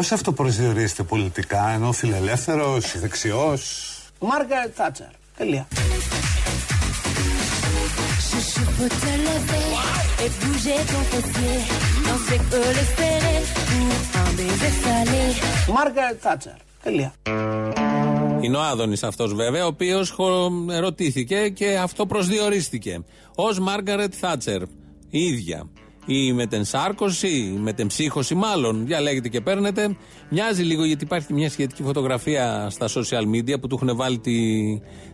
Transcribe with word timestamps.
Πώς 0.00 0.12
αυτοπροσδιορίζετε 0.12 1.02
πολιτικά, 1.02 1.68
ενώ 1.68 1.92
φιλελεύθερος, 1.92 2.98
δεξιός; 2.98 3.90
Μάργαρετ 4.20 4.72
Θάτσερ. 4.74 5.06
Τελεία. 5.36 5.68
Μάργαρετ 15.72 16.18
Θάτσερ. 16.20 16.52
Τελεία. 16.82 17.14
Είναι 18.40 18.56
ο 18.56 18.60
Άδωνης 18.60 19.02
αυτός 19.02 19.34
βέβαια, 19.34 19.64
ο 19.64 19.66
οποίος 19.66 20.16
ρωτήθηκε 20.80 21.48
και 21.48 21.78
αυτό 21.78 22.06
προσδιορίστηκε. 22.06 23.04
Ω 23.34 23.62
Μάργαρετ 23.62 24.14
Θάτσερ. 24.20 24.62
Η 25.10 25.18
ίδια 25.20 25.68
ή 26.12 26.32
με 26.32 26.46
την 26.46 26.64
σάρκωση 26.64 27.28
ή 27.28 27.58
με 27.58 27.72
την 27.72 27.86
ψύχωση, 27.86 28.34
μάλλον. 28.34 28.86
Διαλέγετε 28.86 29.28
και 29.28 29.40
παίρνετε. 29.40 29.96
Μοιάζει 30.28 30.62
λίγο 30.62 30.84
γιατί 30.84 31.04
υπάρχει 31.04 31.32
μια 31.32 31.50
σχετική 31.50 31.82
φωτογραφία 31.82 32.70
στα 32.70 32.88
social 32.88 33.34
media 33.34 33.60
που 33.60 33.66
του 33.66 33.78
έχουν 33.82 33.96
βάλει 33.96 34.18
τη, 34.18 34.32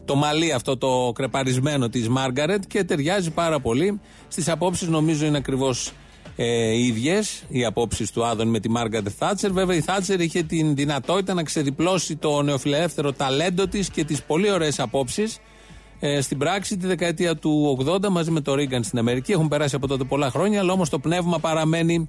το 0.04 0.14
μαλλί 0.14 0.52
αυτό 0.52 0.76
το 0.76 1.12
κρεπαρισμένο 1.14 1.88
της 1.88 2.08
Μάργαρετ 2.08 2.62
και 2.66 2.84
ταιριάζει 2.84 3.30
πάρα 3.30 3.60
πολύ. 3.60 4.00
Στις 4.28 4.48
απόψεις 4.48 4.88
νομίζω 4.88 5.26
είναι 5.26 5.36
ακριβώς 5.36 5.92
ε, 6.36 6.76
ίδιες 6.78 7.42
οι 7.48 7.64
απόψεις 7.64 8.10
του 8.10 8.24
Άδων 8.24 8.48
με 8.48 8.60
τη 8.60 8.70
Μάργαρετ 8.70 9.12
Θάτσερ. 9.18 9.52
Βέβαια 9.52 9.76
η 9.76 9.80
Θάτσερ 9.80 10.20
είχε 10.20 10.42
την 10.42 10.74
δυνατότητα 10.74 11.34
να 11.34 11.42
ξεδιπλώσει 11.42 12.16
το 12.16 12.42
νεοφιλελεύθερο 12.42 13.12
ταλέντο 13.12 13.66
της 13.66 13.90
και 13.90 14.04
τις 14.04 14.22
πολύ 14.22 14.50
ωραίες 14.50 14.80
απόψεις 14.80 15.38
ε, 16.00 16.20
στην 16.20 16.38
πράξη 16.38 16.76
τη 16.76 16.86
δεκαετία 16.86 17.36
του 17.36 17.78
80 17.86 18.08
μαζί 18.08 18.30
με 18.30 18.40
το 18.40 18.54
Ρίγκαν 18.54 18.82
στην 18.84 18.98
Αμερική. 18.98 19.32
Έχουν 19.32 19.48
περάσει 19.48 19.74
από 19.74 19.86
τότε 19.86 20.04
πολλά 20.04 20.30
χρόνια, 20.30 20.60
αλλά 20.60 20.72
όμως 20.72 20.88
το 20.88 20.98
πνεύμα 20.98 21.38
παραμένει 21.38 22.08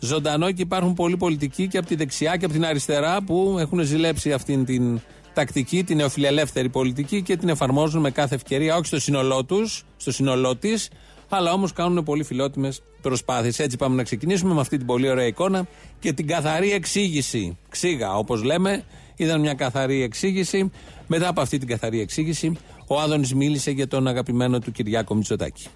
ζωντανό 0.00 0.52
και 0.52 0.62
υπάρχουν 0.62 0.94
πολλοί 0.94 1.16
πολιτικοί 1.16 1.68
και 1.68 1.78
από 1.78 1.86
τη 1.86 1.94
δεξιά 1.94 2.36
και 2.36 2.44
από 2.44 2.54
την 2.54 2.64
αριστερά 2.64 3.22
που 3.22 3.56
έχουν 3.58 3.80
ζηλέψει 3.80 4.32
αυτήν 4.32 4.64
την 4.64 5.00
τακτική, 5.34 5.84
την 5.84 5.96
νεοφιλελεύθερη 5.96 6.68
πολιτική 6.68 7.22
και 7.22 7.36
την 7.36 7.48
εφαρμόζουν 7.48 8.00
με 8.00 8.10
κάθε 8.10 8.34
ευκαιρία, 8.34 8.76
όχι 8.76 8.86
στο 8.86 9.00
σύνολό 9.00 9.44
τους, 9.44 9.84
στο 9.96 10.12
σύνολό 10.12 10.56
της, 10.56 10.90
αλλά 11.28 11.52
όμως 11.52 11.72
κάνουν 11.72 12.04
πολύ 12.04 12.24
φιλότιμες 12.24 12.82
προσπάθειες. 13.02 13.58
Έτσι 13.58 13.76
πάμε 13.76 13.96
να 13.96 14.02
ξεκινήσουμε 14.02 14.54
με 14.54 14.60
αυτή 14.60 14.76
την 14.76 14.86
πολύ 14.86 15.10
ωραία 15.10 15.26
εικόνα 15.26 15.66
και 16.00 16.12
την 16.12 16.26
καθαρή 16.26 16.72
εξήγηση. 16.72 17.58
Ξήγα, 17.68 18.16
όπως 18.16 18.42
λέμε, 18.42 18.84
ήταν 19.16 19.40
μια 19.40 19.54
καθαρή 19.54 20.02
εξήγηση. 20.02 20.70
Μετά 21.06 21.28
από 21.28 21.40
αυτή 21.40 21.58
την 21.58 21.68
καθαρή 21.68 22.00
εξήγηση, 22.00 22.56
ο 22.86 23.00
Άδωνης 23.00 23.34
μίλησε 23.34 23.70
για 23.70 23.88
τον 23.88 24.06
αγαπημένο 24.06 24.58
του 24.58 24.72
Κυριάκο 24.72 25.14
Μητσοτάκη. 25.14 25.66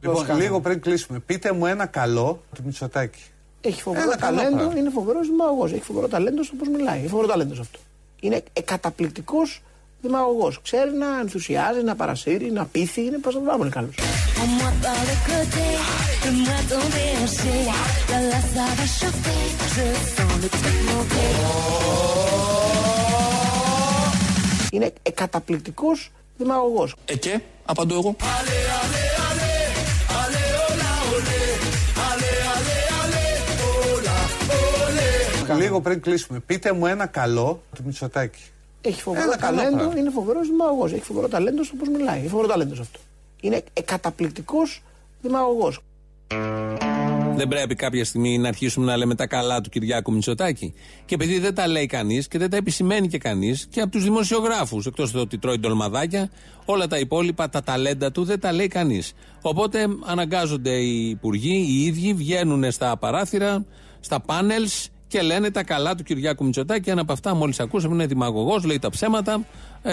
Λοιπόν, 0.00 0.36
λίγο 0.36 0.60
πριν 0.60 0.80
κλείσουμε, 0.80 1.18
πείτε 1.18 1.52
μου 1.52 1.66
ένα 1.66 1.86
καλό 1.86 2.42
του 2.54 2.62
Μητσοτάκη. 2.64 3.22
Έχει 3.60 3.82
φοβερό 3.82 4.12
ταλέντο, 4.20 4.72
είναι 4.76 4.90
φοβερός 4.90 5.26
δημαγωγός. 5.26 5.72
Έχει 5.72 5.82
φοβερό 5.82 6.08
ταλέντο 6.08 6.42
στο 6.42 6.54
πώς 6.58 6.68
μιλάει. 6.68 6.98
Έχει 6.98 7.08
φοβερό 7.08 7.28
ταλέντος 7.28 7.60
αυτό. 7.60 7.78
Είναι 8.20 8.42
καταπληκτικό 8.64 9.38
δημαγωγός. 10.00 10.60
Ξέρει 10.62 10.92
να 10.92 11.18
ενθουσιάζει, 11.20 11.82
να 11.82 11.94
παρασύρει, 11.94 12.50
να 12.50 12.64
πείθει. 12.64 13.00
Είναι 13.00 13.18
πάρα 13.18 13.56
πολύ 13.56 13.70
καλός. 13.70 13.94
Είναι 24.70 24.92
καταπληκτικό 25.14 25.88
δημαγωγός. 26.36 26.94
Ε, 27.04 27.16
και, 27.16 27.40
απαντώ 27.64 27.94
εγώ. 27.94 28.16
Λίγο 35.56 35.80
πριν 35.80 36.00
κλείσουμε, 36.00 36.38
πείτε 36.38 36.72
μου 36.72 36.86
ένα 36.86 37.06
καλό 37.06 37.62
του 37.74 37.82
Μητσοτάκη. 37.84 38.42
Έχει 38.80 39.02
φοβερό 39.02 39.32
ταλέντο, 39.40 39.92
είναι 39.96 40.10
φοβερός 40.10 40.48
δημαγωγός. 40.48 40.92
Έχει 40.92 41.02
φοβερό 41.02 41.28
ταλέντο 41.28 41.64
στο 41.64 41.74
πώς 41.76 41.88
μιλάει. 41.88 42.18
Έχει 42.18 42.28
φοβερό 42.28 42.48
ταλέντος 42.48 42.80
αυτό. 42.80 42.98
Είναι 43.40 43.62
καταπληκτικό 43.84 44.58
δημαγωγός. 45.20 45.80
Δεν 47.36 47.48
πρέπει 47.48 47.74
κάποια 47.74 48.04
στιγμή 48.04 48.38
να 48.38 48.48
αρχίσουμε 48.48 48.86
να 48.86 48.96
λέμε 48.96 49.14
τα 49.14 49.26
καλά 49.26 49.60
του 49.60 49.68
Κυριάκου 49.70 50.12
Μητσοτάκη. 50.12 50.74
Και 51.04 51.14
επειδή 51.14 51.38
δεν 51.38 51.54
τα 51.54 51.66
λέει 51.68 51.86
κανείς 51.86 52.28
και 52.28 52.38
δεν 52.38 52.50
τα 52.50 52.56
επισημαίνει 52.56 53.08
και 53.08 53.18
κανείς 53.18 53.66
και 53.70 53.80
από 53.80 53.90
τους 53.90 54.02
δημοσιογράφους, 54.02 54.86
εκτός 54.86 55.10
του 55.10 55.20
ότι 55.22 55.38
τρώει 55.38 55.58
ντολμαδάκια, 55.58 56.30
όλα 56.64 56.86
τα 56.86 56.98
υπόλοιπα, 56.98 57.48
τα 57.48 57.62
ταλέντα 57.62 58.12
του 58.12 58.24
δεν 58.24 58.40
τα 58.40 58.52
λέει 58.52 58.68
κανείς. 58.68 59.12
Οπότε 59.42 59.86
αναγκάζονται 60.04 60.70
οι 60.70 61.08
υπουργοί, 61.08 61.66
οι 61.68 61.84
ίδιοι, 61.84 62.14
βγαίνουν 62.14 62.70
στα 62.70 62.96
παράθυρα, 62.96 63.64
στα 64.00 64.20
πάνελς 64.20 64.88
και 65.14 65.22
λένε 65.22 65.50
τα 65.50 65.62
καλά 65.62 65.94
του 65.94 66.02
Κυριάκου 66.02 66.44
Μητσοτάκη. 66.44 66.90
Ένα 66.90 67.00
από 67.00 67.12
αυτά, 67.12 67.34
μόλις 67.34 67.60
ακούσαμε, 67.60 67.94
είναι 67.94 68.06
δημαγωγός, 68.06 68.64
λέει 68.64 68.78
τα 68.78 68.90
ψέματα, 68.90 69.46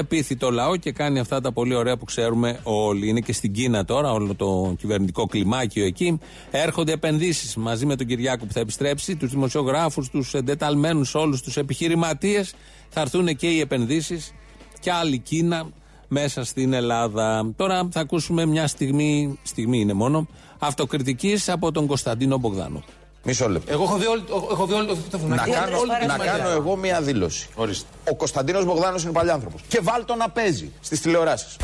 πείθει 0.08 0.36
το 0.36 0.52
λαό 0.52 0.76
και 0.76 0.92
κάνει 0.92 1.20
αυτά 1.20 1.42
τα 1.42 1.52
πολύ 1.52 1.76
ωραία 1.76 1.98
που 1.98 2.06
ξέρουμε 2.06 2.60
όλοι. 2.64 3.08
Είναι 3.08 3.20
και 3.20 3.34
στην 3.34 3.54
Κίνα 3.54 3.86
τώρα, 3.86 4.12
όλο 4.12 4.36
το 4.36 4.76
κυβερνητικό 4.78 5.26
κλιμάκιο 5.26 5.86
εκεί. 5.86 6.20
Έρχονται 6.52 6.92
επενδύσεις 6.92 7.56
μαζί 7.56 7.86
με 7.86 7.96
τον 7.96 8.08
Κυριάκο 8.08 8.46
που 8.46 8.54
θα 8.54 8.60
επιστρέψει, 8.60 9.16
τους 9.16 9.32
δημοσιογράφους, 9.32 10.10
τους 10.10 10.34
εντεταλμένους 10.34 11.16
όλους, 11.16 11.42
τους 11.42 11.58
επιχειρηματίες. 11.58 12.54
Θα 12.90 13.02
έρθουν 13.02 13.36
και 13.36 13.48
οι 13.48 13.60
επενδύσεις 13.60 14.34
και 14.80 14.92
άλλη 14.92 15.18
Κίνα 15.18 15.70
μέσα 16.08 16.44
στην 16.44 16.74
Ελλάδα. 16.74 17.54
Τώρα 17.56 17.88
θα 17.92 18.00
ακούσουμε 18.00 18.46
μια 18.46 18.68
στιγμή, 18.68 19.40
στιγμή 19.44 19.80
είναι 19.80 19.94
μόνο, 19.94 20.28
αυτοκριτικής 20.60 21.50
από 21.50 21.72
τον 21.72 21.88
Κωνσταντίνο 21.88 22.38
Μπογδάνο. 22.38 22.84
Μισό 23.24 23.50
λεπτό. 23.50 23.72
Εγώ 23.72 23.84
έχω 23.84 23.98
δει 23.98 24.06
όλο, 24.06 24.24
έχω 24.52 24.66
δει 24.66 24.74
όλο 24.74 24.86
το 24.86 25.18
Να, 25.18 25.36
κάνω, 25.36 25.78
να 26.08 26.18
κάνω 26.18 26.50
εγώ 26.50 26.76
μία 26.76 27.02
δήλωση. 27.02 27.48
Ορίστε. 27.56 27.88
Ο 28.10 28.16
Κωνσταντίνος 28.16 28.66
Μπογδάνος 28.66 29.04
είναι 29.04 29.12
παλιάνθρωπος. 29.12 29.62
Και 29.68 29.80
βάλ 29.82 30.06
το 30.06 30.16
να 30.16 30.30
παίζει 30.30 30.72
στις 30.82 31.02
τηλεοράσεις. 31.02 31.56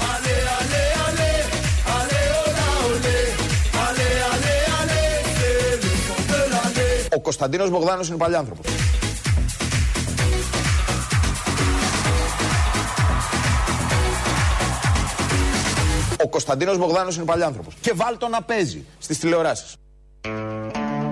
Ο 7.15 7.19
Κωνσταντίνος 7.21 7.69
Μπογδάνος 7.69 8.07
είναι 8.07 8.17
παλιάνθρωπος. 8.17 8.65
Ο 16.23 16.27
Κωνσταντίνος 16.29 16.77
Μπογδάνος 16.77 17.15
είναι 17.15 17.25
παλιάνθρωπος. 17.25 17.73
Και 17.81 17.91
βάλ 17.95 18.17
το 18.17 18.27
να 18.27 18.41
παίζει 18.41 18.85
στις 18.99 19.19
τηλεοράσεις. 19.19 19.75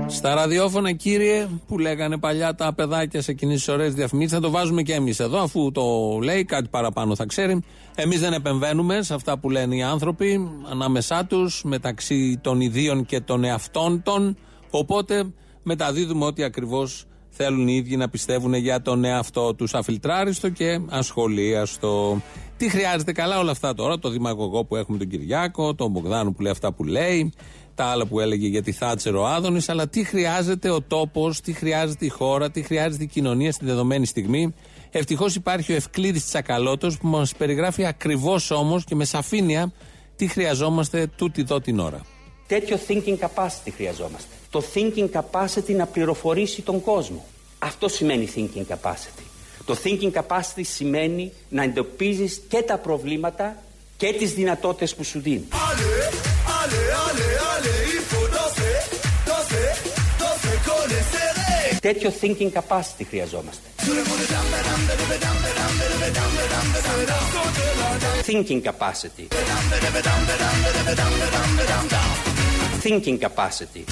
Στα 0.07 0.33
ραδιόφωνα, 0.33 0.91
κύριε, 0.91 1.47
που 1.67 1.79
λέγανε 1.79 2.17
παλιά 2.17 2.55
τα 2.55 2.73
παιδάκια 2.73 3.21
σε 3.21 3.31
εκείνε 3.31 3.55
τι 3.55 3.71
ωραίες 3.71 3.93
διαφημίσεις, 3.93 4.31
θα 4.31 4.39
το 4.39 4.49
βάζουμε 4.49 4.81
και 4.81 4.93
εμείς 4.93 5.19
εδώ, 5.19 5.39
αφού 5.39 5.71
το 5.71 5.83
λέει, 6.23 6.45
κάτι 6.45 6.67
παραπάνω 6.69 7.15
θα 7.15 7.25
ξέρει. 7.25 7.63
Εμείς 7.95 8.19
δεν 8.19 8.33
επεμβαίνουμε 8.33 9.01
σε 9.01 9.13
αυτά 9.13 9.37
που 9.39 9.49
λένε 9.49 9.75
οι 9.75 9.81
άνθρωποι 9.81 10.49
ανάμεσά 10.71 11.25
τους, 11.25 11.63
μεταξύ 11.63 12.39
των 12.41 12.61
ιδίων 12.61 13.05
και 13.05 13.19
των 13.19 13.43
εαυτών 13.43 14.01
των. 14.03 14.37
Οπότε 14.69 15.33
μεταδίδουμε 15.63 16.25
ό,τι 16.25 16.43
ακριβώς 16.43 17.05
θέλουν 17.29 17.67
οι 17.67 17.73
ίδιοι 17.75 17.97
να 17.97 18.09
πιστεύουν 18.09 18.53
για 18.53 18.81
τον 18.81 19.03
εαυτό 19.03 19.55
τους. 19.55 19.73
Αφιλτράριστο 19.73 20.49
και 20.49 20.79
ασχολίαστο. 20.89 22.21
Τι 22.57 22.69
χρειάζεται 22.69 23.11
καλά 23.11 23.39
όλα 23.39 23.51
αυτά 23.51 23.73
τώρα, 23.73 23.99
το 23.99 24.09
δημαγωγό 24.09 24.65
που 24.65 24.75
έχουμε 24.75 24.97
τον 24.97 25.07
Κυριάκο, 25.07 25.75
τον 25.75 25.91
Μπογδάνο 25.91 26.31
που 26.31 26.41
λέει 26.41 26.51
αυτά 26.51 26.73
που 26.73 26.83
λέει, 26.83 27.33
τα 27.75 27.85
άλλα 27.85 28.05
που 28.05 28.19
έλεγε 28.19 28.47
για 28.47 28.63
τη 28.63 28.71
Θάτσερ 28.71 29.15
ο 29.15 29.27
Άδωνης, 29.27 29.69
αλλά 29.69 29.87
τι 29.87 30.03
χρειάζεται 30.03 30.69
ο 30.69 30.81
τόπος, 30.81 31.41
τι 31.41 31.53
χρειάζεται 31.53 32.05
η 32.05 32.09
χώρα, 32.09 32.51
τι 32.51 32.61
χρειάζεται 32.61 33.03
η 33.03 33.07
κοινωνία 33.07 33.51
στη 33.51 33.65
δεδομένη 33.65 34.05
στιγμή. 34.05 34.53
Ευτυχώς 34.91 35.35
υπάρχει 35.35 35.71
ο 35.71 35.75
Ευκλήδης 35.75 36.25
Τσακαλώτος 36.25 36.97
που 36.97 37.07
μας 37.07 37.33
περιγράφει 37.35 37.85
ακριβώς 37.85 38.51
όμως 38.51 38.83
και 38.83 38.95
με 38.95 39.05
σαφήνεια 39.05 39.71
τι 40.15 40.27
χρειαζόμαστε 40.27 41.07
τούτη 41.15 41.41
εδώ 41.41 41.61
την 41.61 41.79
ώρα. 41.79 42.01
Τέτοιο 42.47 42.79
thinking 42.87 43.17
capacity 43.17 43.71
χρειαζόμαστε. 43.75 44.33
Το 44.49 44.63
thinking 44.73 45.09
capacity 45.11 45.75
να 45.75 45.85
πληροφορήσει 45.85 46.61
τον 46.61 46.81
κόσμο. 46.81 47.25
Αυτό 47.59 47.87
σημαίνει 47.87 48.29
thinking 48.35 48.73
capacity. 48.73 49.23
Το 49.65 49.77
thinking 49.83 50.11
capacity 50.11 50.61
σημαίνει 50.61 51.31
να 51.49 51.63
εντοπίζεις 51.63 52.41
και 52.47 52.61
τα 52.61 52.77
προβλήματα 52.77 53.63
και 53.97 54.15
τις 54.17 54.33
δυνατότητες 54.33 54.95
που 54.95 55.03
σου 55.03 55.19
δίνει. 55.19 55.47
Τέτοιο 61.85 62.11
thinking 62.21 62.51
capacity 62.51 63.05
χρειαζόμαστε. 63.09 63.67
Thinking 68.25 68.61
capacity. 68.61 69.27
Thinking 72.83 73.17
capacity. 73.19 73.83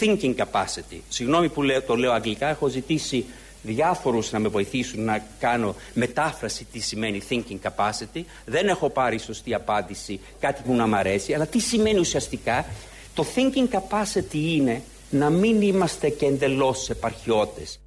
Thinking 0.00 0.34
capacity. 0.36 1.00
Συγγνώμη 1.08 1.48
που 1.48 1.62
το 1.86 1.94
λέω 1.96 2.12
αγγλικά, 2.12 2.46
έχω 2.46 2.68
ζητήσει 2.68 3.24
διάφορους 3.62 4.32
να 4.32 4.38
με 4.38 4.48
βοηθήσουν 4.48 5.04
να 5.04 5.24
κάνω 5.38 5.74
μετάφραση 5.94 6.66
τι 6.72 6.80
σημαίνει 6.80 7.22
thinking 7.28 7.68
capacity. 7.68 8.22
Δεν 8.44 8.68
έχω 8.68 8.90
πάρει 8.90 9.18
σωστή 9.18 9.54
απάντηση, 9.54 10.20
κάτι 10.40 10.62
που 10.62 10.74
να 10.74 10.86
μ' 10.86 10.94
αρέσει, 10.94 11.34
αλλά 11.34 11.46
τι 11.46 11.58
σημαίνει 11.58 11.98
ουσιαστικά. 11.98 12.66
Το 13.14 13.26
thinking 13.34 13.74
capacity 13.74 14.34
είναι 14.34 14.82
να 15.10 15.30
μην 15.30 15.62
είμαστε 15.62 16.08
και 16.08 16.26
εντελώς 16.26 16.90
επαρχιώτες. 16.90 17.80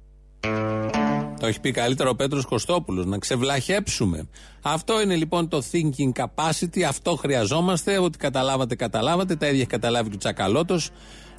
Το 1.40 1.46
έχει 1.46 1.60
πει 1.60 1.70
καλύτερο 1.70 2.10
ο 2.10 2.14
Πέτρος 2.14 2.44
Κωστόπουλος. 2.44 3.06
Να 3.06 3.18
ξεβλαχέψουμε. 3.18 4.28
Αυτό 4.62 5.00
είναι 5.00 5.14
λοιπόν 5.14 5.48
το 5.48 5.62
thinking 5.72 6.24
capacity. 6.24 6.80
Αυτό 6.88 7.16
χρειαζόμαστε. 7.16 7.98
Ότι 7.98 8.18
καταλάβατε, 8.18 8.74
καταλάβατε. 8.74 9.36
Τα 9.36 9.46
ίδια 9.46 9.58
έχει 9.58 9.68
καταλάβει 9.68 10.08
και 10.08 10.14
ο 10.14 10.18
Τσακαλώτος. 10.18 10.90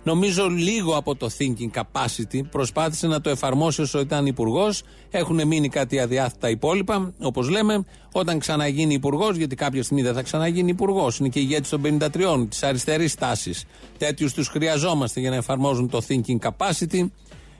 Νομίζω 0.07 0.47
λίγο 0.47 0.95
από 0.95 1.15
το 1.15 1.29
thinking 1.37 1.81
capacity 1.81 2.41
προσπάθησε 2.51 3.07
να 3.07 3.21
το 3.21 3.29
εφαρμόσει 3.29 3.81
όσο 3.81 3.99
ήταν 3.99 4.25
υπουργός. 4.25 4.83
Έχουν 5.11 5.47
μείνει 5.47 5.69
κάτι 5.69 5.99
αδιάθετα 5.99 6.49
υπόλοιπα. 6.49 7.13
Όπως 7.21 7.49
λέμε, 7.49 7.85
όταν 8.11 8.39
ξαναγίνει 8.39 8.93
υπουργός, 8.93 9.35
γιατί 9.35 9.55
κάποια 9.55 9.83
στιγμή 9.83 10.03
δεν 10.03 10.13
θα 10.13 10.21
ξαναγίνει 10.21 10.69
υπουργός, 10.69 11.17
είναι 11.17 11.29
και 11.29 11.39
ηγέτη 11.39 11.69
των 11.69 11.81
53, 11.81 12.47
της 12.49 12.63
αριστερής 12.63 13.15
τάσης. 13.15 13.65
Τέτοιους 13.97 14.33
τους 14.33 14.47
χρειαζόμαστε 14.47 15.19
για 15.19 15.29
να 15.29 15.35
εφαρμόζουν 15.35 15.89
το 15.89 16.01
thinking 16.07 16.37
capacity. 16.39 17.05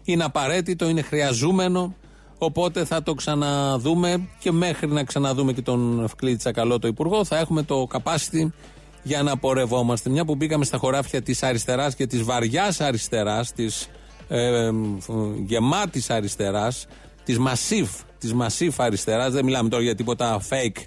Είναι 0.04 0.24
απαραίτητο, 0.24 0.90
είναι 0.90 1.02
χρειαζούμενο. 1.02 1.96
Οπότε 2.38 2.86
θα 2.86 3.04
το 3.04 3.14
ξαναδούμε 3.14 4.28
και 4.40 4.52
μέχρι 4.52 4.88
να 4.88 5.04
ξαναδούμε 5.04 5.54
και 5.54 5.62
τον 5.62 6.04
Ευκλήτη 6.04 6.38
Τσακαλώ 6.38 6.80
το 6.80 6.88
Υπουργό 6.88 7.26
θα 7.26 7.38
έχουμε 7.38 7.64
το 7.64 7.88
capacity 7.94 8.48
για 9.04 9.24
να 9.24 9.38
πορευόμαστε. 9.38 10.10
Μια 10.10 10.26
που 10.26 10.36
μπήκαμε 10.36 10.66
στα 10.66 10.78
χωράφια 10.78 11.22
της 11.22 11.44
αριστεράς 11.44 11.96
και 11.96 12.08
της 12.08 12.24
βαριάς 12.24 12.82
αριστεράς, 12.82 13.52
της 13.54 13.90
ε, 14.28 14.70
γεμάτης 15.46 16.10
αριστεράς, 16.10 16.88
της 17.24 17.40
μασίφ, 17.40 17.90
της 18.18 18.34
μασίφ 18.34 18.80
αριστεράς, 18.80 19.34
δεν 19.34 19.46
μιλάμε 19.46 19.70
τώρα 19.70 19.84
για 19.84 19.96
τίποτα 19.96 20.42
fake 20.50 20.82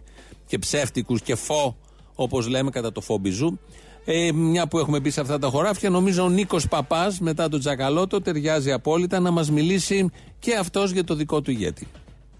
και 0.46 0.58
ψεύτικους 0.58 1.22
και 1.22 1.34
φω, 1.34 1.76
όπως 2.14 2.48
λέμε 2.48 2.70
κατά 2.70 2.92
το 2.92 3.00
φόμπιζου. 3.00 3.58
Ε, 4.04 4.32
μια 4.32 4.68
που 4.68 4.78
έχουμε 4.78 5.00
μπει 5.00 5.10
σε 5.10 5.20
αυτά 5.20 5.38
τα 5.38 5.48
χωράφια, 5.48 5.90
νομίζω 5.90 6.24
ο 6.24 6.28
Νίκος 6.28 6.68
Παπάς 6.68 7.20
μετά 7.20 7.48
τον 7.48 7.60
Τζακαλώτο 7.60 8.20
ταιριάζει 8.20 8.72
απόλυτα 8.72 9.20
να 9.20 9.30
μας 9.30 9.50
μιλήσει 9.50 10.10
και 10.38 10.54
αυτός 10.54 10.90
για 10.90 11.04
το 11.04 11.14
δικό 11.14 11.40
του 11.40 11.50
ηγέτη. 11.50 11.86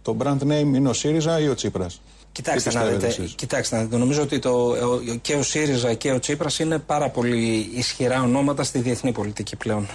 Το 0.02 0.16
brand 0.18 0.38
name 0.42 0.74
είναι 0.74 0.88
ο 0.88 0.92
ΣΥΡΙΖΑ 0.92 1.40
ή 1.40 1.48
ο 1.48 1.54
Τσίπρας; 1.54 2.00
Κοιτάξτε 2.32 2.72
να, 2.72 2.84
δείτε, 2.84 3.28
κοιτάξτε 3.36 3.76
να 3.76 3.82
δείτε, 3.82 3.96
νομίζω 3.96 4.22
ότι 4.22 4.38
το, 4.38 4.76
και 5.22 5.34
ο 5.34 5.42
ΣΥΡΙΖΑ 5.42 5.94
και 5.94 6.12
ο 6.12 6.18
Τσίπρας 6.18 6.58
είναι 6.58 6.78
πάρα 6.78 7.08
πολύ 7.08 7.70
ισχυρά 7.74 8.22
ονόματα 8.22 8.62
στη 8.62 8.78
διεθνή 8.78 9.12
πολιτική 9.12 9.56
πλέον. 9.56 9.88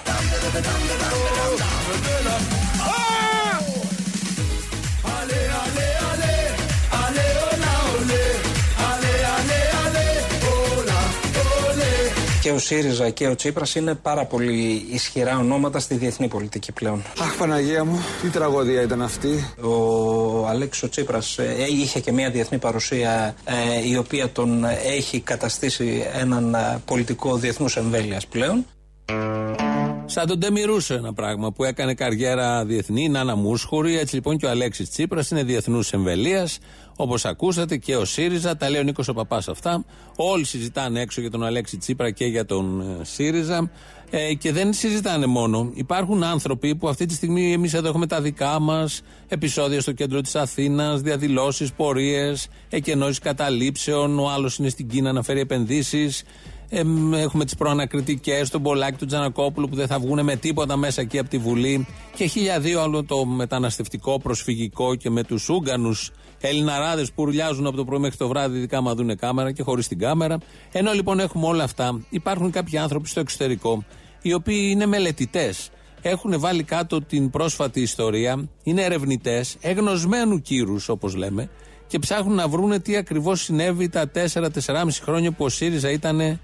Και 12.46 12.52
ο 12.52 12.60
ΣΥΡΙΖΑ 12.60 13.10
και 13.10 13.28
ο 13.28 13.36
Τσίπρας 13.36 13.76
είναι 13.76 13.96
πάρα 13.96 14.26
πολύ 14.26 14.86
ισχυρά 14.92 15.38
ονόματα 15.38 15.80
στη 15.80 15.96
διεθνή 15.96 16.28
πολιτική 16.28 16.72
πλέον. 16.72 17.04
Αχ 17.20 17.38
Παναγία 17.38 17.84
μου, 17.84 18.00
τι 18.22 18.30
τραγωδία 18.30 18.82
ήταν 18.82 19.02
αυτή. 19.02 19.54
Ο 19.62 20.48
Αλέξης 20.48 20.84
ο 20.84 20.90
Τσίπρας 20.90 21.38
ε, 21.38 21.56
είχε 21.70 22.00
και 22.00 22.12
μια 22.12 22.30
διεθνή 22.30 22.58
παρουσία 22.58 23.36
ε, 23.46 23.90
η 23.90 23.98
οποία 23.98 24.30
τον 24.30 24.66
έχει 24.86 25.20
καταστήσει 25.20 26.06
έναν 26.14 26.54
ε, 26.54 26.82
πολιτικό 26.86 27.36
διεθνούς 27.36 27.78
εμβέλειας 27.78 28.28
πλέον. 28.28 28.66
Σαν 30.08 30.28
τον 30.28 30.40
Ντεμιρούσε 30.40 30.94
ένα 30.94 31.14
πράγμα 31.14 31.52
που 31.52 31.64
έκανε 31.64 31.94
καριέρα 31.94 32.66
διεθνή, 32.66 33.10
Νάνα 33.10 33.36
Μούσχουρη. 33.36 33.98
Έτσι 33.98 34.16
λοιπόν 34.16 34.38
και 34.38 34.46
ο 34.46 34.50
Αλέξης 34.50 34.90
Τσίπρας 34.90 35.30
είναι 35.30 35.44
διεθνούς 35.44 35.94
εμβελίας. 35.94 36.58
Όπως 36.96 37.26
ακούσατε 37.26 37.78
και 37.78 37.96
ο 37.96 38.06
ΣΥΡΙΖΑ, 38.06 38.58
τα 38.58 38.70
λέει 38.70 38.80
ο 38.80 38.84
Νίκος 38.84 39.08
ο 39.08 39.14
Παπάς 39.14 39.48
αυτά. 39.48 39.86
Όλοι 40.16 40.44
συζητάνε 40.44 41.02
έξω 41.02 41.22
για 41.22 41.32
τον 41.32 41.44
Αλέξη 41.44 41.78
Τσίπρα 41.78 42.12
και 42.12 42.26
για 42.26 42.46
τον 42.46 42.82
ε, 42.82 43.04
ΣΥΡΙΖΑ. 43.04 43.70
Ε, 44.10 44.34
και 44.34 44.52
δεν 44.52 44.74
συζητάνε 44.74 45.26
μόνο. 45.26 45.72
Υπάρχουν 45.74 46.24
άνθρωποι 46.24 46.76
που 46.76 46.88
αυτή 46.88 47.06
τη 47.06 47.14
στιγμή 47.14 47.54
εμείς 47.54 47.74
εδώ 47.74 47.88
έχουμε 47.88 48.08
τα 48.08 48.22
δικά 48.22 48.60
μας 48.60 49.02
επεισόδια 49.28 49.82
στο 49.82 49.92
κέντρο 49.92 50.22
της 50.22 50.36
Αθήνας, 50.36 51.02
διαδηλώσεις, 51.02 51.74
πορείες, 51.74 52.48
εκενώσεις 52.70 53.20
καταλήψεων. 53.20 54.20
Ο 54.20 54.30
άλλος 54.30 54.58
είναι 54.58 54.70
στην 54.70 54.88
Κίνα 54.88 55.12
να 55.12 55.22
φέρει 55.22 55.40
επενδύσεις. 55.40 56.24
Ε, 56.70 56.84
έχουμε 57.14 57.46
τις 57.46 57.56
προανακριτικές, 57.56 58.50
τον 58.50 58.62
Πολάκη, 58.62 58.98
τον 58.98 59.08
Τζανακόπουλο 59.08 59.68
που 59.68 59.76
δεν 59.76 59.88
θα 59.88 60.00
βγουν 60.00 60.24
με 60.24 60.36
τίποτα 60.36 60.78
μέσα 60.78 61.02
εκεί 61.02 61.20
από 61.20 61.30
τη 61.30 61.38
Βουλή. 61.38 61.88
Και 62.16 62.26
χιλιαδίο 62.26 62.82
άλλο 62.82 63.04
το 63.04 63.26
μεταναστευτικό, 63.26 64.20
προσφυγικό 64.20 64.96
και 64.96 65.10
με 65.10 65.24
τους 65.24 65.50
Ούγκανου 65.50 65.96
Ελληναράδες 66.42 67.12
που 67.12 67.24
ουρλιάζουν 67.24 67.68
από 67.68 67.78
το 67.78 67.86
πρωί 67.86 68.00
μέχρι 68.00 68.18
το 68.18 68.28
βράδυ, 68.28 68.58
ειδικά 68.58 68.82
μα 68.82 68.96
δουν 68.96 69.18
κάμερα 69.18 69.52
και 69.52 69.64
χωρίς 69.64 69.88
την 69.88 70.00
κάμερα. 70.00 70.38
Ενώ 70.72 70.92
λοιπόν 70.92 71.20
έχουμε 71.20 71.48
όλα 71.48 71.64
αυτά, 71.64 72.02
υπάρχουν 72.10 72.52
κάποιοι 72.52 72.78
άνθρωποι 72.78 73.08
στο 73.08 73.20
εξωτερικό, 73.20 73.84
οι 74.22 74.34
οποίοι 74.34 74.70
είναι 74.72 74.86
μελετητές. 74.86 75.70
Έχουν 76.02 76.40
βάλει 76.40 76.64
κάτω 76.64 77.02
την 77.02 77.30
πρόσφατη 77.30 77.82
ιστορία, 77.82 78.50
είναι 78.64 78.82
ερευνητές, 78.82 79.58
εγνωσμένου 79.62 80.42
κύρους 80.42 80.90
όπως 80.90 81.16
λέμε, 81.16 81.50
και 81.88 82.00
ψάχνουν 82.00 82.36
να 82.36 82.48
βρούνε 82.48 82.80
τι 82.80 82.96
ακριβώς 82.96 83.42
συνέβη 83.42 83.90
τα 83.90 84.12
4-4,5 84.34 85.02
χρόνια 85.02 85.32
που 85.32 85.46
ο 85.46 85.50
ΣΥΡΙΖΑ 85.50 85.92
ήταν 85.92 86.40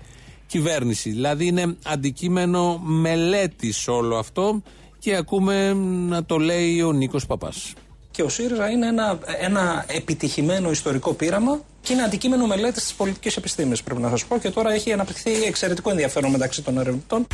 κυβέρνηση. 0.51 1.09
Δηλαδή 1.09 1.45
είναι 1.45 1.75
αντικείμενο 1.85 2.77
μελέτης 2.77 3.87
όλο 3.87 4.17
αυτό 4.17 4.61
και 4.99 5.15
ακούμε 5.15 5.73
να 6.09 6.25
το 6.25 6.37
λέει 6.37 6.81
ο 6.81 6.91
Νίκος 6.91 7.25
Παπάς. 7.25 7.73
Και 8.11 8.23
ο 8.23 8.29
ΣΥΡΙΖΑ 8.29 8.69
είναι 8.69 8.87
ένα, 8.87 9.19
ένα 9.39 9.85
επιτυχημένο 9.87 10.71
ιστορικό 10.71 11.13
πείραμα 11.13 11.61
και 11.81 11.93
είναι 11.93 12.01
αντικείμενο 12.01 12.47
μελέτης 12.47 12.83
της 12.83 12.93
πολιτικής 12.93 13.37
επιστήμης, 13.37 13.83
πρέπει 13.83 14.01
να 14.01 14.09
σας 14.09 14.25
πω. 14.25 14.37
Και 14.37 14.49
τώρα 14.49 14.71
έχει 14.71 14.91
αναπτυχθεί 14.91 15.31
εξαιρετικό 15.43 15.89
ενδιαφέρον 15.89 16.31
μεταξύ 16.31 16.61
των 16.61 16.77
ερευνητών. 16.77 17.27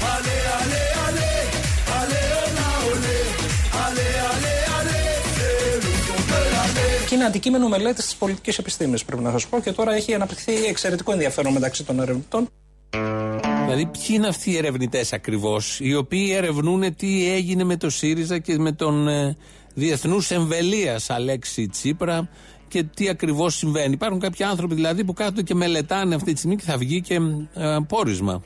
Και 7.08 7.16
είναι 7.16 7.26
αντικείμενο 7.26 7.68
μελέτης 7.68 8.06
της 8.06 8.16
πολιτικής 8.16 8.58
επιστήμης, 8.58 9.06
πρέπει 9.06 9.24
να 9.24 9.32
σας 9.32 9.48
πω. 9.48 9.60
Και 9.60 9.72
τώρα 9.72 9.94
έχει 9.94 10.14
αναπτυχθεί 10.14 10.54
εξαιρετικό 10.66 11.12
ενδιαφέρον 11.12 11.54
μεταξύ 11.54 11.84
των 11.84 12.00
ερευνητών. 12.00 12.50
Δηλαδή, 13.64 13.86
ποιοι 13.86 14.08
είναι 14.10 14.28
αυτοί 14.28 14.52
οι 14.52 14.58
ερευνητές 14.58 15.14
ακριβώς, 15.14 15.80
οι 15.80 15.96
οποίοι 15.96 16.34
ερευνούν 16.36 16.96
τι 16.96 17.32
έγινε 17.32 17.64
με 17.64 17.78
το 17.78 17.90
ΣΥΡΙΖΑ 17.90 18.40
και 18.40 18.58
με 18.58 18.72
τον 18.72 19.08
ε, 19.08 19.38
διεθνούς 19.74 20.32
εμβελίας 20.32 21.10
Αλέξη 21.10 21.68
Τσίπρα 21.68 22.30
και 22.68 22.84
τι 22.84 23.10
ακριβώς 23.10 23.56
συμβαίνει. 23.56 23.94
Υπάρχουν 23.94 24.20
κάποιοι 24.20 24.46
άνθρωποι 24.46 24.76
δηλαδή 24.76 25.04
που 25.04 25.14
κάθονται 25.14 25.42
και 25.42 25.56
μελετάνε 25.56 26.16
αυτή 26.16 26.32
τη 26.32 26.38
στιγμή 26.38 26.56
και 26.56 26.64
θα 26.64 26.78
βγει 26.78 27.02
και 27.02 27.16
ε, 27.54 27.78
πόρισμα. 27.88 28.42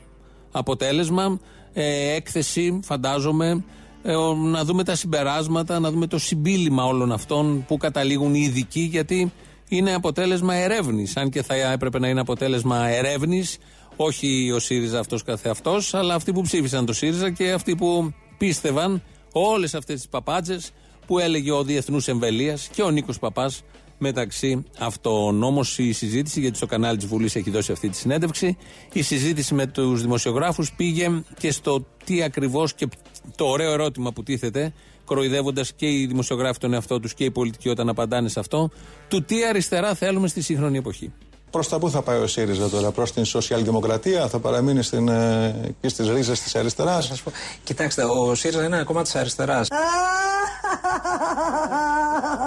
Αποτέλεσμα, 0.52 1.40
ε, 1.72 2.14
έκθεση, 2.14 2.80
φαντάζομαι, 2.84 3.64
ε, 4.02 4.14
να 4.50 4.64
δούμε 4.64 4.84
τα 4.84 4.94
συμπεράσματα, 4.94 5.80
να 5.80 5.90
δούμε 5.90 6.06
το 6.06 6.18
συμπίλημα 6.18 6.84
όλων 6.84 7.12
αυτών 7.12 7.64
που 7.68 7.76
καταλήγουν 7.76 8.34
οι 8.34 8.40
ειδικοί, 8.40 8.80
γιατί 8.80 9.32
είναι 9.68 9.94
αποτέλεσμα 9.94 10.54
ερεύνης. 10.54 11.16
Αν 11.16 11.30
και 11.30 11.42
θα 11.42 11.54
έπρεπε 11.54 11.98
να 11.98 12.08
είναι 12.08 12.20
αποτέλεσμα 12.20 12.88
ερεύνης, 12.88 13.58
όχι 13.96 14.50
ο 14.54 14.58
ΣΥΡΙΖΑ 14.58 14.98
αυτός 14.98 15.22
καθεαυτός, 15.22 15.94
αλλά 15.94 16.14
αυτοί 16.14 16.32
που 16.32 16.42
ψήφισαν 16.42 16.86
το 16.86 16.92
ΣΥΡΙΖΑ 16.92 17.30
και 17.30 17.52
αυτοί 17.52 17.76
που 17.76 18.12
πίστευαν 18.38 19.02
όλες 19.32 19.74
αυτές 19.74 19.96
τις 19.96 20.08
παπάντζε 20.08 20.60
που 21.06 21.18
έλεγε 21.18 21.52
ο 21.52 21.64
Διεθνούς 21.64 22.08
Εμβελίας 22.08 22.68
και 22.72 22.82
ο 22.82 22.90
Νίκος 22.90 23.18
Παπάς 23.18 23.62
μεταξύ 23.98 24.64
αυτών. 24.78 25.42
Όμως 25.42 25.78
η 25.78 25.92
συζήτηση, 25.92 26.40
γιατί 26.40 26.56
στο 26.56 26.66
κανάλι 26.66 26.96
της 26.96 27.06
Βουλής 27.06 27.36
έχει 27.36 27.50
δώσει 27.50 27.72
αυτή 27.72 27.88
τη 27.88 27.96
συνέντευξη, 27.96 28.56
η 28.92 29.02
συζήτηση 29.02 29.54
με 29.54 29.66
τους 29.66 30.02
δημοσιογράφους 30.02 30.72
πήγε 30.72 31.22
και 31.38 31.50
στο 31.50 31.86
τι 32.04 32.22
ακριβώς 32.22 32.74
και 32.74 32.88
το 33.36 33.44
ωραίο 33.44 33.72
ερώτημα 33.72 34.12
που 34.12 34.22
τίθεται, 34.22 34.72
κοροϊδεύοντας 35.04 35.72
και 35.72 35.86
οι 35.86 36.06
δημοσιογράφοι 36.06 36.58
τον 36.58 36.72
εαυτό 36.72 37.00
τους 37.00 37.14
και 37.14 37.24
οι 37.24 37.30
πολιτικοί 37.30 37.68
όταν 37.68 37.88
απαντάνε 37.88 38.28
σε 38.28 38.40
αυτό, 38.40 38.70
του 39.08 39.22
τι 39.22 39.44
αριστερά 39.44 39.94
θέλουμε 39.94 40.28
στη 40.28 40.40
σύγχρονη 40.40 40.78
εποχή. 40.78 41.12
Προς 41.52 41.68
τα 41.68 41.78
πού 41.78 41.90
θα 41.90 42.02
πάει 42.02 42.18
ο 42.18 42.26
ΣΥΡΙΖΑ 42.26 42.68
τώρα, 42.68 42.90
προς 42.90 43.12
την 43.12 43.24
σοσιαλδημοκρατία, 43.24 44.28
θα 44.28 44.38
παραμείνει 44.38 44.82
στην, 44.82 45.08
ε, 45.08 45.74
και 45.80 45.88
στις 45.88 46.08
ρίζες 46.08 46.40
της 46.40 46.54
αριστεράς; 46.54 47.22
Κοιτάξτε, 47.64 48.04
ο 48.04 48.34
ΣΥΡΙΖΑ 48.34 48.64
είναι 48.64 48.76
ένα 48.76 48.84
κόμμα 48.84 49.02
της 49.02 49.14
αριστεράς. 49.14 49.68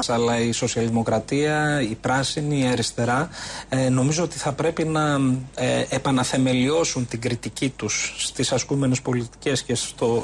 Αλλά 0.07 0.39
η 0.39 0.51
σοσιαλδημοκρατία, 0.51 1.81
η 1.81 1.95
πράσινη, 2.01 2.59
η 2.59 2.67
αριστερά, 2.67 3.29
ε, 3.69 3.89
νομίζω 3.89 4.23
ότι 4.23 4.37
θα 4.37 4.51
πρέπει 4.51 4.83
να 4.83 5.19
ε, 5.55 5.85
επαναθεμελιώσουν 5.89 7.07
την 7.07 7.21
κριτική 7.21 7.69
τους 7.69 8.15
στις 8.17 8.51
ασκούμενες 8.51 9.01
πολιτικές 9.01 9.63
και 9.63 9.75
στο 9.75 10.23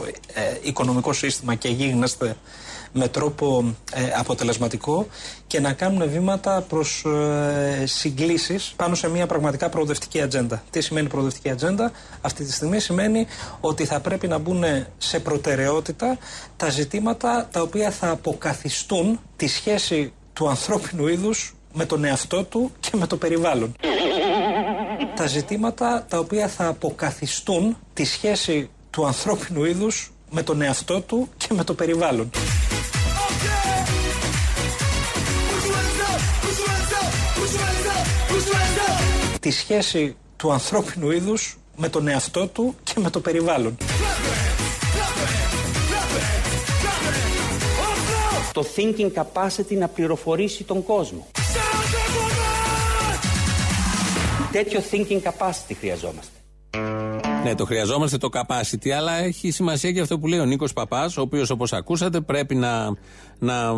οικονομικό 0.61 1.13
σύστημα 1.13 1.55
και 1.55 1.69
γίγνεστε 1.69 2.35
με 2.93 3.07
τρόπο 3.07 3.75
αποτελεσματικό 4.19 5.07
και 5.47 5.59
να 5.59 5.73
κάνουν 5.73 6.09
βήματα 6.09 6.61
προς 6.61 7.05
ε, 7.05 7.85
συγκλήσεις 7.85 8.73
πάνω 8.75 8.95
σε 8.95 9.09
μια 9.09 9.27
πραγματικά 9.27 9.69
προοδευτική 9.69 10.21
ατζέντα. 10.21 10.63
Τι 10.69 10.81
σημαίνει 10.81 11.07
προοδευτική 11.07 11.49
ατζέντα, 11.49 11.91
αυτή 12.21 12.43
τη 12.43 12.51
στιγμή 12.53 12.79
σημαίνει 12.79 13.27
ότι 13.59 13.85
θα 13.85 13.99
πρέπει 13.99 14.27
να 14.27 14.37
μπουν 14.37 14.63
σε 14.97 15.19
προτεραιότητα 15.19 16.17
τα 16.57 16.69
ζητήματα 16.69 17.47
τα 17.51 17.61
οποία 17.61 17.91
θα 17.91 18.09
αποκαθιστούν 18.09 19.19
τη 19.35 19.47
σχέση 19.47 20.13
του 20.33 20.49
ανθρώπινου 20.49 21.07
είδους 21.07 21.55
με 21.73 21.85
τον 21.85 22.03
εαυτό 22.03 22.43
του 22.43 22.71
και 22.79 22.91
με 22.93 23.07
το 23.07 23.17
περιβάλλον. 23.17 23.75
Τα 25.15 25.27
ζητήματα 25.27 26.05
τα 26.09 26.19
οποία 26.19 26.47
θα 26.47 26.67
αποκαθιστούν 26.67 27.77
τη 27.93 28.03
σχέση 28.03 28.69
του 28.89 29.05
ανθρώπινου 29.05 29.65
είδους 29.65 30.11
με 30.33 30.43
τον 30.43 30.61
εαυτό 30.61 31.01
του 31.01 31.29
και 31.37 31.47
με 31.53 31.63
το 31.63 31.73
περιβάλλον. 31.73 32.29
Τη 39.39 39.51
σχέση 39.51 40.15
του 40.35 40.51
ανθρώπινου 40.51 41.11
είδους 41.11 41.57
με 41.75 41.89
τον 41.89 42.07
εαυτό 42.07 42.47
του 42.47 42.75
και 42.83 42.93
με 42.95 43.09
το 43.09 43.19
περιβάλλον. 43.19 43.77
Το 48.53 48.65
thinking 48.75 49.11
capacity 49.13 49.77
να 49.77 49.87
πληροφορήσει 49.87 50.63
τον 50.63 50.83
κόσμο. 50.83 51.27
Τέτοιο 54.51 54.83
thinking 54.91 55.21
capacity 55.21 55.75
χρειαζόμαστε. 55.79 56.40
Ναι, 57.43 57.55
το 57.55 57.65
χρειαζόμαστε 57.65 58.17
το 58.17 58.29
capacity, 58.31 58.89
αλλά 58.89 59.17
έχει 59.17 59.51
σημασία 59.51 59.91
και 59.91 59.99
αυτό 59.99 60.19
που 60.19 60.27
λέει 60.27 60.39
ο 60.39 60.45
Νίκος 60.45 60.73
Παπάς, 60.73 61.17
ο 61.17 61.21
οποίος 61.21 61.49
όπως 61.49 61.73
ακούσατε 61.73 62.21
πρέπει 62.21 62.55
να, 62.55 62.95
να 63.39 63.73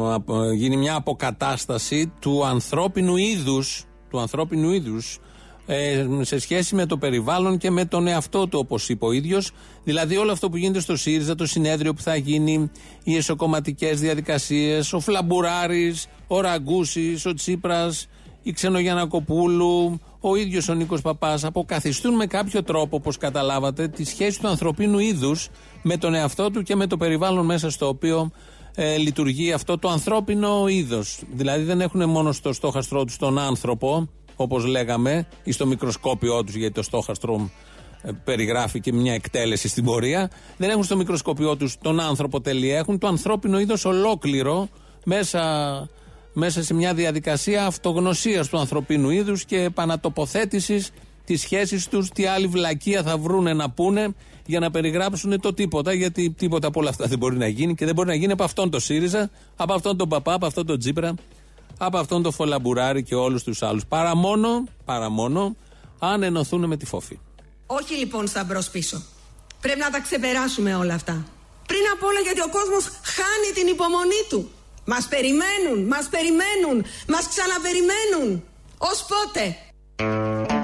γίνει 0.55 0.77
μια 0.77 0.95
αποκατάσταση 0.95 2.13
του 2.19 2.45
ανθρώπινου 2.45 3.17
είδους. 3.17 3.85
Του 4.09 4.19
ανθρώπινου 4.19 4.71
είδους 4.71 5.19
ε, 5.65 6.07
σε 6.21 6.39
σχέση 6.39 6.75
με 6.75 6.85
το 6.85 6.97
περιβάλλον 6.97 7.57
και 7.57 7.71
με 7.71 7.85
τον 7.85 8.07
εαυτό 8.07 8.47
του, 8.47 8.59
όπως 8.61 8.89
είπε 8.89 9.05
ο 9.05 9.11
ίδιος. 9.11 9.51
Δηλαδή, 9.83 10.17
όλο 10.17 10.31
αυτό 10.31 10.49
που 10.49 10.57
γίνεται 10.57 10.79
στο 10.79 10.95
ΣΥΡΙΖΑ, 10.95 11.35
το 11.35 11.45
συνέδριο 11.45 11.93
που 11.93 12.01
θα 12.01 12.15
γίνει, 12.15 12.71
οι 13.03 13.15
εσωκομματικές 13.15 13.99
διαδικασίες, 13.99 14.93
ο 14.93 14.99
Φλαμπουράρης, 14.99 16.07
ο 16.27 16.41
Ραγκούσης, 16.41 17.25
ο 17.25 17.33
Τσίπρας, 17.33 18.07
η 18.43 18.51
Ξενογιανακοπούλου, 18.51 19.99
ο 20.19 20.35
ίδιος 20.35 20.69
ο 20.69 20.73
Νίκος 20.73 21.01
Παπάς, 21.01 21.43
αποκαθιστούν 21.43 22.15
με 22.15 22.25
κάποιο 22.25 22.63
τρόπο, 22.63 22.95
όπως 22.95 23.17
καταλάβατε, 23.17 23.87
τη 23.87 24.03
σχέση 24.03 24.39
του 24.39 24.47
ανθρωπίνου 24.47 24.99
είδους 24.99 25.49
με 25.81 25.97
τον 25.97 26.13
εαυτό 26.13 26.51
του 26.51 26.61
και 26.63 26.75
με 26.75 26.87
το 26.87 26.97
περιβάλλον 26.97 27.45
μέσα 27.45 27.69
στο 27.69 27.87
οποίο 27.87 28.31
ε, 28.75 28.97
λειτουργεί 28.97 29.51
αυτό 29.51 29.77
το 29.77 29.89
ανθρώπινο 29.89 30.67
είδος. 30.67 31.21
Δηλαδή, 31.31 31.63
δεν 31.63 31.81
έχουν 31.81 32.09
μόνο 32.09 32.31
στο 32.31 32.53
στόχαστρό 32.53 33.05
τους 33.05 33.17
τον 33.17 33.39
άνθρωπο, 33.39 34.09
όπως 34.35 34.65
λέγαμε, 34.65 35.27
ή 35.43 35.51
στο 35.51 35.65
μικροσκόπιό 35.65 36.43
τους, 36.43 36.55
γιατί 36.55 36.73
το 36.73 36.83
στόχαστρο 36.83 37.49
ε, 38.01 38.11
περιγράφει 38.23 38.79
και 38.79 38.93
μια 38.93 39.13
εκτέλεση 39.13 39.67
στην 39.67 39.83
πορεία. 39.83 40.31
Δεν 40.57 40.69
έχουν 40.69 40.83
στο 40.83 40.95
μικροσκόπιό 40.95 41.55
τους 41.55 41.77
τον 41.81 41.99
άνθρωπο 41.99 42.41
τελεία, 42.41 42.77
έχουν 42.77 42.99
το 42.99 43.07
ανθρώπινο 43.07 43.59
είδος 43.59 43.85
ολόκληρο 43.85 44.67
μέσα, 45.05 45.41
μέσα 46.33 46.63
σε 46.63 46.73
μια 46.73 46.93
διαδικασία 46.93 47.65
αυτογνωσίας 47.65 48.47
του 48.47 48.57
ανθρωπίνου 48.57 49.09
είδους 49.09 49.45
και 49.45 49.61
επανατοποθέτησης 49.61 50.91
της 51.25 51.41
σχέσης 51.41 51.87
τους, 51.87 52.09
τι 52.09 52.25
άλλη 52.25 52.47
βλακεία 52.47 53.03
θα 53.03 53.17
βρούνε 53.17 53.53
να 53.53 53.69
πούνε 53.69 54.13
για 54.45 54.59
να 54.59 54.71
περιγράψουν 54.71 55.39
το 55.41 55.53
τίποτα. 55.53 55.93
Γιατί 55.93 56.31
τίποτα 56.31 56.67
από 56.67 56.79
όλα 56.79 56.89
αυτά 56.89 57.07
δεν 57.07 57.17
μπορεί 57.17 57.37
να 57.37 57.47
γίνει 57.47 57.75
και 57.75 57.85
δεν 57.85 57.95
μπορεί 57.95 58.07
να 58.07 58.15
γίνει 58.15 58.31
από 58.31 58.43
αυτόν 58.43 58.69
τον 58.69 58.79
ΣΥΡΙΖΑ, 58.79 59.29
από 59.55 59.73
αυτόν 59.73 59.97
τον 59.97 60.09
Παπά, 60.09 60.33
από 60.33 60.45
αυτόν 60.45 60.65
τον 60.65 60.79
Τζίπρα, 60.79 61.13
από 61.77 61.97
αυτόν 61.97 62.23
τον 62.23 62.31
Φολαμπουράρη 62.31 63.03
και 63.03 63.15
όλους 63.15 63.43
τους 63.43 63.61
άλλους. 63.61 63.85
Παρά 63.85 64.15
μόνο, 64.15 64.63
παρά 64.85 65.09
μόνο 65.09 65.55
αν 65.99 66.23
ενωθούν 66.23 66.65
με 66.65 66.77
τη 66.77 66.85
φόφη. 66.85 67.19
Όχι 67.65 67.93
λοιπόν 67.95 68.27
στα 68.27 68.43
μπρος 68.43 68.69
πίσω. 68.69 69.03
Πρέπει 69.61 69.79
να 69.79 69.89
τα 69.89 70.01
ξεπεράσουμε 70.01 70.75
όλα 70.75 70.93
αυτά. 70.93 71.25
Πριν 71.67 71.81
απ' 71.93 72.03
όλα 72.03 72.19
γιατί 72.19 72.41
ο 72.41 72.49
κόσμος 72.49 72.83
χάνει 72.83 73.49
την 73.53 73.67
υπομονή 73.67 74.21
του. 74.29 74.49
Μας 74.85 75.07
περιμένουν, 75.07 75.87
μας 75.87 76.09
περιμένουν, 76.09 76.85
μας 77.07 77.27
ξαναπεριμένουν. 77.27 78.43
Ως 78.77 79.05
πότε; 79.05 79.55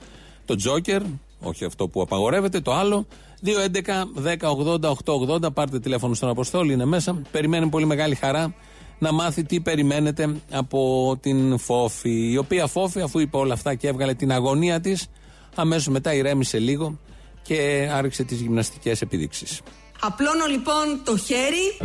το 0.45 0.55
τζόκερ, 0.55 1.01
όχι 1.39 1.65
αυτό 1.65 1.88
που 1.88 2.01
απαγορεύεται, 2.01 2.59
το 2.59 2.74
άλλο, 2.74 3.05
2.11.10.80.880, 3.45 5.53
πάρτε 5.53 5.79
τηλέφωνο 5.79 6.13
στον 6.13 6.29
Αποστόλη, 6.29 6.74
είναι 6.74 6.86
μέσα. 6.86 7.21
Περιμένει 7.31 7.69
πολύ 7.69 7.86
μεγάλη 7.86 8.15
χαρά 8.15 8.53
να 9.00 9.12
μάθει 9.12 9.43
τι 9.43 9.62
περιμένετε 9.62 10.36
από 10.51 11.17
την 11.21 11.57
Φόφη. 11.57 12.31
Η 12.31 12.38
οποία 12.38 12.67
Φόφη, 12.67 13.01
αφού 13.01 13.19
είπε 13.19 13.38
όλα 13.38 13.53
αυτά 13.53 13.75
και 13.75 13.88
έβγαλε 13.88 14.13
την 14.13 14.31
αγωνία 14.31 14.79
της, 14.79 15.07
αμέσως 15.55 15.88
μετά 15.88 16.13
ηρέμησε 16.13 16.59
λίγο 16.59 17.00
και 17.41 17.89
άρχισε 17.93 18.24
τις 18.24 18.41
γυμναστικές 18.41 19.01
επιδείξεις. 19.01 19.62
Απλώνω 20.00 20.45
λοιπόν 20.45 21.01
το 21.03 21.17
χέρι. 21.17 21.77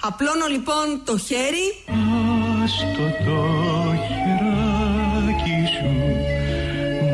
Απλώνω 0.00 0.46
λοιπόν 0.50 0.86
το 1.04 1.18
χέρι. 1.18 1.66
Άστο 2.62 3.06
το 3.24 3.40
χεράκι 4.08 5.60
σου 5.74 5.92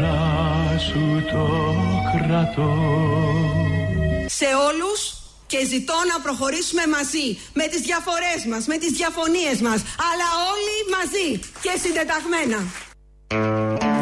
να 0.00 0.78
σου 0.78 1.24
το 1.32 1.74
κρατώ. 2.12 2.74
Σε 4.26 4.48
όλους 4.68 5.00
και 5.46 5.66
ζητώ 5.66 5.94
να 6.12 6.20
προχωρήσουμε 6.20 6.82
μαζί 6.86 7.38
με 7.52 7.66
τις 7.66 7.80
διαφορές 7.80 8.40
μας, 8.50 8.66
με 8.66 8.76
τις 8.76 8.90
διαφωνίες 8.90 9.60
μας 9.60 9.80
αλλά 10.10 10.28
όλοι 10.52 10.76
μαζί 10.96 11.28
και 11.62 11.72
συντεταγμένα. 11.82 12.58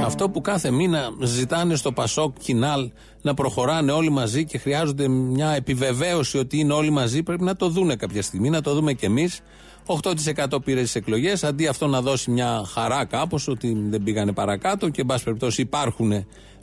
Αυτό 0.05 0.31
που 0.31 0.41
κάθε 0.41 0.71
μήνα 0.71 1.11
ζητάνε 1.23 1.75
στο 1.75 1.93
Πασόκ 1.93 2.37
Κινάλ 2.39 2.91
να 3.23 3.35
προχωράνε 3.35 3.93
όλοι 3.93 4.11
μαζί 4.11 4.45
και 4.45 4.59
χρειάζονται 4.59 5.09
μια 5.09 5.51
επιβεβαίωση 5.51 6.39
ότι 6.39 6.59
είναι 6.59 6.73
όλοι 6.73 6.91
μαζί, 6.91 7.23
πρέπει 7.23 7.45
να 7.45 7.57
το 7.57 7.69
δούνε 7.69 7.97
κάποια 7.97 8.23
στιγμή, 8.23 8.51
να 8.51 8.61
το 8.61 8.75
δούμε 8.75 8.93
κι 8.93 9.05
εμείς. 9.05 9.41
8% 9.87 10.65
πήρε 10.65 10.85
στι 10.85 10.99
εκλογές, 10.99 11.45
αντί 11.45 11.67
αυτό 11.67 11.87
να 11.87 12.01
δώσει 12.01 12.31
μια 12.31 12.65
χαρά 12.67 13.05
κάπως 13.05 13.49
ότι 13.49 13.77
δεν 13.89 14.03
πήγανε 14.03 14.33
παρακάτω 14.33 14.89
και 14.89 15.01
εν 15.01 15.07
πάση 15.07 15.25
περιπτώσει 15.25 15.61
υπάρχουν 15.61 16.09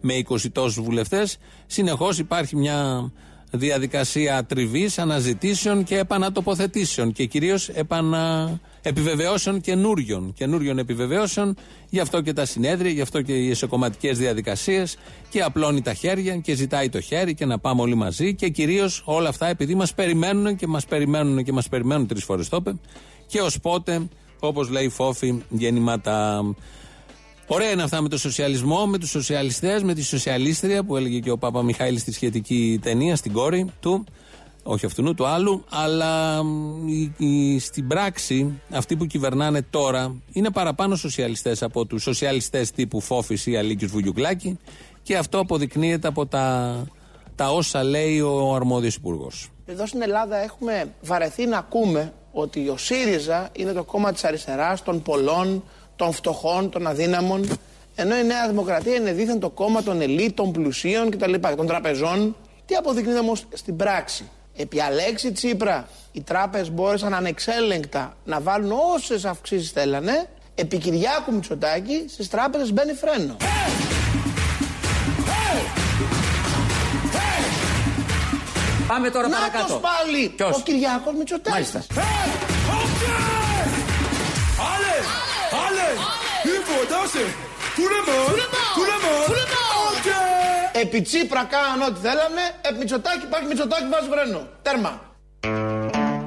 με 0.02 0.14
20 0.30 0.52
τόσους 0.52 0.84
βουλευτές. 0.84 1.38
Συνεχώς 1.66 2.20
υπάρχει 2.20 2.56
μια 2.56 3.12
διαδικασία 3.52 4.44
τριβής, 4.46 5.00
αναζητήσεων 5.00 5.84
και 5.84 5.98
επανατοποθετήσεων 5.98 7.12
και 7.12 7.26
κυρίως 7.26 7.70
επανα... 7.70 8.60
επιβεβαιώσεων 8.82 9.62
καινούριων. 9.62 10.34
Καινούριων 10.34 10.78
επιβεβαιώσεων, 10.78 11.56
γι' 11.90 12.00
αυτό 12.00 12.22
και 12.22 12.34
τα 12.34 12.46
συνέδρια, 12.46 12.92
γι' 12.92 13.02
αυτό 13.02 13.22
και 13.22 13.34
οι 13.34 13.50
εσωκομματικές 13.50 14.18
διαδικασίες 14.18 14.98
και 15.30 15.42
απλώνει 15.42 15.82
τα 15.82 15.94
χέρια 15.94 16.38
και 16.38 16.56
ζητάει 16.56 16.90
το 16.90 17.02
χέρι 17.02 17.34
και 17.34 17.46
να 17.46 17.60
πάμε 17.60 17.82
όλοι 17.82 17.96
μαζί 17.96 18.36
και 18.36 18.50
κυρίως 18.50 19.02
όλα 19.06 19.30
αυτά 19.30 19.48
επειδή 19.48 19.76
μας 19.76 19.94
περιμένουν 19.94 20.56
και 20.56 20.68
μας 20.68 20.86
περιμένουν 20.86 21.44
και 21.44 21.52
μας 21.52 21.70
περιμένουν 21.70 22.08
τρεις 22.08 22.24
φορές 22.24 22.50
το 22.50 22.64
και 23.28 23.42
ως 23.42 23.60
πότε, 23.60 24.08
όπως 24.40 24.70
λέει 24.70 24.86
η 24.86 24.90
Φόφη, 24.90 25.44
γεννήματα. 25.50 26.44
Ωραία 27.54 27.72
είναι 27.72 27.84
αυτά 27.84 28.02
με 28.02 28.10
το 28.10 28.18
σοσιαλισμό, 28.18 28.86
με 28.86 28.98
τους 28.98 29.10
σοσιαλιστές, 29.10 29.84
με 29.84 29.94
τη 29.94 30.02
σοσιαλίστρια 30.02 30.84
που 30.84 30.98
έλεγε 30.98 31.20
και 31.20 31.32
ο 31.32 31.38
Παπα 31.38 31.64
Μιχαήλ 31.64 31.98
στη 31.98 32.12
σχετική 32.12 32.80
ταινία, 32.82 33.16
στην 33.16 33.34
κόρη 33.34 33.72
του. 33.80 34.04
Όχι 34.64 34.86
αυτού 34.86 35.14
του 35.14 35.26
άλλου, 35.26 35.64
αλλά 35.70 36.42
η, 36.86 37.26
η, 37.26 37.60
στην 37.60 37.88
πράξη 37.88 38.62
αυτοί 38.72 38.96
που 38.96 39.06
κυβερνάνε 39.06 39.62
τώρα 39.62 40.16
είναι 40.32 40.52
παραπάνω 40.52 40.96
σοσιαλιστές 40.96 41.64
από 41.64 41.86
τους 41.86 42.02
σοσιαλιστές 42.02 42.72
τύπου 42.72 43.02
Φόφης 43.02 43.46
ή 43.46 43.58
Αλίκης 43.58 43.92
Βουγιουκλάκη 43.92 44.58
και 45.04 45.18
αυτό 45.18 45.40
αποδεικνύεται 45.40 46.08
από 46.08 46.26
τα, 46.26 46.76
τα 47.36 47.52
όσα 47.52 47.84
λέει 47.84 48.22
ο 48.22 48.54
αρμόδιος 48.56 48.96
υπουργός. 48.96 49.50
Εδώ 49.66 49.86
στην 49.86 50.02
Ελλάδα 50.02 50.38
έχουμε 50.38 50.94
βαρεθεί 51.02 51.46
να 51.46 51.58
ακούμε 51.58 52.14
ότι 52.32 52.70
ο 52.70 52.78
ΣΥΡΙΖΑ 52.78 53.50
είναι 53.52 53.72
το 53.72 53.84
κόμμα 53.84 54.12
της 54.12 54.24
αριστεράς, 54.24 54.84
των 54.84 55.02
πολλών, 55.02 55.64
των 56.02 56.12
φτωχών, 56.14 56.70
των 56.70 56.88
αδύναμων. 56.88 57.50
Ενώ 57.96 58.18
η 58.18 58.24
Νέα 58.24 58.48
Δημοκρατία 58.48 58.96
είναι 58.96 59.12
δίθεν 59.12 59.40
το 59.40 59.50
κόμμα 59.50 59.84
των 59.84 60.02
ελίτ, 60.02 60.36
των 60.36 60.52
πλουσίων 60.52 61.10
κτλ. 61.12 61.34
των 61.58 61.68
τραπεζών. 61.68 62.36
Τι 62.66 62.76
αποδεικνύεται 62.76 63.20
όμως 63.20 63.46
στην 63.54 63.76
πράξη; 63.76 64.30
Επί 64.56 64.82
Αλέξη 64.82 65.32
Τσίπρα 65.32 65.88
οι 66.12 66.22
τράπεζες 66.22 66.72
μπόρεσαν 66.72 67.14
ανεξέλεγκτα 67.14 68.18
να 68.24 68.40
βάλουν 68.42 68.72
όσες 68.96 69.26
αυξήσεις 69.26 69.72
θέλανε. 69.72 70.30
Επί 70.56 70.78
Κυριάκου 70.78 71.34
Μητσοτάκη 71.34 72.06
στις 72.10 72.30
τράπεζες 72.30 72.74
μπαίνει 72.74 72.94
φρένο. 72.94 73.36
Πάμε 78.88 79.10
τώρα 79.10 79.28
Να 79.28 79.38
παρακάτω. 79.38 79.66
τους 79.66 79.82
πάλι 79.82 80.30
Ποιος; 80.30 80.58
ο 80.58 80.62
Κυριάκος 80.64 81.14
Μητσοτάκης. 81.18 81.52
Μάλιστα. 81.74 81.80
Info, 87.02 87.20
Tasche! 87.20 87.26
Tout 87.76 87.90
le 87.96 88.00
monde! 88.10 88.42
Tout 88.78 88.88
le 88.92 88.98
monde! 89.06 89.38
Okay! 89.92 90.80
Επί 90.82 91.02
Τσίπρα 91.02 91.44
κάναν 91.44 91.90
ό,τι 91.90 92.00
θέλανε, 92.00 92.42
επί 92.62 92.78
Μητσοτάκη 92.78 93.26
υπάρχει 93.26 93.48
Μητσοτάκη 93.48 93.84
βάζει 93.92 94.10
φρένο. 94.10 94.48
Τέρμα. 94.62 95.02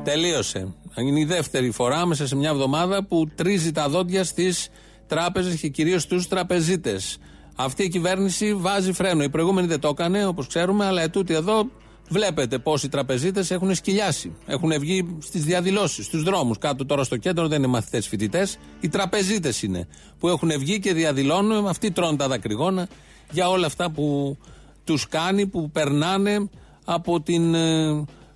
Τελείωσε. 0.05 0.75
Είναι 0.97 1.21
η 1.21 1.25
δεύτερη 1.25 1.71
φορά 1.71 2.07
μέσα 2.07 2.27
σε 2.27 2.37
μια 2.37 2.49
εβδομάδα 2.49 3.05
που 3.05 3.29
τρίζει 3.35 3.73
τα 3.73 3.89
δόντια 3.89 4.25
στις 4.25 4.69
τράπεζες 5.07 5.61
και 5.61 5.69
κυρίως 5.69 6.03
στου 6.03 6.23
τραπεζίτες. 6.29 7.19
Αυτή 7.57 7.83
η 7.85 7.89
κυβέρνηση 7.89 8.55
βάζει 8.55 8.93
φρένο. 8.93 9.23
Η 9.23 9.29
προηγούμενη 9.29 9.67
δεν 9.67 9.81
το 9.81 9.89
έκανε, 9.89 10.27
όπως 10.27 10.47
ξέρουμε, 10.47 10.87
αλλά 10.87 11.03
ετούτη 11.03 11.35
εδώ 11.35 11.71
βλέπετε 12.09 12.59
πώς 12.59 12.83
οι 12.83 12.89
τραπεζίτες 12.89 13.51
έχουν 13.51 13.75
σκυλιάσει. 13.75 14.33
Έχουν 14.47 14.73
βγει 14.79 15.17
στις 15.19 15.45
διαδηλώσεις, 15.45 16.05
στους 16.05 16.23
δρόμους. 16.23 16.59
Κάτω 16.59 16.87
τώρα 16.87 17.05
στο 17.05 17.17
κέντρο 17.17 17.49
δεν 17.49 17.59
είναι 17.59 17.67
μαθητές 17.67 18.09
φοιτητές. 18.09 18.59
Οι 18.81 18.89
τραπεζίτες 18.89 19.63
είναι 19.63 19.89
που 20.19 20.29
έχουν 20.29 20.51
βγει 20.59 20.79
και 20.79 20.93
διαδηλώνουν. 20.93 21.67
Αυτοί 21.67 21.91
τρώνε 21.91 22.17
τα 22.17 22.29
δακρυγόνα 22.29 22.89
για 23.31 23.49
όλα 23.49 23.67
αυτά 23.67 23.91
που 23.91 24.37
τους 24.85 25.09
κάνει, 25.09 25.47
που 25.47 25.71
περνάνε 25.71 26.49
από 26.85 27.21
την 27.21 27.55
ε, 27.55 27.89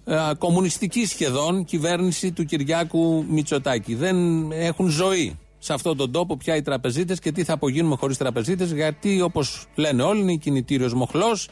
ε, 0.04 0.16
κομμουνιστική 0.38 1.06
σχεδόν 1.06 1.64
κυβέρνηση 1.64 2.32
του 2.32 2.44
Κυριάκου 2.44 3.25
Μητσοτάκη. 3.28 3.94
Δεν 3.94 4.50
έχουν 4.52 4.88
ζωή 4.88 5.38
σε 5.58 5.72
αυτόν 5.72 5.96
τον 5.96 6.12
τόπο 6.12 6.37
πια 6.37 6.56
οι 6.56 6.62
τραπεζίτες 6.62 7.18
και 7.18 7.32
τι 7.32 7.44
θα 7.44 7.52
απογίνουμε 7.52 7.96
χωρίς 7.96 8.16
τραπεζίτες, 8.16 8.72
γιατί 8.72 9.20
όπως 9.20 9.66
λένε 9.75 10.02
όλοι 10.02 10.20
είναι 10.20 10.34
κινητήριος 10.34 10.94
μοχλός 10.94 11.48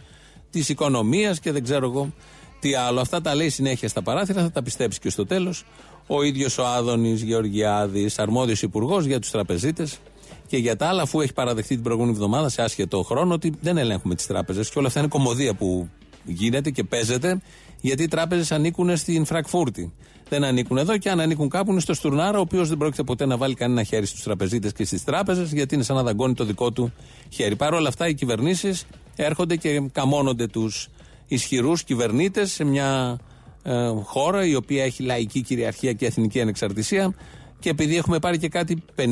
της 0.58 0.68
οικονομίας 0.68 1.40
και 1.40 1.52
δεν 1.52 1.62
ξέρω 1.62 1.86
εγώ 1.86 2.12
τι 2.60 2.74
άλλο. 2.74 3.00
Αυτά 3.00 3.20
τα 3.20 3.34
λέει 3.34 3.48
συνέχεια 3.48 3.88
στα 3.88 4.02
παράθυρα, 4.02 4.42
θα 4.42 4.50
τα 4.50 4.62
πιστέψει 4.62 4.98
και 5.00 5.10
στο 5.10 5.26
τέλος. 5.26 5.64
Ο 6.06 6.22
ίδιος 6.22 6.58
ο 6.58 6.66
Άδωνης 6.66 7.22
Γεωργιάδης, 7.22 8.18
αρμόδιος 8.18 8.62
υπουργός 8.62 9.04
για 9.04 9.20
τους 9.20 9.30
τραπεζίτες 9.30 9.98
και 10.46 10.56
για 10.56 10.76
τα 10.76 10.86
άλλα, 10.86 11.02
αφού 11.02 11.20
έχει 11.20 11.32
παραδεχτεί 11.32 11.74
την 11.74 11.82
προηγούμενη 11.82 12.14
εβδομάδα 12.14 12.48
σε 12.48 12.62
άσχετο 12.62 13.02
χρόνο 13.02 13.34
ότι 13.34 13.52
δεν 13.60 13.76
ελέγχουμε 13.76 14.14
τις 14.14 14.26
τράπεζες 14.26 14.70
και 14.70 14.78
όλα 14.78 14.86
αυτά 14.86 15.00
είναι 15.00 15.08
κομμωδία 15.08 15.54
που 15.54 15.88
γίνεται 16.24 16.70
και 16.70 16.84
παίζεται, 16.84 17.40
γιατί 17.80 18.02
οι 18.02 18.08
τράπεζες 18.08 18.52
ανήκουν 18.52 18.96
στην 18.96 19.24
Φραγκφούρτη. 19.24 19.92
Δεν 20.28 20.44
ανήκουν 20.44 20.78
εδώ 20.78 20.98
και 20.98 21.10
αν 21.10 21.20
ανήκουν 21.20 21.48
κάπου 21.48 21.70
είναι 21.70 21.80
στο 21.80 21.94
Στουρνάρα, 21.94 22.38
ο 22.38 22.40
οποίος 22.40 22.68
δεν 22.68 22.78
πρόκειται 22.78 23.02
ποτέ 23.02 23.26
να 23.26 23.36
βάλει 23.36 23.54
κανένα 23.54 23.82
χέρι 23.82 24.06
στους 24.06 24.22
τραπεζίτες 24.22 24.72
και 24.72 24.84
στις 24.84 25.04
τράπεζες, 25.04 25.52
γιατί 25.52 25.74
είναι 25.74 25.84
σαν 25.84 25.96
να 25.96 26.02
δαγκώνει 26.02 26.34
το 26.34 26.44
δικό 26.44 26.72
του 26.72 26.92
χέρι. 27.28 27.56
Παρ' 27.56 27.74
όλα 27.74 27.88
αυτά, 27.88 28.08
οι 28.08 28.14
κυβερνήσεις 28.14 28.86
έρχονται 29.16 29.56
και 29.56 29.82
καμώνονται 29.92 30.46
τους 30.46 30.88
ισχυρούς 31.26 31.84
κυβερνήτες 31.84 32.52
σε 32.52 32.64
μια 32.64 33.18
ε, 33.62 33.92
χώρα 34.02 34.46
η 34.46 34.54
οποία 34.54 34.84
έχει 34.84 35.02
λαϊκή 35.02 35.42
κυριαρχία 35.42 35.92
και 35.92 36.06
εθνική 36.06 36.40
ανεξαρτησία. 36.40 37.14
Και 37.58 37.70
επειδή 37.70 37.96
έχουμε 37.96 38.18
πάρει 38.18 38.38
και 38.38 38.48
κάτι 38.48 38.82
50 38.96 39.02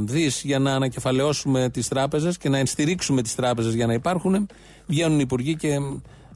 δις 0.00 0.42
για 0.44 0.58
να 0.58 0.74
ανακεφαλαιώσουμε 0.74 1.68
τις 1.70 1.88
τράπεζες 1.88 2.38
και 2.38 2.48
να 2.48 2.58
ενστηρίξουμε 2.58 3.22
τις 3.22 3.34
τράπεζες 3.34 3.74
για 3.74 3.86
να 3.86 3.92
υπάρχουν, 3.92 4.46
βγαίνουν 4.86 5.16
οι 5.18 5.22
υπουργοί 5.22 5.56
και 5.56 5.78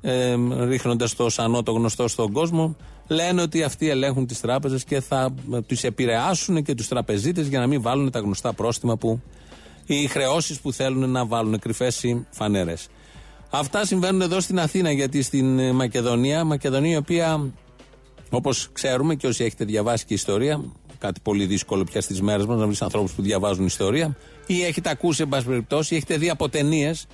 ε, 0.00 0.34
ρίχνοντας 0.64 1.14
το 1.14 1.30
σανό 1.30 1.62
το 1.62 1.72
γνωστό 1.72 2.08
στον 2.08 2.32
κόσμο, 2.32 2.76
λένε 3.08 3.42
ότι 3.42 3.62
αυτοί 3.62 3.88
ελέγχουν 3.88 4.26
τις 4.26 4.40
τράπεζες 4.40 4.84
και 4.84 5.00
θα 5.00 5.34
ε, 5.52 5.60
του 5.60 5.76
επηρεάσουν 5.82 6.62
και 6.62 6.74
τους 6.74 6.88
τραπεζίτες 6.88 7.46
για 7.46 7.58
να 7.60 7.66
μην 7.66 7.82
βάλουν 7.82 8.10
τα 8.10 8.18
γνωστά 8.18 8.52
πρόστιμα 8.52 8.96
που 8.96 9.20
οι 9.86 10.06
χρεώσεις 10.06 10.60
που 10.60 10.72
θέλουν 10.72 11.10
να 11.10 11.26
βάλουν 11.26 11.58
κρυφές 11.58 12.02
ή 12.02 12.26
φανέρες. 12.30 12.88
Αυτά 13.56 13.84
συμβαίνουν 13.84 14.20
εδώ 14.20 14.40
στην 14.40 14.58
Αθήνα, 14.58 14.92
γιατί 14.92 15.22
στην 15.22 15.58
ε, 15.58 15.72
Μακεδονία, 15.72 16.44
Μακεδονία 16.44 16.92
η 16.92 16.96
οποία 16.96 17.52
Όπως 18.30 18.68
ξέρουμε 18.72 19.14
και 19.14 19.26
όσοι 19.26 19.44
έχετε 19.44 19.64
διαβάσει 19.64 20.04
και 20.04 20.14
ιστορία, 20.14 20.64
κάτι 20.98 21.20
πολύ 21.20 21.46
δύσκολο 21.46 21.84
πια 21.84 22.00
στις 22.00 22.20
μέρες 22.22 22.46
μας 22.46 22.58
να 22.58 22.66
βρεις 22.66 22.82
ανθρώπους 22.82 23.12
που 23.12 23.22
διαβάζουν 23.22 23.66
ιστορία, 23.66 24.16
ή 24.46 24.62
έχετε 24.62 24.90
ακούσει, 24.90 25.22
εν 25.22 25.28
πάση 25.28 25.46
περιπτώσει, 25.46 25.94
ή 25.94 25.96
έχετε 25.96 26.16
δει 26.16 26.30
από 26.30 26.48
ταινίες, 26.48 27.06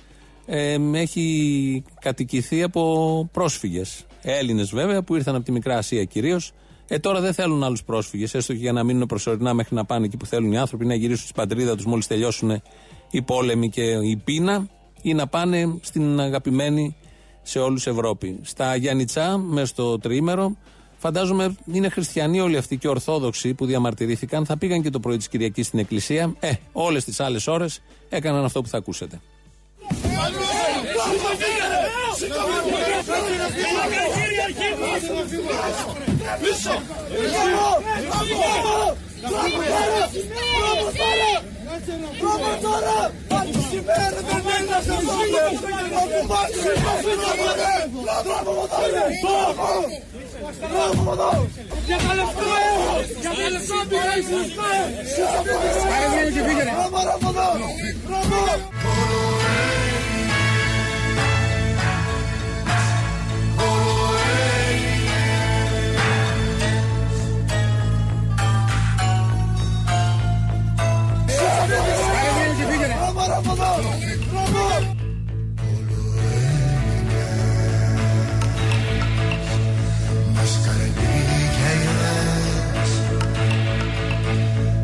ε, 0.45 0.77
έχει 0.93 1.83
κατοικηθεί 2.01 2.63
από 2.63 3.29
πρόσφυγες. 3.31 4.05
Έλληνες 4.21 4.69
βέβαια 4.69 5.03
που 5.03 5.15
ήρθαν 5.15 5.35
από 5.35 5.45
τη 5.45 5.51
Μικρά 5.51 5.77
Ασία 5.77 6.03
κυρίως. 6.03 6.51
Ε, 6.87 6.99
τώρα 6.99 7.21
δεν 7.21 7.33
θέλουν 7.33 7.63
άλλους 7.63 7.83
πρόσφυγες, 7.83 8.33
έστω 8.33 8.53
και 8.53 8.59
για 8.59 8.71
να 8.71 8.83
μείνουν 8.83 9.05
προσωρινά 9.05 9.53
μέχρι 9.53 9.75
να 9.75 9.85
πάνε 9.85 10.05
εκεί 10.05 10.17
που 10.17 10.25
θέλουν 10.25 10.51
οι 10.51 10.57
άνθρωποι, 10.57 10.85
να 10.85 10.95
γυρίσουν 10.95 11.23
στην 11.23 11.35
πατρίδα 11.35 11.75
τους 11.75 11.85
μόλις 11.85 12.07
τελειώσουν 12.07 12.61
οι 13.11 13.21
πόλεμοι 13.21 13.69
και 13.69 13.83
η 13.83 14.21
πείνα, 14.23 14.69
ή 15.01 15.13
να 15.13 15.27
πάνε 15.27 15.77
στην 15.81 16.19
αγαπημένη 16.19 16.95
σε 17.41 17.59
όλου 17.59 17.79
Ευρώπη. 17.85 18.39
Στα 18.41 18.75
Γιάννητσά, 18.75 19.37
μέσα 19.37 19.65
στο 19.65 19.99
τριήμερο, 19.99 20.55
Φαντάζομαι 21.01 21.55
είναι 21.71 21.89
χριστιανοί 21.89 22.39
όλοι 22.39 22.57
αυτοί 22.57 22.77
και 22.77 22.87
ορθόδοξοι 22.87 23.53
που 23.53 23.65
διαμαρτυρήθηκαν. 23.65 24.45
Θα 24.45 24.57
πήγαν 24.57 24.81
και 24.81 24.89
το 24.89 24.99
πρωί 24.99 25.17
τη 25.17 25.29
Κυριακή 25.29 25.63
στην 25.63 25.79
εκκλησία. 25.79 26.35
Ε, 26.39 26.51
όλε 26.71 26.99
τι 26.99 27.13
άλλε 27.17 27.39
ώρε 27.47 27.65
έκαναν 28.09 28.45
αυτό 28.45 28.61
που 28.61 28.67
θα 28.67 28.77
ακούσετε. 28.77 29.19
Για 41.51 41.60
τα 52.05 52.13
λεφτά! 52.15 52.45
Για 53.21 53.29
τα 53.29 53.49
λεφτά 53.49 53.79
πήγα 53.89 54.13
εις 54.17 54.29
Άρα 56.03 56.21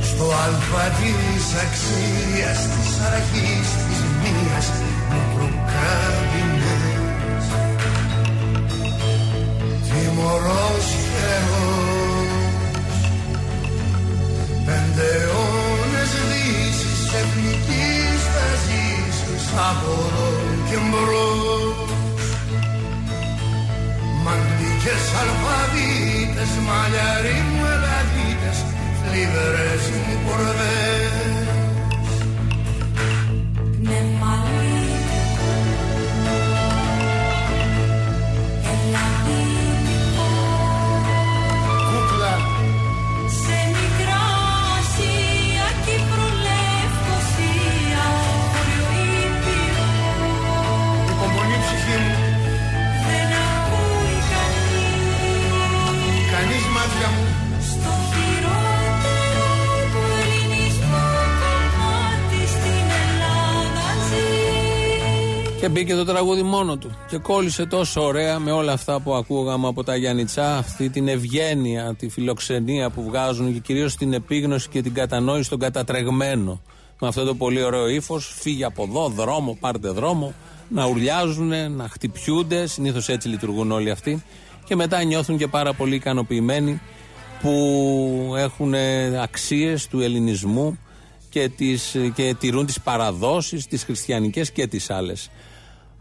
Στο 0.02 0.26
αλφα 0.46 0.86
της 0.98 1.46
αξίας 1.64 2.58
της 2.58 2.90
αρχής 3.14 3.87
μπήκε 65.78 65.96
το 65.96 66.06
τραγούδι 66.06 66.44
μόνο 66.44 66.78
του. 66.78 66.98
Και 67.10 67.18
κόλλησε 67.18 67.66
τόσο 67.66 68.02
ωραία 68.04 68.40
με 68.40 68.52
όλα 68.52 68.72
αυτά 68.72 69.00
που 69.00 69.14
ακούγαμε 69.14 69.68
από 69.68 69.84
τα 69.84 69.96
Γιάννητσά, 69.96 70.58
αυτή 70.58 70.90
την 70.90 71.08
ευγένεια, 71.08 71.96
τη 71.98 72.10
φιλοξενία 72.10 72.90
που 72.90 73.04
βγάζουν 73.04 73.54
και 73.54 73.60
κυρίως 73.60 73.96
την 73.96 74.14
επίγνωση 74.14 74.70
και 74.70 74.82
την 74.82 74.94
κατανόηση 74.94 75.50
των 75.50 75.60
κατατρεγμένο. 75.60 76.62
Με 77.00 77.08
αυτό 77.08 77.24
το 77.24 77.36
πολύ 77.36 77.64
ωραίο 77.64 77.88
ύφος, 77.90 78.36
φύγει 78.40 78.64
από 78.64 78.84
εδώ, 78.84 79.08
δρόμο, 79.10 79.58
πάρτε 79.60 79.90
δρόμο, 79.90 80.34
να 80.70 80.86
ουρλιάζουν, 80.86 81.72
να 81.72 81.88
χτυπιούνται. 81.90 82.68
Συνήθως 82.68 83.10
έτσι 83.10 83.28
λειτουργούν 83.28 83.72
όλοι 83.72 83.92
αυτοί. 83.92 84.24
Και 84.66 84.76
μετά 84.76 85.04
νιώθουν 85.04 85.38
και 85.38 85.48
πάρα 85.48 85.74
πολύ 85.74 85.96
ικανοποιημένοι 85.96 86.82
που 87.42 88.34
έχουν 88.38 88.74
αξίες 89.22 89.88
του 89.88 90.02
ελληνισμού 90.02 90.80
και, 91.30 91.50
τις, 91.50 91.96
και 92.16 92.36
τηρούν 92.40 92.66
τις 92.66 92.82
παραδόσεις, 92.82 93.68
τις 93.68 93.84
χριστιανικές 93.84 94.52
και 94.52 94.68
τις 94.68 94.90
άλλες. 94.90 95.30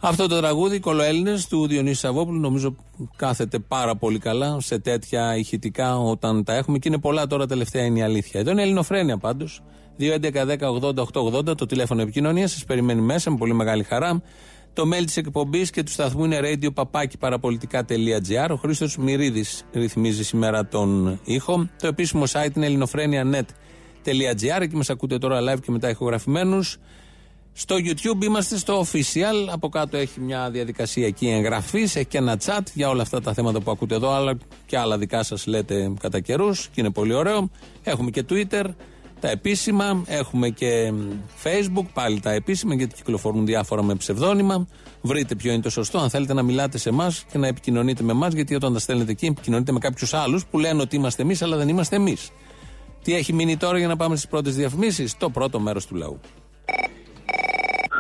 Αυτό 0.09 0.27
το 0.27 0.39
τραγούδι, 0.39 0.81
Κολοέλληνες, 0.81 1.47
του 1.47 1.67
Διονύσης 1.67 1.99
Σαββόπουλου, 1.99 2.41
νομίζω 2.41 2.77
κάθεται 3.17 3.59
πάρα 3.59 3.97
πολύ 3.97 4.19
καλά 4.19 4.61
σε 4.61 4.79
τέτοια 4.79 5.37
ηχητικά 5.37 5.99
όταν 5.99 6.45
τα 6.45 6.55
έχουμε 6.55 6.79
και 6.79 6.89
είναι 6.89 6.99
πολλά 6.99 7.27
τώρα 7.27 7.47
τελευταία 7.47 7.85
είναι 7.85 7.99
η 7.99 8.03
αλήθεια. 8.03 8.41
Εδώ 8.41 8.51
είναι 8.51 8.63
Ελληνοφρένια 8.63 9.19
πάντως. 9.19 9.63
2.11.10.80.880 9.99 11.57
το 11.57 11.67
τηλέφωνο 11.67 12.03
επικοινωνίας. 12.03 12.51
Σας 12.51 12.65
περιμένει 12.65 13.01
μέσα 13.01 13.31
με 13.31 13.37
πολύ 13.37 13.55
μεγάλη 13.55 13.83
χαρά. 13.83 14.23
Το 14.73 14.83
mail 14.93 15.05
της 15.05 15.17
εκπομπής 15.17 15.71
και 15.71 15.83
του 15.83 15.91
σταθμού 15.91 16.25
είναι 16.25 16.41
radio.parapolitica.gr. 16.43 18.49
Ο 18.51 18.57
Χρήστος 18.57 18.97
Μυρίδης 18.97 19.65
ρυθμίζει 19.73 20.25
σήμερα 20.25 20.67
τον 20.67 21.21
ήχο. 21.25 21.69
Το 21.79 21.87
επίσημο 21.87 22.25
site 22.33 22.57
είναι 22.57 22.67
ελληνοφρένια.net.gr. 22.67 24.61
Εκεί 24.61 24.77
μας 24.77 24.91
ακούτε 24.91 25.19
τώρα 25.19 25.41
live 25.41 25.61
και 25.61 25.71
μετά 25.71 25.91
ηχογραφημένους. 25.91 26.79
Στο 27.59 27.77
YouTube 27.77 28.25
είμαστε 28.25 28.59
στο 28.59 28.81
official. 28.81 29.49
Από 29.51 29.69
κάτω 29.69 29.97
έχει 29.97 30.21
μια 30.21 30.51
διαδικασία 30.51 31.07
εκεί 31.07 31.29
εγγραφή. 31.29 31.81
Έχει 31.83 32.05
και 32.05 32.19
ένα 32.19 32.39
chat 32.45 32.61
για 32.75 32.89
όλα 32.89 33.03
αυτά 33.03 33.21
τα 33.21 33.33
θέματα 33.33 33.61
που 33.61 33.71
ακούτε 33.71 33.95
εδώ, 33.95 34.11
αλλά 34.11 34.39
και 34.67 34.79
άλλα 34.79 34.99
δικά 34.99 35.23
σας 35.23 35.47
λέτε 35.47 35.93
κατά 36.01 36.21
καιρούς 36.21 36.69
και 36.73 36.81
είναι 36.81 36.91
πολύ 36.91 37.15
ωραίο. 37.15 37.51
Έχουμε 37.83 38.11
και 38.11 38.25
Twitter 38.29 38.65
τα 39.21 39.31
επίσημα, 39.31 40.03
έχουμε 40.07 40.49
και 40.49 40.93
Facebook, 41.45 41.85
πάλι 41.93 42.21
τα 42.21 42.33
επίσημα, 42.33 42.75
γιατί 42.75 42.95
κυκλοφορούν 42.95 43.47
διάφορα 43.47 43.83
με 43.83 43.95
ψευδόνυμα. 43.95 44.67
Βρείτε 45.01 45.35
ποιο 45.35 45.53
είναι 45.53 45.63
το 45.63 45.71
σωστό. 45.71 45.99
Αν 45.99 46.11
θέλετε 46.11 46.35
να 46.35 46.43
μιλάτε 46.43 46.79
σε 46.79 46.89
εμάς 46.89 47.25
και 47.33 47.39
να 47.39 47.47
επικοινωνείτε 47.47 48.03
με 48.03 48.13
εμάς, 48.13 48.33
γιατί 48.33 48.55
όταν 48.55 48.73
τα 48.73 48.79
στέλνετε 48.79 49.11
εκεί, 49.11 49.27
επικοινωνείτε 49.27 49.73
με 49.73 49.79
κάποιους 49.79 50.15
άλλους 50.15 50.47
που 50.47 50.59
λένε 50.59 50.83
ότι 50.83 50.97
είμαστε 50.97 51.23
εμείς, 51.23 51.43
αλλά 51.43 51.57
δεν 51.57 51.69
είμαστε 51.69 51.97
εμείς. 51.97 52.31
Τι 53.03 53.15
έχει 53.15 53.33
μείνει 53.33 53.57
τώρα 53.57 53.79
για 53.79 53.89
να 53.89 53.97
πάμε 53.97 54.17
στις 54.17 54.29
πρώτες 54.29 54.57
διαφημίσεις, 54.57 55.17
το 55.17 55.31
πρώτο 55.31 55.61
μέρος 55.61 55.87
του 55.87 55.95
λαού. 55.95 56.21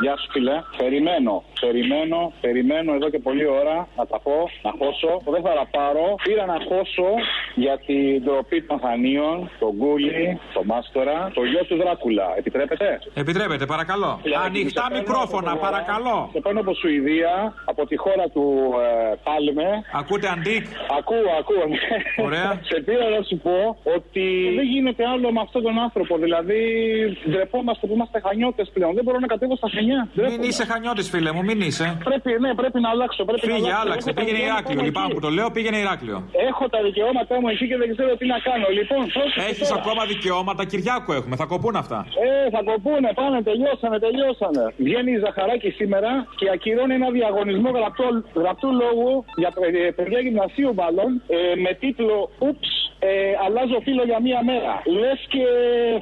Γεια 0.01 0.17
σου, 0.17 0.29
φιλέ. 0.31 0.57
Περιμένω, 0.77 1.35
περιμένω, 1.61 2.33
περιμένω 2.41 2.91
εδώ 2.95 3.09
και 3.11 3.19
πολλή 3.19 3.47
ώρα 3.61 3.77
να 3.97 4.07
τα 4.07 4.19
πω, 4.27 4.37
να 4.67 4.71
χώσω. 4.79 5.13
Δεν 5.35 5.43
θα 5.47 5.53
τα 5.61 5.67
πάρω. 5.77 6.15
Πήρα 6.27 6.45
να 6.53 6.59
χώσω 6.69 7.09
για 7.55 7.77
την 7.87 8.23
ντροπή 8.23 8.63
των 8.63 8.79
Χανίων, 8.85 9.51
τον 9.59 9.73
Γκούλι, 9.77 10.41
τον 10.55 10.65
Μάστορα, 10.67 11.31
το 11.35 11.43
γιο 11.45 11.65
του 11.69 11.77
Δράκουλα. 11.77 12.27
Επιτρέπετε; 12.41 12.99
Επιτρέπετε, 13.15 13.65
παρακαλώ. 13.67 14.21
Ανοιχτά 14.47 14.85
μικρόφωνα, 14.99 15.53
παρακαλώ. 15.57 16.19
Σε 16.33 16.41
παίρνω 16.41 16.61
από 16.61 16.75
Σουηδία, 16.75 17.35
από 17.65 17.87
τη 17.87 17.97
χώρα 17.97 18.27
του 18.35 18.45
ε, 18.83 19.15
Πάλμε. 19.27 19.69
Ακούτε 20.01 20.29
αντίκ; 20.35 20.65
Ακούω, 20.99 21.29
ακούω. 21.41 21.65
ναι. 21.73 22.25
Ωραία. 22.27 22.49
Σε 22.71 22.77
πήρα 22.87 23.07
να 23.17 23.21
σου 23.29 23.37
πω 23.47 23.59
ότι 23.97 24.25
δεν 24.59 24.67
γίνεται 24.73 25.03
άλλο 25.13 25.33
με 25.33 25.41
αυτόν 25.47 25.63
τον 25.63 25.79
άνθρωπο. 25.79 26.19
Δηλαδή, 26.19 26.61
ντρεπόμαστε 27.31 27.87
που 27.87 27.95
είμαστε 27.95 28.21
χανιώτες 28.27 28.71
πλέον. 28.75 28.95
Δεν 28.95 29.05
μπορώ 29.05 29.19
να 29.19 29.27
κατέβω 29.27 29.57
στα 29.57 29.69
χανιά. 29.87 30.31
Μην 30.31 30.41
είσαι 30.49 30.65
χανιώτης, 30.71 31.07
φίλε 31.13 31.31
μου, 31.37 31.43
μην 31.49 31.59
είσαι. 31.69 31.87
Πρέπει, 32.09 32.31
ναι, 32.45 32.51
πρέπει 32.61 32.79
να 32.85 32.91
αλλάξω. 32.95 33.21
Πρέπει 33.31 33.47
Φύγε, 33.47 33.53
να 33.53 33.59
αλλάξω. 33.67 33.83
άλλαξε. 33.85 34.09
Έχω 34.11 34.19
τα 34.19 34.21
Πήγαινε 34.21 34.39
δικαιώματα 34.39 34.59
Ηράκλειο. 34.61 34.79
μου 34.81 34.87
Λυπάμαι 34.89 35.07
εκεί. 35.11 35.15
που 35.17 35.23
το 35.27 35.31
λέω, 35.37 35.49
πήγαινε 35.57 35.79
Ηράκλειο. 35.85 36.19
Έχω 36.51 36.65
τα 36.75 36.79
δικαιώματά 36.89 37.35
μου 37.41 37.49
εκεί 37.55 37.65
και 37.71 37.77
δεν 37.83 37.89
ξέρω 37.95 38.13
τι 38.21 38.27
να 38.35 38.39
κάνω. 38.49 38.67
Λοιπόν, 38.79 39.03
πρόσεχε 39.17 39.41
Έχεις 39.51 39.69
τώρα. 39.69 39.81
ακόμα 39.81 40.03
δικαιώματα, 40.13 40.63
Κυριάκο 40.71 41.11
έχουμε, 41.19 41.35
θα 41.41 41.47
κοπούν 41.53 41.75
αυτά. 41.83 41.99
Ε, 42.27 42.31
θα 42.55 42.61
κοπούνε, 42.71 43.11
πάνε, 43.21 43.39
τελειώσανε, 43.51 43.97
τελειώσανε. 44.07 44.63
Βγαίνει 44.87 45.11
η 45.17 45.19
Ζαχαράκη 45.25 45.71
σήμερα 45.81 46.11
και 46.39 46.47
ακυρώνει 46.55 46.95
ένα 47.01 47.09
διαγωνισμό 47.19 47.69
γραπτό, 47.79 48.07
γραπτού 48.43 48.69
λόγου 48.83 49.11
για 49.43 49.51
ε, 49.87 49.91
παιδιά 49.99 50.19
γυμνασίου 50.27 50.71
μάλλον 50.83 51.09
ε, 51.37 51.39
με 51.65 51.71
τίτλο 51.83 52.17
Ούψ, 52.47 52.69
ε, 52.99 53.09
αλλάζω 53.45 53.79
φίλο 53.87 54.03
για 54.11 54.21
μία 54.27 54.41
μέρα. 54.51 54.73
Λες 55.01 55.21
και 55.33 55.45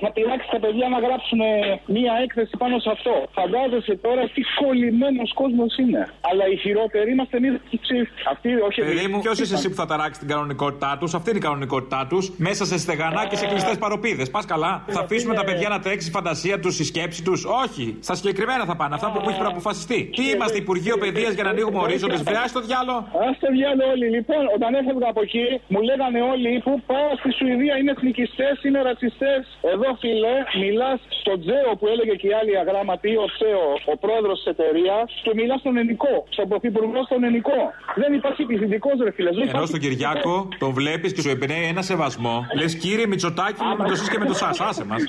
θα 0.02 0.08
πειράξει 0.16 0.48
τα 0.54 0.58
παιδιά 0.64 0.86
να 0.94 0.98
γράψουν 1.06 1.40
ε, 1.40 1.80
μία 1.96 2.12
έκθεση 2.24 2.52
πάνω 2.62 2.78
σε 2.84 2.90
αυτό. 2.96 3.14
Φαντάζεσαι 3.38 3.94
τώρα 4.06 4.22
τι 4.34 4.42
κολλημένος 4.60 5.32
κόσμος 5.40 5.72
είναι. 5.82 6.02
Αλλά 6.30 6.44
οι 6.52 6.56
χειρότεροι 6.64 7.10
είμαστε 7.10 7.36
εμείς 7.36 7.52
οι 7.70 7.78
ψήφοι. 7.84 8.12
Αυτοί 8.32 8.48
όχι 8.68 8.80
Παιδί 8.80 8.94
μου, 8.94 9.00
εμείς. 9.04 9.22
ποιος 9.24 9.38
είσαι 9.40 9.54
εσύ 9.54 9.68
που 9.70 9.78
θα 9.82 9.86
ταράξει 9.86 10.18
την 10.22 10.28
κανονικότητά 10.28 10.96
τους, 11.00 11.14
αυτή 11.14 11.28
είναι 11.30 11.38
η 11.38 11.46
κανονικότητά 11.48 12.06
τους, 12.10 12.24
μέσα 12.46 12.64
σε 12.70 12.78
στεγανά 12.78 13.22
και 13.30 13.36
σε 13.36 13.46
κλειστές 13.46 13.76
παροπίδες. 13.78 14.30
Πας 14.30 14.44
καλά. 14.44 14.72
Θα 14.86 15.00
αφήσουμε 15.00 15.34
τα 15.34 15.44
παιδιά 15.44 15.68
να 15.68 15.78
τρέξει 15.80 16.08
η 16.08 16.10
φαντασία 16.10 16.60
τους, 16.60 16.78
η 16.78 16.84
σκέψη 16.84 17.22
τους. 17.22 17.44
Όχι. 17.64 17.96
Στα 18.00 18.14
συγκεκριμένα 18.14 18.64
θα 18.64 18.76
πάνε, 18.76 18.94
αυτά 18.94 19.10
που 19.10 19.28
έχει 19.28 19.38
προαποφασιστεί. 19.38 20.10
Τι 20.16 20.24
είμαστε, 20.30 20.56
Υπουργείο 20.58 20.96
Παιδείας 20.98 21.32
για 21.34 21.44
να 21.44 21.50
ανοίγουμε 21.50 21.78
ορίζοντες, 21.78 22.22
βρεά 22.22 22.46
στο 22.46 22.60
διάλογο. 22.60 22.98
Α 22.98 23.28
το 23.40 23.48
διάλογο 23.56 23.90
όλοι. 23.90 24.06
Λοιπόν, 24.16 24.42
όταν 24.56 24.74
έφευγα 24.74 25.08
από 25.08 25.20
εκεί, 25.20 25.60
μου 25.68 25.80
λέγανε 25.88 26.20
όλοι 26.32 26.60
που 26.64 26.82
πάω 26.90 27.10
στη 27.20 27.30
Σουηδία 27.38 27.74
είναι 27.80 27.90
εθνικιστές, 27.96 28.54
είναι 28.66 28.80
ρατσιστές. 28.88 29.42
Εδώ, 29.74 29.88
φίλε, 30.02 30.34
μιλάς 30.64 30.98
στον 31.20 31.36
Τζέο 31.42 31.70
που 31.78 31.86
έλεγε 31.92 32.14
και 32.20 32.28
η 32.32 32.34
άλλη 32.40 32.54
αγράμματη, 32.62 33.12
ο 33.24 33.26
Τσέο, 33.34 33.66
ο 33.92 33.94
πρόεδρος 34.04 34.36
της 34.38 34.48
εταιρείας, 34.54 35.06
και 35.24 35.32
μιλάς 35.40 35.58
στον 35.64 35.74
Ενικό. 35.82 36.14
Στον 36.36 36.46
πρωθυπουργό 36.50 37.00
στον 37.08 37.20
Ενικό. 37.30 37.60
Δεν 38.02 38.10
υπάρχει 38.18 38.42
πληθυντικό, 38.48 38.90
ρε 39.06 39.12
φίλε. 39.16 39.30
Δεν 39.30 39.40
Ενώ 39.40 39.48
υπάρχει 39.50 39.68
στον 39.72 39.80
Κυριάκο 39.84 40.34
τον 40.62 40.70
βλέπεις 40.78 41.10
και 41.14 41.20
σου 41.24 41.30
εμπνέει 41.36 41.64
ένα 41.74 41.82
σεβασμό. 41.90 42.36
Λες 42.58 42.72
κύριε 42.82 43.06
Μητσοτάκη, 43.06 43.60
με 43.78 43.84
το 43.88 43.94
σεις 43.94 44.08
και 44.10 44.18
με 44.18 44.26
το 44.30 44.34
σας, 44.42 44.60
άσε 44.60 44.84
μας. 44.90 45.02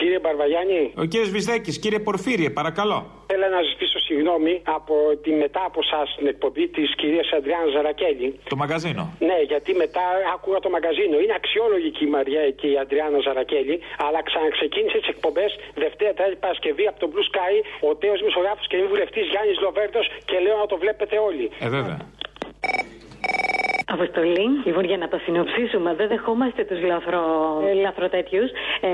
Κύριε 0.00 0.18
Μπαρβαγιάννη, 0.20 0.92
Ο 0.96 1.04
κύριος 1.04 1.30
Βυσδέκη, 1.30 1.78
κύριε 1.78 1.98
Πορφύριε, 1.98 2.50
παρακαλώ. 2.50 3.25
Θέλω 3.46 3.58
να 3.62 3.68
ζητήσω 3.72 3.98
συγγνώμη 4.08 4.54
από 4.78 4.94
τη 5.22 5.30
μετά 5.44 5.62
από 5.70 5.80
εσά 5.86 6.00
την 6.18 6.26
εκπομπή 6.32 6.64
της 6.76 6.88
κυρίας 7.00 7.28
Αντριάννα 7.36 7.68
Ζαρακέλη. 7.74 8.28
Το 8.52 8.56
μαγαζίνο. 8.62 9.04
Ναι, 9.28 9.38
γιατί 9.50 9.70
μετά 9.84 10.04
άκουγα 10.34 10.58
το 10.66 10.70
μαγαζίνο. 10.76 11.16
Είναι 11.24 11.36
αξιόλογη 11.40 11.90
και 11.96 12.02
η 12.08 12.10
Μαριά 12.16 12.42
και 12.60 12.66
η 12.74 12.76
Αντριάννα 12.82 13.18
Ζαρακέλη, 13.26 13.76
αλλά 14.06 14.20
ξαναξεκίνησε 14.28 14.98
τις 15.02 15.10
εκπομπές 15.14 15.50
Δευτέρα, 15.82 16.12
Τρίτη 16.18 16.40
Παρασκευή 16.44 16.84
από 16.90 16.98
το 17.02 17.06
Blue 17.12 17.26
Sky, 17.30 17.54
ο 17.88 17.90
τέος 18.02 18.20
Μισογράφος 18.26 18.66
και 18.70 18.76
μη 18.80 18.86
βουλευτής 18.92 19.26
Γιάννης 19.32 19.58
Λοβέρτο 19.64 20.00
και 20.28 20.36
λέω 20.44 20.56
να 20.64 20.66
το 20.72 20.76
βλέπετε 20.82 21.16
όλοι. 21.28 21.46
Ε, 21.64 21.68
βέβαια. 21.76 21.98
Αποστολή, 23.94 24.46
λοιπόν, 24.64 24.84
για 24.84 24.96
να 24.96 25.08
το 25.08 25.18
συνοψίσουμε, 25.24 25.94
δεν 25.94 26.08
δεχόμαστε 26.08 26.64
τους 26.64 26.80
λαθρο... 26.90 27.22
ε, 27.70 27.72
λαθροτέτοιου 27.84 28.44
ε, 28.80 28.90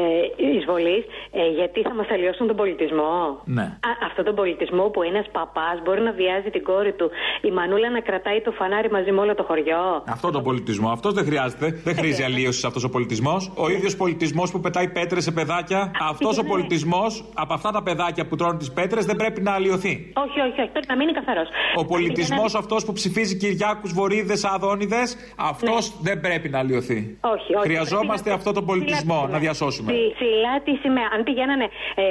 εισβολής, 0.57 1.05
ε, 1.41 1.49
γιατί 1.59 1.83
θα 1.83 1.95
μας 1.95 2.09
αλλοιώσουν 2.15 2.47
τον 2.47 2.57
πολιτισμό; 2.57 3.15
Ναι. 3.45 3.63
Α, 3.63 3.91
αυτόν 4.09 4.25
τον 4.25 4.35
πολιτισμό 4.35 4.85
που 4.93 5.03
ένας 5.03 5.27
παπάς 5.33 5.77
μπορεί 5.85 6.01
να 6.01 6.13
βιάζει 6.13 6.51
την 6.51 6.63
κόρη 6.63 6.93
του, 6.93 7.11
η 7.49 7.51
μανούλα 7.51 7.91
να 7.91 8.01
κρατάει 8.01 8.41
το 8.41 8.51
φανάρι 8.51 8.91
μαζί 8.91 9.11
με 9.13 9.21
όλο 9.21 9.35
το 9.35 9.43
χωριό; 9.43 10.03
Αυτό 10.09 10.31
τον 10.31 10.43
πολιτισμό. 10.43 10.89
Αυτός 10.91 11.13
δεν 11.15 11.25
χρειάζεται. 11.25 11.67
Δεν 11.85 11.95
χρήζει 11.95 12.23
αλλίωσης 12.23 12.65
αυτός 12.65 12.85
ο 12.85 12.89
πολιτισμός. 12.89 13.53
Ο 13.57 13.71
ίδιος 13.71 13.97
πολιτισμός 13.97 14.51
που 14.51 14.61
πετάει 14.61 14.89
πέτρες 14.89 15.23
σε 15.23 15.33
παιδάκια. 15.33 15.91
Αυτός 16.11 16.39
ο 16.39 16.45
πολιτισμός 16.45 17.25
από 17.35 17.53
αυτά 17.55 17.71
τα 17.71 17.83
παιδάκια 17.83 18.27
που 18.27 18.37
τρώνε 18.37 18.59
τις 18.59 18.73
πέτρες 18.73 19.05
δεν 19.05 19.17
πρέπει 19.17 19.41
να 19.41 19.53
αλλοιωθεί. 19.53 20.13
Όχι, 20.25 20.41
όχι, 20.41 20.61
όχι, 20.61 20.71
πρέπει 20.71 20.87
να 20.89 20.97
μείνει 20.97 21.13
καθαρός. 21.13 21.49
Ο 21.77 21.85
πολιτισμός 21.85 22.55
αυτός 22.55 22.85
που 22.85 22.93
ψηφίζει 22.93 23.37
Κυριάκους 23.37 23.93
Βορύδες 23.93 24.45
Αδόνιδε, 24.83 25.03
αυτός 25.37 25.83
δεν 26.03 26.21
πρέπει 26.21 26.49
να 26.49 26.59
αλλοιωθεί. 26.59 26.99
Όχι, 27.35 27.51
όχι. 27.57 27.67
Χρειαζόμαστε 27.69 28.15
Πρέπει 28.23 28.29
να- 28.29 28.35
αυτό 28.35 28.53
τον 28.53 28.65
πολιτισμό 28.67 29.15
ψηλά 29.19 29.33
να 29.33 29.39
διασώσουμε. 29.39 29.93
Ψη- 29.93 30.15
Ψηλά 30.15 30.55
τη 30.65 30.73
σημαία. 30.83 31.09
Αν 31.15 31.23
πηγαίνανε 31.23 31.67
ε, 31.95 32.03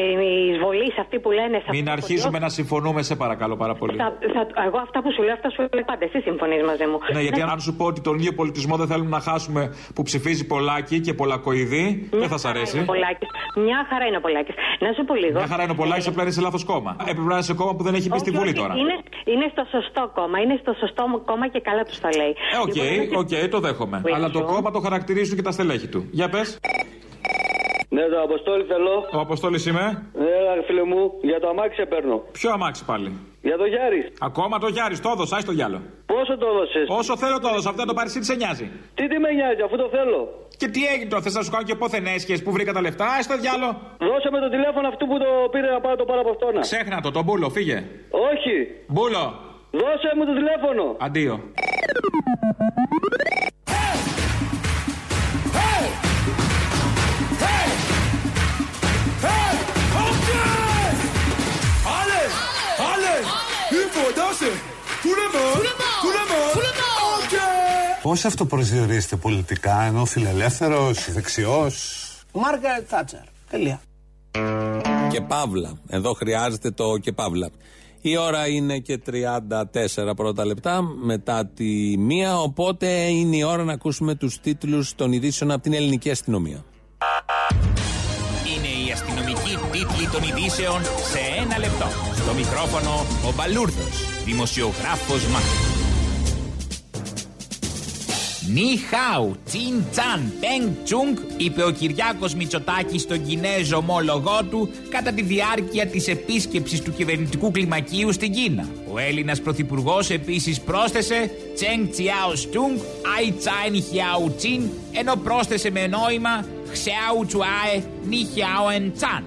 ε, 0.00 0.24
οι 0.24 0.50
εισβολείς 0.52 0.98
αυτοί 0.98 1.18
που 1.18 1.30
λένε. 1.30 1.56
σε 1.64 1.70
Μην 1.70 1.80
αυτό 1.80 1.84
το 1.84 1.90
αρχίζουμε 1.98 2.30
χωριό, 2.30 2.46
να 2.46 2.48
συμφωνούμε, 2.48 3.02
σε 3.02 3.14
παρακαλώ 3.16 3.56
πάρα 3.56 3.74
πολύ. 3.74 3.96
Θα, 3.96 4.08
θα, 4.34 4.62
εγώ 4.66 4.78
αυτά 4.78 4.98
που 5.02 5.12
σου 5.12 5.22
λέω, 5.22 5.32
αυτά 5.38 5.50
σου 5.50 5.60
λέω 5.74 5.84
πάντα. 5.90 6.04
Εσύ 6.04 6.20
συμφωνείς 6.20 6.62
μαζί 6.70 6.86
μου. 6.90 6.98
Ναι, 7.12 7.20
γιατί 7.20 7.40
αν 7.42 7.60
σου 7.60 7.72
πω 7.76 7.84
ότι 7.84 8.00
τον 8.00 8.14
ίδιο 8.18 8.32
πολιτισμό 8.40 8.76
δεν 8.76 8.86
θέλουμε 8.86 9.10
να 9.10 9.20
χάσουμε 9.20 9.62
που 9.94 10.02
ψηφίζει 10.02 10.46
πολλάκι 10.46 11.00
και 11.00 11.14
πολλακοειδή, 11.14 12.08
δεν 12.12 12.28
θα 12.28 12.38
σ' 12.38 12.44
αρέσει. 12.44 12.74
Είναι 12.76 12.86
ο 12.88 12.92
Πολάκης. 12.92 13.28
Μια 13.66 13.86
χαρά 13.90 14.04
είναι 14.06 14.16
ο 14.16 14.20
Πολάκης. 14.20 14.54
Να 14.84 14.92
σου 14.92 15.04
πω 15.04 15.14
λίγο. 15.14 15.38
Μια 15.38 15.46
χαρά 15.52 15.62
είναι 15.62 15.72
ο 15.72 15.80
Πολάκης, 15.82 16.06
απλά 16.06 16.22
είναι 16.22 16.32
σε 16.32 16.40
λάθος 16.40 16.64
κόμμα. 16.64 16.96
Έπρεπε 17.00 17.28
να 17.32 17.34
είναι 17.38 17.42
σε 17.50 17.54
κόμμα 17.54 17.72
που 17.76 17.82
δεν 17.82 17.94
έχει 17.94 18.08
μπει 18.08 18.18
στη 18.18 18.28
Όχι, 18.30 18.38
Βουλή 18.38 18.50
όχι, 18.50 18.60
τώρα. 18.62 18.74
Είναι, 18.76 18.96
είναι 19.32 19.46
στο 19.54 19.64
σωστό 19.74 20.10
κόμμα. 20.14 20.36
Είναι 20.40 20.56
στο 20.62 20.72
σωστό 20.80 21.22
κόμμα 21.24 21.48
και 21.48 21.60
καλά 21.60 21.82
τους 21.84 21.98
τα 22.00 22.08
λέει. 22.20 22.32
Ε, 22.54 22.58
οκ, 22.64 22.74
Λοιπόν, 22.74 23.18
οκ, 23.22 23.50
το 23.50 23.58
δέχομαι. 23.60 23.98
Που 24.04 24.14
Αλλά 24.14 24.30
το 24.30 24.38
ήσουν. 24.38 24.52
κόμμα 24.54 24.70
το 24.70 24.80
χαρακτηρίζουν 24.80 25.36
και 25.36 25.42
τα 25.48 25.52
στελέχη 25.56 25.88
του. 25.88 26.00
Για 26.10 26.28
πες. 26.28 26.58
Ναι, 27.96 28.04
το 28.12 28.20
Αποστόλη 28.28 28.64
θέλω. 28.72 28.94
Ο 29.16 29.18
Αποστόλης 29.26 29.66
είμαι. 29.66 29.86
Έλα, 30.38 30.52
φίλε 30.66 30.84
μου, 30.84 31.00
για 31.22 31.40
το 31.40 31.48
αμάξι 31.48 31.76
σε 31.80 31.86
παίρνω. 31.92 32.16
Ποιο 32.32 32.50
αμάξι 32.52 32.84
πάλι; 32.84 33.08
Για 33.48 33.56
το 33.56 33.64
Γιάρη. 33.72 34.00
Ακόμα 34.20 34.58
το 34.58 34.68
Γιάρη, 34.68 34.98
το 34.98 35.08
έδωσα, 35.14 35.36
το 35.44 35.52
γυάλο. 35.52 35.78
Πόσο 36.06 36.18
Πόσο 36.18 36.36
το 36.38 36.46
έδωσες; 36.52 36.86
Όσο 37.00 37.16
θέλω 37.16 37.38
το 37.38 37.48
έδωσα, 37.48 37.68
αυτό 37.70 37.84
το 37.84 37.94
πάρει 37.94 38.10
τι 38.10 38.24
σε 38.24 38.34
νοιάζει. 38.34 38.66
Τι 38.94 39.08
τι 39.08 39.18
με 39.24 39.30
νοιάζει, 39.38 39.62
αφού 39.66 39.76
το 39.76 39.88
θέλω. 39.96 40.20
Και 40.60 40.68
τι 40.68 40.80
έγινε 40.92 41.08
τώρα, 41.10 41.22
θες 41.22 41.34
να 41.34 41.42
σου 41.42 41.50
κάνω 41.50 41.64
και 41.64 41.74
πόθεν 41.74 42.06
έσχες 42.06 42.42
που 42.42 42.50
βρήκα 42.52 42.72
τα 42.72 42.80
λεφτά, 42.80 43.04
α 43.04 43.18
το 43.32 43.36
διάλο. 43.42 43.68
Δώσε 44.08 44.28
με 44.34 44.38
το 44.44 44.48
τηλέφωνο 44.54 44.88
αυτού 44.88 45.06
που 45.06 45.16
το 45.24 45.30
πήρε 45.52 45.70
να 45.76 45.80
πάρω 45.80 45.96
το 45.96 46.04
πάρω 46.04 46.20
από 46.20 46.30
αυτόνα. 46.30 46.60
Ξέχνα 46.60 47.00
το, 47.00 47.10
τον 47.10 47.24
μπούλο, 47.24 47.50
φύγε. 47.50 47.78
Όχι. 48.30 48.54
Μπούλο. 48.86 49.24
Δώσε 49.70 50.10
μου 50.16 50.24
το 50.24 50.34
τηλέφωνο. 50.34 50.96
Αντίο. 50.98 51.40
Allez 61.98 62.30
Allez 62.92 63.22
Il 63.78 63.86
faut 63.94 64.12
danser 64.20 64.54
Tout 65.04 65.16
le 65.22 65.26
monde 65.36 65.66
Tout 66.04 66.14
le 66.18 66.24
monde 66.32 66.64
Ok 67.18 67.34
Πώς 68.02 68.24
αυτοπροσδιορίζετε 68.24 69.16
πολιτικά, 69.16 69.82
ενώ 69.82 70.04
φιλελεύθερος, 70.04 71.12
δεξιός; 71.12 72.02
Μάργαρετ 72.32 72.84
Θάτσερ. 72.88 73.20
Τελεία. 73.50 73.80
Και 75.10 75.20
παύλα. 75.20 75.78
Εδώ 75.88 76.12
χρειάζεται 76.12 76.70
το 76.70 76.96
και 76.98 77.12
παύλα. 77.12 77.50
Η 78.10 78.16
ώρα 78.16 78.48
είναι 78.48 78.78
και 78.78 79.00
34 79.10 80.16
πρώτα 80.16 80.44
λεπτά 80.44 80.82
μετά 80.82 81.46
τη 81.46 81.98
μία, 81.98 82.38
οπότε 82.38 82.86
είναι 82.86 83.36
η 83.36 83.42
ώρα 83.42 83.64
να 83.64 83.72
ακούσουμε 83.72 84.14
τους 84.14 84.40
τίτλους 84.40 84.94
των 84.94 85.12
ειδήσεων 85.12 85.50
από 85.50 85.62
την 85.62 85.72
ελληνική 85.72 86.10
αστυνομία. 86.10 86.64
Είναι 88.56 88.88
η 88.88 88.92
αστυνομική 88.92 89.56
τίτλη 89.70 90.08
των 90.12 90.22
ειδήσεων 90.22 90.82
σε 90.82 91.18
ένα 91.42 91.58
λεπτό. 91.58 91.86
Στο 92.14 92.34
μικρόφωνο 92.34 92.90
ο 93.28 93.32
Μπαλούρδος, 93.36 94.24
δημοσιογράφος 94.24 95.26
Μάρκος. 95.26 95.77
Νι 98.52 98.76
χάου, 98.76 99.36
τσιν 99.44 99.82
τσαν, 99.90 100.32
πενγκ 100.40 100.70
τσούγκ, 100.84 101.16
είπε 101.36 101.64
ο 101.64 101.70
Κυριάκος 101.70 102.34
Μητσοτάκης 102.34 103.02
στον 103.02 103.26
Κινέζο 103.26 103.76
ομόλογό 103.76 104.44
του 104.50 104.70
κατά 104.88 105.12
τη 105.12 105.22
διάρκεια 105.22 105.86
της 105.86 106.08
επίσκεψης 106.08 106.80
του 106.80 106.92
κυβερνητικού 106.92 107.50
κλιμακίου 107.50 108.12
στην 108.12 108.32
Κίνα. 108.32 108.68
Ο 108.92 108.98
Έλληνας 108.98 109.40
Πρωθυπουργός 109.40 110.10
επίσης 110.10 110.60
πρόσθεσε 110.60 111.30
τσενγκ 111.54 111.88
τσιάο 111.90 112.34
στούγκ, 112.34 112.78
αϊ 113.16 113.32
τσάιν 113.32 113.82
χιάου 113.82 114.34
τσιν, 114.36 114.62
ενώ 114.92 115.16
πρόσθεσε 115.16 115.70
με 115.70 115.86
νόημα 115.86 116.44
χσιάου 116.70 117.26
τσουάε, 117.26 117.82
νι 118.08 118.28
χιάου 118.34 118.68
εν 118.74 118.92
τσαν. 118.96 119.24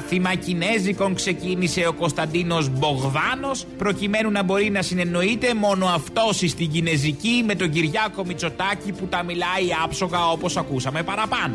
Μάθημα 0.00 0.34
Κινέζικων 0.34 1.14
ξεκίνησε 1.14 1.86
ο 1.86 1.92
Κωνσταντίνος 1.92 2.68
Μπογδάνος 2.68 3.66
προκειμένου 3.78 4.30
να 4.30 4.42
μπορεί 4.42 4.70
να 4.70 4.82
συνεννοείται 4.82 5.54
μόνο 5.54 5.86
αυτός 5.86 6.36
στην 6.36 6.70
Κινέζικη 6.70 7.42
με 7.46 7.54
τον 7.54 7.70
Κυριάκο 7.70 8.24
Μητσοτάκη 8.24 8.92
που 8.92 9.06
τα 9.06 9.22
μιλάει 9.22 9.66
άψογα 9.84 10.30
όπως 10.30 10.56
ακούσαμε 10.56 11.02
παραπάνω. 11.02 11.54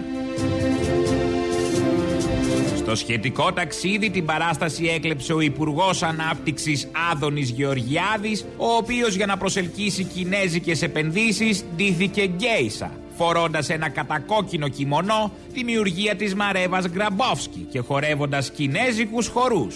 Στο 2.77 2.95
σχετικό 2.95 3.53
ταξίδι 3.53 4.09
την 4.09 4.25
παράσταση 4.25 4.85
έκλεψε 4.85 5.33
ο 5.33 5.39
Υπουργός 5.39 6.03
Ανάπτυξης 6.03 6.87
Άδωνης 7.11 7.49
Γεωργιάδης, 7.49 8.45
ο 8.57 8.67
οποίος 8.75 9.15
για 9.15 9.25
να 9.25 9.37
προσελκύσει 9.37 10.03
κινέζικες 10.03 10.81
επενδύσεις 10.81 11.63
ντύθηκε 11.75 12.25
γκέισα, 12.25 12.91
φορώντας 13.17 13.69
ένα 13.69 13.89
κατακόκκινο 13.89 14.67
κιμονό, 14.67 15.31
δημιουργία 15.51 16.15
της 16.15 16.35
Μαρέβας 16.35 16.87
Γκραμπόφσκι 16.89 17.67
και 17.71 17.79
χορεύοντας 17.79 18.51
κινέζικους 18.51 19.27
χορούς. 19.27 19.75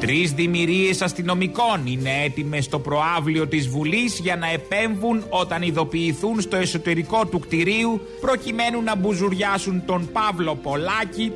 Τρεις 0.00 0.32
δημιουργίες 0.32 1.02
αστυνομικών 1.02 1.86
είναι 1.86 2.10
έτοιμες 2.24 2.64
στο 2.64 2.78
προάβλιο 2.78 3.46
της 3.46 3.68
Βουλής 3.68 4.18
για 4.18 4.36
να 4.36 4.50
επέμβουν 4.50 5.24
όταν 5.28 5.62
ειδοποιηθούν 5.62 6.40
στο 6.40 6.56
εσωτερικό 6.56 7.26
του 7.26 7.38
κτηρίου 7.38 8.00
προκειμένου 8.20 8.82
να 8.82 8.96
μπουζουριάσουν 8.96 9.82
τον 9.86 10.08
Παύλο 10.12 10.54
Πολάκη 10.54 11.32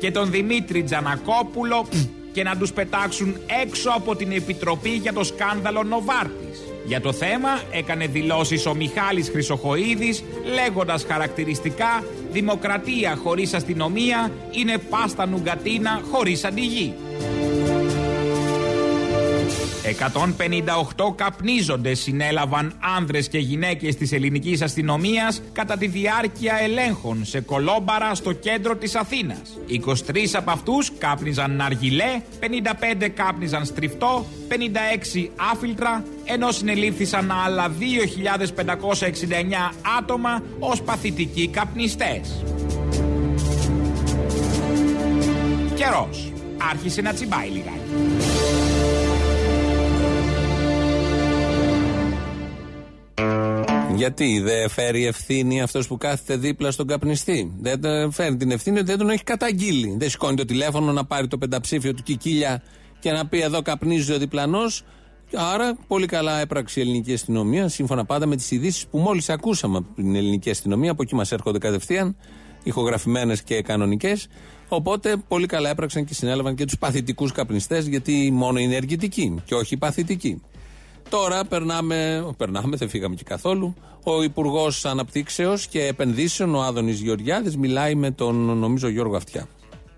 και 0.00 0.10
τον 0.10 0.30
Δημήτρη 0.30 0.82
Τζανακόπουλο 0.82 1.86
και 2.32 2.42
να 2.42 2.56
τους 2.56 2.72
πετάξουν 2.72 3.36
έξω 3.62 3.90
από 3.90 4.16
την 4.16 4.32
Επιτροπή 4.32 4.90
για 4.90 5.12
το 5.12 5.24
σκάνδαλο 5.24 5.82
Νοβάρτης. 5.82 6.63
Για 6.84 7.00
το 7.00 7.12
θέμα 7.12 7.62
έκανε 7.70 8.06
δηλώσεις 8.06 8.66
ο 8.66 8.74
Μιχάλης 8.74 9.28
Χρυσοχοίδης 9.28 10.24
λέγοντας 10.54 11.04
χαρακτηριστικά 11.08 12.04
«Δημοκρατία 12.32 13.16
χωρίς 13.16 13.54
αστυνομία 13.54 14.30
είναι 14.50 14.78
πάστα 14.78 15.26
νουγκατίνα 15.26 16.00
χωρίς 16.10 16.44
αντιγή». 16.44 16.94
158 19.84 21.14
καπνίζοντες 21.14 22.00
συνέλαβαν 22.00 22.72
άνδρες 22.96 23.28
και 23.28 23.38
γυναίκες 23.38 23.96
της 23.96 24.12
ελληνικής 24.12 24.62
αστυνομίας 24.62 25.42
κατά 25.52 25.76
τη 25.76 25.86
διάρκεια 25.86 26.58
ελέγχων 26.62 27.24
σε 27.24 27.40
κολόμπαρα 27.40 28.14
στο 28.14 28.32
κέντρο 28.32 28.76
της 28.76 28.94
Αθήνας. 28.94 29.58
23 29.68 30.32
από 30.32 30.50
αυτούς 30.50 30.92
κάπνιζαν 30.98 31.56
ναργιλέ, 31.56 32.22
55 32.40 33.08
κάπνιζαν 33.08 33.64
στριφτό, 33.64 34.26
56 34.48 35.30
άφιλτρα, 35.52 36.04
ενώ 36.24 36.50
συνελήφθησαν 36.50 37.32
άλλα 37.44 37.68
2.569 37.68 39.72
άτομα 39.98 40.42
ως 40.58 40.82
παθητικοί 40.82 41.48
καπνιστές. 41.48 42.44
Καιρός. 45.74 46.32
Άρχισε 46.70 47.00
να 47.00 47.12
τσιμπάει 47.12 47.48
λιγάκι. 47.48 48.63
Γιατί 53.96 54.40
δεν 54.40 54.68
φέρει 54.68 55.06
ευθύνη 55.06 55.62
αυτός 55.62 55.86
που 55.86 55.96
κάθεται 55.96 56.36
δίπλα 56.36 56.70
στον 56.70 56.86
καπνιστή; 56.86 57.52
Δεν 57.60 57.80
τε- 57.80 58.12
φέρει 58.12 58.36
την 58.36 58.50
ευθύνη 58.50 58.78
ότι 58.78 58.86
δεν 58.86 58.98
τον 58.98 59.10
έχει 59.10 59.22
καταγγείλει. 59.24 59.96
Δεν 59.98 60.10
σηκώνει 60.10 60.36
το 60.36 60.44
τηλέφωνο 60.44 60.92
να 60.92 61.04
πάρει 61.04 61.26
το 61.26 61.38
πενταψήφιο 61.38 61.94
του 61.94 62.02
Κικίλια 62.02 62.62
και 62.98 63.12
να 63.12 63.26
πει 63.26 63.40
εδώ 63.40 63.62
καπνίζει 63.62 64.12
ο 64.12 64.18
διπλανός. 64.18 64.82
Άρα, 65.34 65.76
πολύ 65.86 66.06
καλά 66.06 66.40
έπραξε 66.40 66.80
η 66.80 66.82
ελληνική 66.82 67.12
αστυνομία, 67.12 67.68
σύμφωνα 67.68 68.04
πάντα 68.04 68.26
με 68.26 68.36
τις 68.36 68.50
ειδήσεις 68.50 68.86
που 68.86 68.98
μόλις 68.98 69.28
ακούσαμε 69.28 69.76
από 69.76 69.86
την 69.94 70.14
ελληνική 70.14 70.50
αστυνομία. 70.50 70.90
Από 70.90 71.02
εκεί 71.02 71.14
μας 71.14 71.32
έρχονται 71.32 71.58
κατευθείαν, 71.58 72.16
ηχογραφημένες 72.62 73.42
και 73.42 73.62
κανονικές. 73.62 74.28
Οπότε, 74.68 75.16
πολύ 75.28 75.46
καλά 75.46 75.70
έπραξαν 75.70 76.04
και 76.04 76.14
συνέλαβαν 76.14 76.54
και 76.54 76.64
τους 76.64 76.78
παθητικούς 76.78 77.32
καπνιστές, 77.32 77.86
γιατί 77.86 78.30
μόνο 78.32 78.58
είναι 78.58 78.72
ενεργητικοί 78.72 79.34
και 79.44 79.54
όχι 79.54 79.76
παθητικοί. 79.76 80.42
Τώρα 81.08 81.44
περνάμε, 81.44 82.26
περνάμε, 82.36 82.76
δεν 82.76 82.88
φύγαμε 82.88 83.14
και 83.14 83.24
καθόλου. 83.24 83.74
Ο 84.02 84.22
Υπουργός 84.22 84.84
Αναπτύξεως 84.84 85.66
και 85.66 85.86
Επενδύσεων, 85.86 86.54
ο 86.54 86.62
Άδωνης 86.62 87.00
Γεωργιάδης, 87.00 87.56
μιλάει 87.56 87.94
με 87.94 88.10
τον 88.10 88.34
νομίζω 88.58 88.88
Γιώργο 88.88 89.16
Αυτιά. 89.16 89.48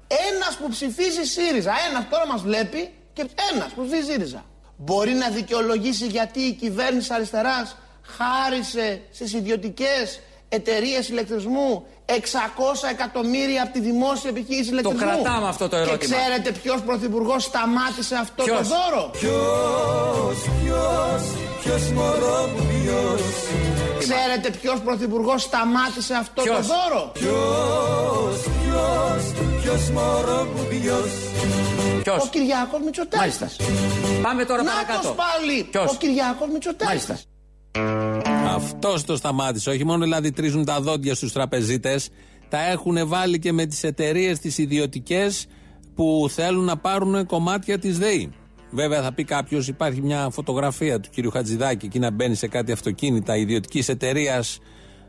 Ένας 0.06 0.56
που 0.60 0.68
ψηφίζει 0.68 1.24
ΣΥΡΙΖΑ, 1.24 1.72
ένας 1.90 2.08
τώρα 2.10 2.26
μας 2.26 2.42
βλέπει 2.42 2.90
και 3.12 3.28
ένας 3.52 3.72
που 3.72 3.86
ψηφίζει 3.86 4.12
ΣΥΡΙΖΑ. 4.12 4.44
Μπορεί 4.76 5.12
να 5.12 5.28
δικαιολογήσει 5.28 6.06
γιατί 6.06 6.40
η 6.40 6.52
κυβέρνηση 6.52 7.14
αριστεράς 7.14 7.76
χάρισε 8.02 9.00
στις 9.12 9.32
ιδιωτικές 9.32 10.20
εταιρείες 10.48 11.08
ηλεκτρισμού 11.08 11.86
600 12.06 12.12
εκατομμύρια 12.90 13.62
από 13.62 13.72
τη 13.72 13.80
δημόσια 13.80 14.30
επιχείρηση 14.30 14.70
ηλεκτρισμού. 14.70 15.00
κρατάμε 15.00 15.48
αυτό 15.48 15.68
το 15.68 15.76
ερώτημα. 15.76 15.96
Και 15.96 16.04
ξέρετε 16.06 16.50
ποιος 16.62 16.80
πρωθυπουργός 16.80 17.42
σταμάτησε 17.44 18.14
αυτό 18.14 18.44
το 18.44 18.44
Ποιος; 18.44 18.68
δώρο; 18.68 19.10
Ποιος, 19.12 20.36
ποιος, 20.62 21.22
ποιος 21.62 21.90
μωρό 21.90 22.48
μου 22.56 22.66
ποιος 22.70 23.22
Ξέρετε 23.98 24.50
ποιος 24.60 24.80
πρωθυπουργός 24.80 25.42
σταμάτησε 25.42 26.14
αυτό 26.14 26.42
το 26.42 26.42
Ποιος; 26.42 26.66
δώρο; 26.66 27.10
Ποιος, 27.12 28.36
ποιος, 28.62 29.22
ποιος 29.62 29.90
μωρό 29.90 30.44
μου 30.54 30.64
ποιος 30.70 31.10
Ποιος; 32.02 32.22
Ο 32.22 32.26
Κυριάκος 32.30 32.80
Μητσοτάκης. 32.84 33.38
Μάλιστα. 33.38 33.64
Πάμε 34.22 34.44
τώρα 34.44 34.62
Νάτος 34.62 34.82
παρακάτω. 34.86 35.14
πάλι. 35.24 35.64
Ποιος; 35.70 35.90
Ο 35.92 35.96
Κυριάκος 35.98 36.48
Μητσοτάκης. 36.52 37.06
Μάλιστα. 37.06 37.14
Αυτό 38.56 39.04
το 39.06 39.16
σταμάτησε. 39.16 39.70
Όχι 39.70 39.84
μόνο 39.84 40.04
δηλαδή 40.04 40.30
τρίζουν 40.32 40.64
τα 40.64 40.80
δόντια 40.80 41.14
στους 41.14 41.32
τραπεζίτες, 41.32 42.08
τα 42.48 42.66
έχουν 42.70 43.08
βάλει 43.08 43.38
και 43.38 43.52
με 43.52 43.66
τις 43.66 43.82
εταιρείες 43.82 44.38
τις 44.38 44.58
ιδιωτικές 44.58 45.46
που 45.94 46.26
θέλουν 46.30 46.64
να 46.64 46.76
πάρουν 46.76 47.26
κομμάτια 47.26 47.78
της 47.78 47.98
ΔΕΗ. 47.98 48.32
Βέβαια 48.70 49.02
θα 49.02 49.12
πει 49.12 49.24
κάποιος, 49.24 49.68
υπάρχει 49.68 50.00
μια 50.00 50.28
φωτογραφία 50.30 51.00
του 51.00 51.08
κυρίου 51.12 51.30
Χατζηδάκη 51.30 51.86
εκεί 51.86 51.98
να 51.98 52.10
μπαίνει 52.10 52.34
σε 52.34 52.48
κάτι 52.48 52.72
αυτοκίνητα 52.72 53.36
ιδιωτικής 53.36 53.88
εταιρείας 53.88 54.58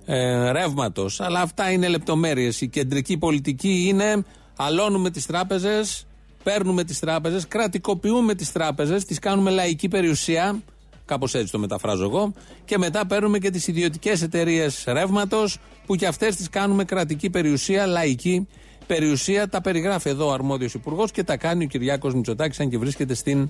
ε, 0.06 0.52
ρεύματος. 0.52 1.20
Αλλά 1.22 1.42
αυτά 1.42 1.72
είναι 1.72 1.88
λεπτομέρειες. 1.88 2.62
Η 2.62 2.68
κεντρική 2.68 3.18
πολιτική 3.18 3.86
είναι 3.88 4.24
αλώνουμε 4.56 5.10
τις 5.10 5.26
τράπεζες, 5.26 6.06
παίρνουμε 6.44 6.84
τις 6.84 7.00
τράπεζες, 7.00 7.48
κρατικοποιούμε 7.48 8.36
τις 8.36 8.52
τράπεζες, 8.52 9.06
τις 9.06 9.20
κάνουμε 9.20 9.52
λαϊκή 9.52 9.88
περιουσία. 9.88 10.62
Κάπως 11.08 11.34
έτσι 11.34 11.52
το 11.52 11.60
μεταφράζω 11.60 12.04
εγώ. 12.04 12.34
Και 12.66 12.78
μετά 12.78 13.06
παίρνουμε 13.06 13.38
και 13.38 13.50
τις 13.50 13.68
ιδιωτικές 13.68 14.22
εταιρείες 14.22 14.84
ρεύματος, 14.88 15.58
που 15.86 15.96
και 15.96 16.08
αυτές 16.08 16.36
τις 16.36 16.50
κάνουμε 16.50 16.84
κρατική 16.84 17.30
περιουσία, 17.30 17.86
λαϊκή 17.86 18.48
Περιουσία 18.88 19.50
τα 19.50 19.62
περιγράφει 19.62 20.10
εδώ 20.10 20.28
ο 20.28 20.32
αρμόδιος 20.32 20.74
υπουργός 20.74 21.12
και 21.12 21.24
τα 21.24 21.38
κάνει 21.38 21.64
ο 21.64 21.68
Κυριάκος 21.68 22.14
Μητσοτάκης, 22.14 22.60
αν 22.60 22.70
και 22.70 22.78
βρίσκεται 22.78 23.14
στην 23.14 23.50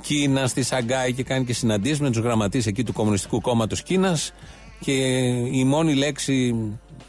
Κίνα, 0.00 0.46
στη 0.46 0.62
Σαγκάη 0.62 1.12
και 1.12 1.22
κάνει 1.22 1.44
και 1.44 1.52
συναντήσεις 1.52 2.00
με 2.00 2.10
τους 2.10 2.20
γραμματείς 2.20 2.66
εκεί 2.66 2.84
του 2.84 2.92
Κομμουνιστικού 2.92 3.40
Κόμματος 3.40 3.82
Κίνας. 3.82 4.32
Και 4.80 4.92
η 5.52 5.64
μόνη 5.64 5.94
λέξη 5.94 6.54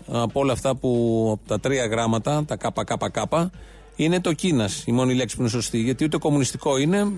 από 0.08 0.40
όλα 0.40 0.54
αυτά 0.54 0.76
που 0.76 0.90
από 1.34 1.48
τα 1.48 1.60
τρία 1.60 1.86
γράμματα, 1.86 2.46
τα 2.46 2.56
ΚΚΚ, 2.56 3.52
είναι 3.96 4.22
το 4.22 4.34
Κίνας. 4.34 4.84
Η 4.86 4.92
μόνη 4.92 5.14
λέξη 5.14 5.36
που 5.36 5.42
είναι 5.42 5.52
σωστή. 5.52 5.78
Γιατί 5.78 6.04
ούτε 6.04 6.18
κομμουνιστικό 6.18 6.78
είναι 6.78 7.12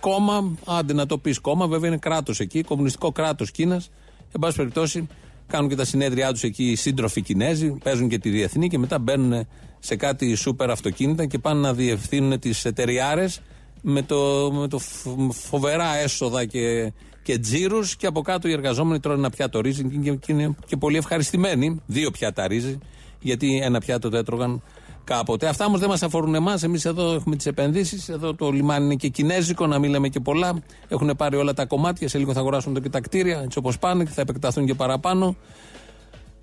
κόμμα, 0.00 0.56
άντε 0.66 0.92
να 0.92 1.06
το 1.06 1.18
πεις 1.18 1.38
κόμμα, 1.38 1.66
βέβαια 1.66 1.88
είναι 1.88 1.98
κράτος 1.98 2.40
εκεί, 2.40 2.62
κομμουνιστικό 2.62 3.12
κράτος 3.12 3.50
Κίνας. 3.50 3.90
Εν 4.32 4.40
πάση 4.40 4.56
περιπτώσει, 4.56 5.06
κάνουν 5.46 5.68
και 5.68 5.76
τα 5.76 5.84
συνέδριά 5.84 6.32
τους 6.32 6.42
εκεί 6.42 6.70
οι 6.70 6.74
σύντροφοι 6.74 7.22
Κινέζοι, 7.22 7.70
παίζουν 7.84 8.08
και 8.08 8.18
τη 8.18 8.30
διεθνή 8.30 8.68
και 8.68 8.78
μετά 8.78 8.98
μπαίνουν 8.98 9.46
σε 9.78 9.96
κάτι 9.96 10.34
σούπερ 10.34 10.70
αυτοκίνητα 10.70 11.26
και 11.26 11.38
πάνε 11.38 11.60
να 11.60 11.74
διευθύνουν 11.74 12.38
τις 12.38 12.64
εταιριάρες 12.64 13.40
με 13.82 14.02
το, 14.02 14.50
με 14.52 14.68
το 14.68 14.78
φ- 14.78 15.32
φοβερά 15.32 15.96
έσοδα 15.96 16.44
και, 16.44 16.92
και 17.22 17.38
τζίρους 17.38 17.96
και 17.96 18.06
από 18.06 18.20
κάτω 18.22 18.48
οι 18.48 18.52
εργαζόμενοι 18.52 19.00
τρώνε 19.00 19.18
ένα 19.18 19.30
πιάτο 19.30 19.60
ρύζι 19.60 19.84
και, 19.84 19.96
και, 19.96 20.10
και 20.10 20.32
είναι 20.32 20.54
και 20.66 20.76
πολύ 20.76 20.96
ευχαριστημένοι. 20.96 21.80
Δύο 21.86 22.10
πιάτα 22.10 22.46
ρύζι, 22.46 22.78
γιατί 23.20 23.60
ένα 23.62 23.78
πιάτο 23.78 24.08
το 24.08 24.16
έτρωγαν 24.16 24.62
κάποτε. 25.04 25.46
Αυτά 25.46 25.64
όμως 25.66 25.80
δεν 25.80 25.88
μας 25.88 26.02
αφορούν 26.02 26.34
εμάς. 26.34 26.62
Εμείς 26.62 26.84
εδώ 26.84 27.12
έχουμε 27.12 27.36
τις 27.36 27.46
επενδύσεις. 27.46 28.08
Εδώ 28.08 28.34
το 28.34 28.50
λιμάνι 28.50 28.84
είναι 28.84 28.94
και 28.94 29.08
κινέζικο, 29.08 29.66
να 29.66 29.78
μην 29.78 29.90
λέμε 29.90 30.08
και 30.08 30.20
πολλά. 30.20 30.62
Έχουν 30.88 31.10
πάρει 31.16 31.36
όλα 31.36 31.52
τα 31.52 31.66
κομμάτια. 31.66 32.08
Σε 32.08 32.18
λίγο 32.18 32.32
θα 32.32 32.40
αγοράσουν 32.40 32.70
εδώ 32.70 32.80
και 32.80 32.88
τα 32.88 33.00
κτίρια, 33.00 33.40
έτσι 33.40 33.58
όπως 33.58 33.78
πάνε 33.78 34.04
και 34.04 34.10
θα 34.10 34.20
επεκταθούν 34.20 34.66
και 34.66 34.74
παραπάνω. 34.74 35.36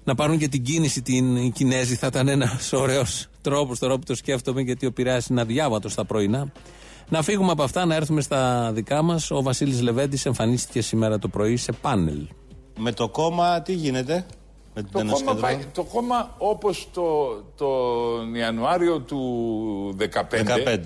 Να 0.04 0.15
πάρουν 0.15 0.38
και 0.38 0.47
την 0.47 0.63
κίνηση 0.63 1.02
την 1.02 1.36
οι 1.36 1.52
Κινέζοι 1.52 1.95
θα 1.95 2.08
ήταν 2.08 2.28
ένας 2.28 2.74
ωραίος 2.74 3.28
τρόπος 3.41 3.80
τώρα 3.80 3.93
που 3.97 4.04
το 4.06 4.15
σκέφτομαι, 4.15 4.62
γιατί 4.62 4.86
ο 4.86 4.91
Πειραιάς 4.91 5.28
είναι 5.28 5.41
αδιάβατος 5.41 5.91
στα 5.91 6.06
πρωινά. 6.06 6.52
Να 7.10 7.21
φύγουμε 7.21 7.52
από 7.52 7.63
αυτά, 7.63 7.86
να 7.86 7.95
έρθουμε 7.95 8.21
στα 8.21 8.71
δικά 8.74 9.02
μας. 9.02 9.32
Ο 9.32 9.41
Βασίλης 9.41 9.82
Λεβέντης 9.82 10.26
εμφανίστηκε 10.26 10.82
σήμερα 10.82 11.19
το 11.19 11.28
πρωί 11.28 11.58
σε 11.58 11.71
πάνελ. 11.71 12.28
Με 12.78 12.91
το 12.91 13.10
κόμμα 13.10 13.62
τι 13.62 13.74
γίνεται, 13.74 14.26
με 14.73 14.81
την 14.81 14.91
Το 14.91 14.99
Ένωση 14.99 15.23
κόμμα, 15.23 15.36
Κεντρών. 15.36 15.57
πάει, 15.57 15.65
το 15.73 15.84
κόμμα 15.84 16.36
όπως 16.38 16.88
το, 16.93 17.36
τον 17.57 18.36
Ιανουάριο 18.36 18.99
του 18.99 19.97
2015, 19.99 20.03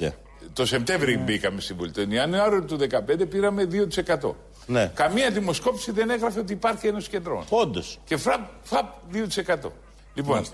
15. 0.03 0.09
το 0.53 0.65
Σεπτέμβριο 0.65 1.19
μπήκαμε 1.19 1.61
στην 1.61 1.75
Βουλή. 1.75 1.91
Τον 1.91 2.11
Ιανουάριο 2.11 2.63
του 2.63 2.77
2015 2.79 3.29
πήραμε 3.29 3.67
2%. 3.71 4.31
Ναι. 4.67 4.91
Καμία 4.93 5.31
δημοσκόπηση 5.31 5.91
δεν 5.91 6.09
έγραφε 6.09 6.39
ότι 6.39 6.53
υπάρχει 6.53 6.87
Ένωση 6.87 7.09
Κεντρών. 7.09 7.43
Όντως. 7.49 7.99
Και 8.05 8.17
φραπ, 8.17 8.41
φαπ 8.63 8.93
2%. 9.13 9.71
Λοιπόν, 10.13 10.45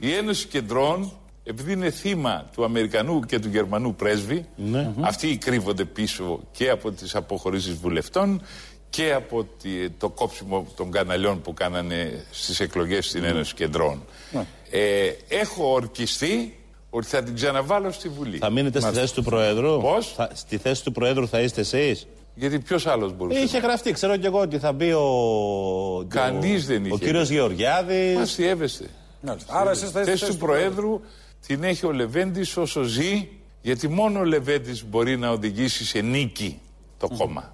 η 0.00 0.12
Ένωση 0.12 0.46
Κεντρών, 0.46 1.12
επειδή 1.44 1.72
είναι 1.72 1.90
θύμα 1.90 2.50
του 2.54 2.64
Αμερικανού 2.64 3.20
και 3.20 3.38
του 3.38 3.48
Γερμανού 3.48 3.94
πρέσβη, 3.94 4.46
αυτοί 5.00 5.38
κρύβονται 5.38 5.84
πίσω 5.84 6.40
και 6.52 6.70
από 6.70 6.92
τις 6.92 7.14
αποχωρήσεις 7.14 7.74
βουλευτών 7.74 8.42
και 8.94 9.12
από 9.12 9.46
τη- 9.62 9.90
το 9.90 10.08
κόψιμο 10.08 10.66
των 10.76 10.90
καναλιών 10.90 11.40
που 11.42 11.54
κάνανε 11.54 12.24
στις 12.30 12.60
εκλογές 12.60 13.06
στην 13.06 13.24
Ένωση 13.24 13.54
Κεντρών. 13.54 14.02
Ε, 14.70 15.10
έχω 15.28 15.72
ορκιστεί 15.72 16.58
ότι 16.90 17.06
θα 17.06 17.22
την 17.22 17.34
ξαναβάλω 17.34 17.90
στη 17.92 18.08
Βουλή. 18.08 18.36
Θα 18.38 18.50
μείνετε 18.50 18.70
στη 18.78 18.80
Μάλιστα. 18.80 19.00
θέση 19.00 19.14
του 19.14 19.22
Προέδρου; 19.22 19.80
Πώς; 19.80 20.16
Στη 20.32 20.56
θέση 20.56 20.84
του 20.84 20.92
Προέδρου 20.92 21.28
θα 21.28 21.40
είστε 21.40 21.60
εσείς; 21.60 22.06
Γιατί 22.34 22.58
ποιος 22.58 22.86
άλλος 22.86 23.16
μπορούσε. 23.16 23.38
Είχε 23.38 23.58
γραφτεί, 23.58 23.92
ξέρω 23.92 24.16
κι 24.16 24.26
εγώ 24.26 24.40
ότι 24.40 24.58
θα 24.58 24.72
μπει 24.72 24.92
ο. 24.92 26.06
Κανείς 26.08 26.62
ο- 26.62 26.66
δεν 26.66 26.84
είχε. 26.84 26.94
Ο 26.94 26.98
κύριο 26.98 27.22
Γεωργιάδης. 27.22 28.38
Μα 28.38 28.44
εύεστε. 28.46 28.84
Άρα 29.46 29.70
εσείς 29.70 29.90
θα 29.90 30.00
είστε 30.00 30.16
θέση 30.16 30.30
του 30.30 30.36
Προέδρου 30.36 31.00
την 31.46 31.64
έχει 31.64 31.86
ο 31.86 31.92
Λεβέντης 31.92 32.56
όσο 32.56 32.82
ζει, 32.82 33.28
γιατί 33.62 33.88
μόνο 33.88 34.18
ο 34.20 34.24
Λεβέντης 34.24 34.84
μπορεί 34.84 35.16
να 35.18 35.30
οδηγήσει 35.30 35.84
σε 35.84 36.00
νίκη 36.00 36.60
το 36.98 37.08
κόμμα. 37.18 37.52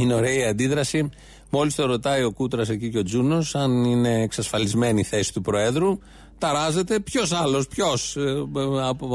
Είναι 0.00 0.14
ωραία 0.14 0.32
η 0.32 0.44
αντίδραση. 0.44 1.10
Μόλις 1.50 1.74
το 1.74 1.86
ρωτάει 1.86 2.22
ο 2.22 2.32
Κούτρας 2.32 2.68
εκεί 2.68 2.90
και 2.90 2.98
ο 2.98 3.02
Τζούνος, 3.02 3.54
αν 3.54 3.84
είναι 3.84 4.22
εξασφαλισμένη 4.22 5.00
η 5.00 5.04
θέση 5.04 5.32
του 5.32 5.40
Προέδρου, 5.40 5.98
ταράζεται 6.38 7.00
ποιος 7.00 7.32
άλλος, 7.32 7.68
ποιος. 7.68 8.16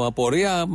απορία, 0.06 0.52
α, 0.52 0.66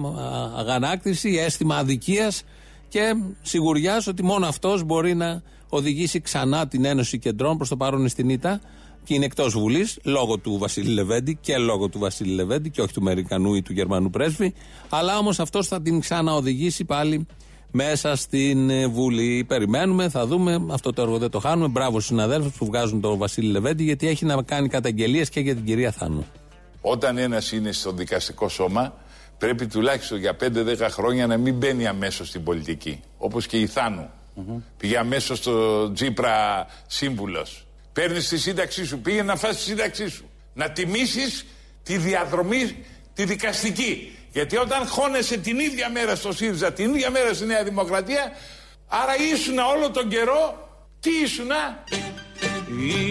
αγανάκτηση, 0.57 1.29
αίσθημα 1.29 1.75
αδικίας 1.75 2.43
και 2.89 3.13
σιγουριάς 3.41 4.07
ότι 4.07 4.23
μόνο 4.23 4.45
αυτός 4.47 4.83
μπορεί 4.83 5.15
να 5.15 5.41
οδηγήσει 5.69 6.21
ξανά 6.21 6.67
την 6.67 6.85
Ένωση 6.85 7.19
Κεντρών 7.19 7.57
προς 7.57 7.69
το 7.69 7.77
παρόν 7.77 7.99
είναι 7.99 8.09
στην 8.09 8.29
ήττα 8.29 8.61
και 9.03 9.13
είναι 9.13 9.25
εκτός 9.25 9.53
Βουλής 9.53 9.99
λόγω 10.03 10.37
του 10.37 10.57
Βασίλη 10.57 10.93
Λεβέντη 10.93 11.37
και 11.41 11.57
λόγω 11.57 11.87
του 11.87 11.99
Βασίλη 11.99 12.33
Λεβέντη 12.33 12.69
και 12.69 12.81
όχι 12.81 12.93
του 12.93 13.01
Αμερικανού 13.01 13.53
ή 13.53 13.61
του 13.61 13.73
Γερμανού 13.73 14.09
πρέσβη. 14.09 14.53
Αλλά 14.89 15.17
όμως 15.17 15.39
αυτός 15.39 15.67
θα 15.67 15.81
την 15.81 15.99
ξαναοδηγήσει 15.99 16.85
πάλι 16.85 17.27
μέσα 17.71 18.15
στην 18.15 18.69
ε, 18.69 18.87
Βουλή. 18.87 19.45
Περιμένουμε, 19.47 20.09
θα 20.09 20.25
δούμε. 20.25 20.65
Αυτό 20.71 20.93
το 20.93 21.01
έργο 21.01 21.17
δεν 21.17 21.29
το 21.29 21.39
χάνουμε. 21.39 21.67
Μπράβο 21.67 21.91
στους 21.91 22.05
συναδέλφους 22.05 22.51
που 22.51 22.65
βγάζουν 22.65 23.01
τον 23.01 23.17
Βασίλη 23.17 23.51
Λεβέντη, 23.51 23.83
γιατί 23.83 24.07
έχει 24.07 24.25
να 24.25 24.43
κάνει 24.43 24.67
καταγγελίες 24.67 25.29
και 25.29 25.39
για 25.39 25.55
την 25.55 25.65
κυρία 25.65 25.91
Θάνου. 25.91 26.25
Όταν 26.81 27.17
ένας 27.17 27.51
είναι 27.51 27.71
στο 27.71 27.91
δικαστικό 27.91 28.49
σώμα, 28.49 28.93
πρέπει 29.37 29.67
τουλάχιστον 29.67 30.17
για 30.19 30.37
5-10 30.41 30.87
χρόνια 30.89 31.27
να 31.27 31.37
μην 31.37 31.55
μπαίνει 31.55 31.87
αμέσως 31.87 32.27
στην 32.27 32.43
πολιτική. 32.43 32.99
Όπως 33.17 33.47
και 33.47 33.57
η 33.57 33.67
Θάνου. 33.67 34.09
Πήγε 34.77 34.97
αμέσως 34.97 35.37
στο 35.37 35.91
Τζίπρα 35.91 36.67
σύμβουλος. 36.87 37.67
Παίρνεις 37.93 38.27
τη 38.27 38.37
σύνταξή 38.37 38.85
σου, 38.85 38.99
πήγε 38.99 39.23
να 39.23 39.35
φας 39.35 39.55
τη 39.55 39.61
σύνταξή 39.61 40.07
σου. 40.09 40.29
Να 40.53 40.71
τιμήσεις 40.71 41.45
τη 41.83 41.97
διαδρομή 41.97 42.75
τη 43.13 43.25
δικαστική. 43.25 44.16
Γιατί 44.37 44.57
όταν 44.57 44.87
χώνεσαι 44.87 45.37
την 45.37 45.59
ίδια 45.59 45.89
μέρα 45.89 46.15
στο 46.15 46.31
ΣΥΡΙΖΑ, 46.31 46.73
την 46.73 46.93
ίδια 46.93 47.09
μέρα 47.09 47.33
στη 47.33 47.45
Νέα 47.45 47.63
Δημοκρατία, 47.63 48.31
άρα 48.87 49.15
ήσουνα 49.33 49.65
όλο 49.65 49.89
τον 49.91 50.09
καιρό, 50.09 50.69
τι 50.99 51.09
ήσουνα, 51.23 51.83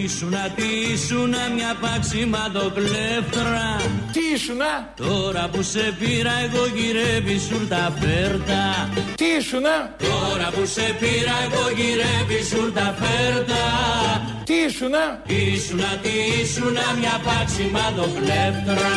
Ήσουνα 0.03 0.53
τι 0.55 0.63
ήσουνα 0.93 1.49
μια 1.55 1.77
παξιματοκλέφτρα 1.81 3.75
Τι 4.13 4.19
ήσουνα; 4.33 4.93
Τώρα 4.95 5.49
που 5.51 5.61
σε 5.61 5.95
πήρα 5.99 6.31
εγώ 6.45 6.65
γυρεύει 6.75 7.39
σουρτα 7.39 7.93
φέρτα. 7.99 8.89
Τι 9.15 9.25
ήσουνα; 9.25 9.95
Τώρα 9.97 10.49
που 10.55 10.65
σε 10.65 10.95
πήρα 10.99 11.35
εγώ 11.45 11.69
γυρεύει 11.75 12.43
σουρτα 12.49 12.95
φέρτα. 12.99 13.63
Τι 14.43 14.53
ήσουνα; 14.53 15.21
Ήσουνα 15.25 15.99
τι 16.01 16.41
ήσουνα 16.41 16.85
μια 16.99 17.21
παξιματοκλέφτρα 17.25 18.95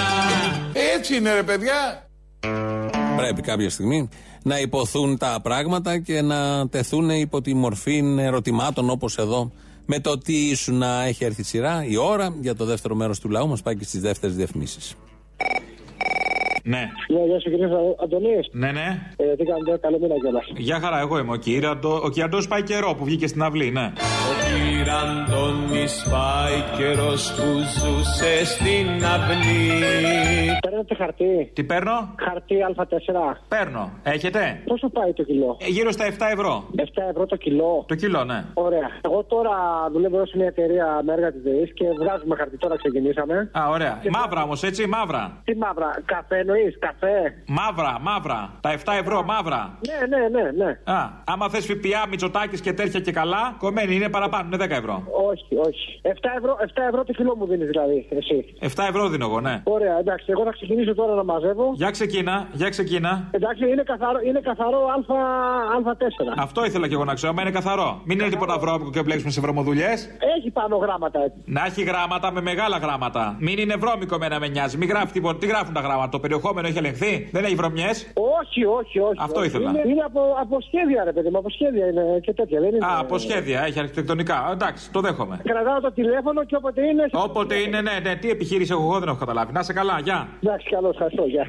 Έτσι 0.93 1.17
είναι 1.17 1.35
ρε 1.35 1.43
παιδιά 1.43 2.10
Πρέπει 3.17 3.43
κάποια 3.43 3.71
στιγμή 3.71 4.09
να 4.43 4.59
υποθούν 4.61 5.19
τα 5.19 5.41
πράγματα 5.43 5.99
και 5.99 6.23
να 6.23 6.69
τεθούν 6.69 7.11
υπό 7.11 7.41
τη 7.41 7.55
μορφή 7.55 8.17
ερωτημάτων 8.19 8.91
όπως 8.91 9.19
εδώ. 9.19 9.53
Με 9.87 10.01
το 10.01 10.19
τι 10.19 10.49
ήσουν 10.49 10.75
να 10.75 11.03
έχει 11.05 11.25
έρθει 11.25 11.41
η 11.41 11.45
σειρά, 11.45 11.85
η 11.85 11.97
ώρα 11.97 12.35
για 12.41 12.55
το 12.55 12.65
δεύτερο 12.65 12.95
μέρος 12.95 13.21
του 13.21 13.29
λαού 13.29 13.49
μας 13.49 13.63
πάει 13.63 13.77
και 13.77 13.85
στις 13.85 14.01
δεύτερες 14.01 14.37
διαφημίσεις. 14.37 14.95
Ναι. 16.65 16.83
Ναι, 17.09 17.21
γεια 17.27 17.41
σου 17.41 17.51
κύριε 17.51 17.67
Αντωνή. 18.05 18.37
Ναι, 18.53 18.71
ναι. 18.73 18.87
Ε, 19.17 19.37
τι 19.37 19.45
κάνετε, 19.45 19.79
καλό 19.81 19.99
μήνα 19.99 20.15
κιόλας. 20.19 20.47
Γεια 20.57 20.79
χαρά, 20.81 20.99
εγώ 21.01 21.19
είμαι 21.19 21.33
ο 21.33 21.37
Κυραντό. 21.37 22.01
Ο 22.05 22.09
Κυραντό 22.09 22.39
πάει 22.49 22.63
καιρό 22.63 22.95
που 22.95 23.05
βγήκε 23.05 23.27
στην 23.27 23.43
αυλή, 23.43 23.71
ναι. 23.71 23.93
Ο 24.31 24.33
Κυραντώνης 24.45 26.07
πάει 26.11 26.57
καιρός 26.79 27.33
που 27.37 27.47
ζούσε 27.79 28.45
στην 28.45 29.05
αυλή 29.05 29.69
Παίρνετε 30.61 30.95
χαρτί. 30.95 31.51
Τι 31.53 31.65
παίρνω; 31.65 32.15
Χαρτί 32.19 32.55
Α4. 32.77 33.37
Παίρνω. 33.49 33.93
Έχετε; 34.03 34.63
Πόσο 34.65 34.89
πάει 34.89 35.13
το 35.13 35.23
κιλό; 35.23 35.57
Ε, 35.61 35.67
γύρω 35.69 35.91
στα 35.91 36.05
7 36.07 36.11
ευρώ. 36.33 36.65
7 36.77 36.83
ευρώ 37.11 37.27
το 37.27 37.37
κιλό. 37.37 37.85
Το 37.89 37.95
κιλό, 37.95 38.25
ναι. 38.25 38.45
Ωραία. 38.55 38.89
Εγώ 39.01 39.25
τώρα 39.25 39.51
δουλεύω 39.93 40.17
εδώ 40.17 40.27
σε 40.27 40.37
μια 40.37 40.47
εταιρεία 40.47 41.01
με 41.05 41.13
έργα 41.13 41.33
της 41.33 41.43
ΔΕΗ 41.43 41.73
και 41.73 41.85
βγάζουμε 42.01 42.37
χαρτί. 42.37 42.57
Τώρα 42.59 42.77
ξεκινήσαμε. 42.77 43.51
Α, 43.53 43.69
ωραία. 43.69 43.99
Και- 44.03 44.11
Μαύρα 44.11 44.43
όμως, 44.43 44.63
έτσι, 44.63 44.87
μαύρα. 44.87 45.41
Τι 45.45 45.57
μαύρα, 45.57 46.03
καφέ 46.05 46.43
εννοείς, 46.51 46.79
καφέ; 46.79 47.19
Μαύρα, 47.47 47.99
μαύρα. 48.01 48.41
Τα 48.61 48.71
7 48.73 48.93
ευρώ, 49.03 49.23
μαύρα. 49.23 49.79
Ναι, 49.89 49.99
ναι, 50.13 50.23
ναι, 50.35 50.65
ναι. 50.65 50.71
Α, 50.97 50.99
άμα 51.25 51.49
θες 51.49 51.67
ΦΠΑ, 51.67 52.09
Μητσοτάκη 52.11 52.61
και 52.61 52.73
τέτοια 52.73 53.01
και 53.01 53.13
καλά, 53.13 53.55
κομμένη 53.59 53.95
είναι 53.95 54.09
παραπάνω, 54.09 54.45
είναι 54.47 54.65
10 54.65 54.71
ευρώ. 54.71 54.97
Όχι, 55.31 55.57
όχι. 55.69 56.01
7 56.03 56.11
ευρώ, 56.39 56.57
7 56.61 56.83
ευρώ 56.89 57.05
το 57.05 57.13
κιλό 57.13 57.37
μου 57.37 57.47
δίνεις 57.47 57.69
δηλαδή, 57.69 58.07
εσύ. 58.19 58.45
7 58.61 58.67
ευρώ 58.89 59.09
δίνω 59.09 59.27
εγώ, 59.27 59.41
ναι. 59.41 59.61
Ωραία, 59.65 59.99
εντάξει, 59.99 60.27
εγώ 60.29 60.45
θα 60.45 60.51
ξεκινήσω 60.51 60.95
τώρα 60.95 61.15
να 61.15 61.25
μαζεύω. 61.25 61.73
Για 61.75 61.91
ξεκίνα, 61.91 62.49
για 62.53 62.69
ξεκίνα. 62.69 63.29
Εντάξει, 63.31 63.69
είναι 63.69 63.83
καθαρό, 63.83 64.19
είναι 64.27 64.41
καθαρό 64.41 64.79
Α, 64.79 64.97
Α4. 65.79 66.35
Αυτό 66.37 66.65
ήθελα 66.65 66.89
και 66.89 66.95
εγώ 66.95 67.05
να 67.05 67.15
ξέρω, 67.15 67.33
μα 67.33 67.43
είναι 67.43 67.51
καθαρό. 67.51 68.01
Μην 68.05 68.19
είναι 68.19 68.29
τίποτα 68.29 68.59
βρώμικο 68.59 68.91
και 68.91 69.03
μπλέξουμε 69.03 69.31
σε 69.31 69.41
βρωμοδουλειές. 69.41 70.09
Έχει 70.39 70.51
πάνω 70.51 70.77
γράμματα 70.77 71.19
έτσι. 71.25 71.39
Να 71.45 71.65
έχει 71.65 71.83
γράμματα 71.83 72.33
με 72.33 72.41
μεγάλα 72.41 72.77
γράμματα. 72.79 73.37
Μην 73.39 73.59
είναι 73.59 73.75
βρώμικο 73.75 74.19
με 74.19 74.29
να 74.29 74.39
με 74.39 74.49
νοιάζει. 74.49 74.77
Μην 74.77 74.89
γράφει 74.89 75.13
τίποτα. 75.13 75.39
Τι 75.39 75.47
γράφουν 75.47 75.75
τα 75.75 75.81
γράμματα, 75.81 76.09
το 76.09 76.19
περιεχόμενο 76.19 76.40
περιεχόμενο 76.41 76.67
έχει 76.69 76.79
ελεγχθεί, 76.79 77.29
δεν 77.33 77.45
έχει 77.45 77.55
βρωμιές; 77.55 78.13
Όχι, 78.41 78.65
όχι, 78.65 78.99
όχι. 78.99 79.19
Αυτό 79.19 79.39
όχι. 79.39 79.49
ήθελα. 79.49 79.71
Είναι, 79.71 79.83
είναι 79.91 80.03
από, 80.11 80.21
από 80.41 80.57
σχέδια, 80.61 81.05
ρε 81.05 81.13
παιδί 81.13 81.29
μου, 81.31 81.39
από 81.39 81.51
σχέδια 81.51 81.87
είναι 81.87 82.05
και 82.23 82.33
τέτοια. 82.33 82.61
Δεν 82.61 82.69
είναι, 82.69 82.87
Α, 82.87 82.99
από 82.99 83.19
σχέδια, 83.19 83.63
έχει 83.67 83.79
αρχιτεκτονικά. 83.79 84.37
Α, 84.47 84.51
Εντάξει, 84.53 84.91
το 84.93 85.01
δέχομαι. 85.01 85.41
Κρατάω 85.45 85.81
το 85.81 85.93
τηλέφωνο 85.93 86.45
και 86.45 86.57
όποτε 86.57 86.81
είναι. 86.87 87.05
Όποτε 87.13 87.55
είναι, 87.55 87.81
ναι, 87.81 87.99
ναι, 88.03 88.17
τι 88.17 88.31
επιχείρηση 88.31 88.73
έχω 88.73 88.83
εγώ 88.83 88.99
δεν 88.99 89.09
έχω 89.09 89.19
καταλάβει. 89.19 89.53
Να 89.53 89.63
σε 89.63 89.73
καλά, 89.73 90.01
γεια. 90.03 90.29
Εντάξει, 90.43 90.69
καλώ, 90.71 90.89
ευχαριστώ, 90.89 91.25
γεια. 91.27 91.45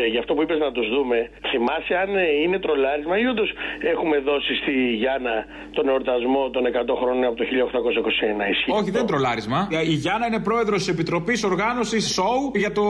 Ε, 0.00 0.06
για 0.12 0.20
αυτό 0.22 0.32
που 0.34 0.42
είπες 0.42 0.58
να 0.66 0.70
τους 0.76 0.86
δούμε, 0.94 1.18
θυμάσαι 1.50 1.94
αν 2.02 2.10
ε, 2.16 2.24
είναι 2.44 2.58
τρολάρισμα 2.64 3.14
ή 3.22 3.24
όντως 3.32 3.50
έχουμε 3.92 4.16
δώσει 4.28 4.52
στη 4.62 4.72
Γιάννα 5.02 5.34
τον 5.76 5.84
εορτασμό 5.88 6.42
των 6.54 6.62
100 6.66 6.96
χρόνων 7.00 7.24
από 7.30 7.36
το 7.40 7.44
1821. 7.44 8.50
Ισχύει. 8.54 8.70
Όχι, 8.78 8.90
δεν 8.94 9.00
είναι 9.00 9.12
τρολάρισμα. 9.14 9.58
Η 9.92 9.94
Γιάννα 10.04 10.26
είναι 10.30 10.40
πρόεδρος 10.48 10.78
της 10.82 10.88
Επιτροπής 10.94 11.38
Οργάνωσης 11.50 12.04
Σοου 12.16 12.42
για 12.62 12.72
το 12.78 12.84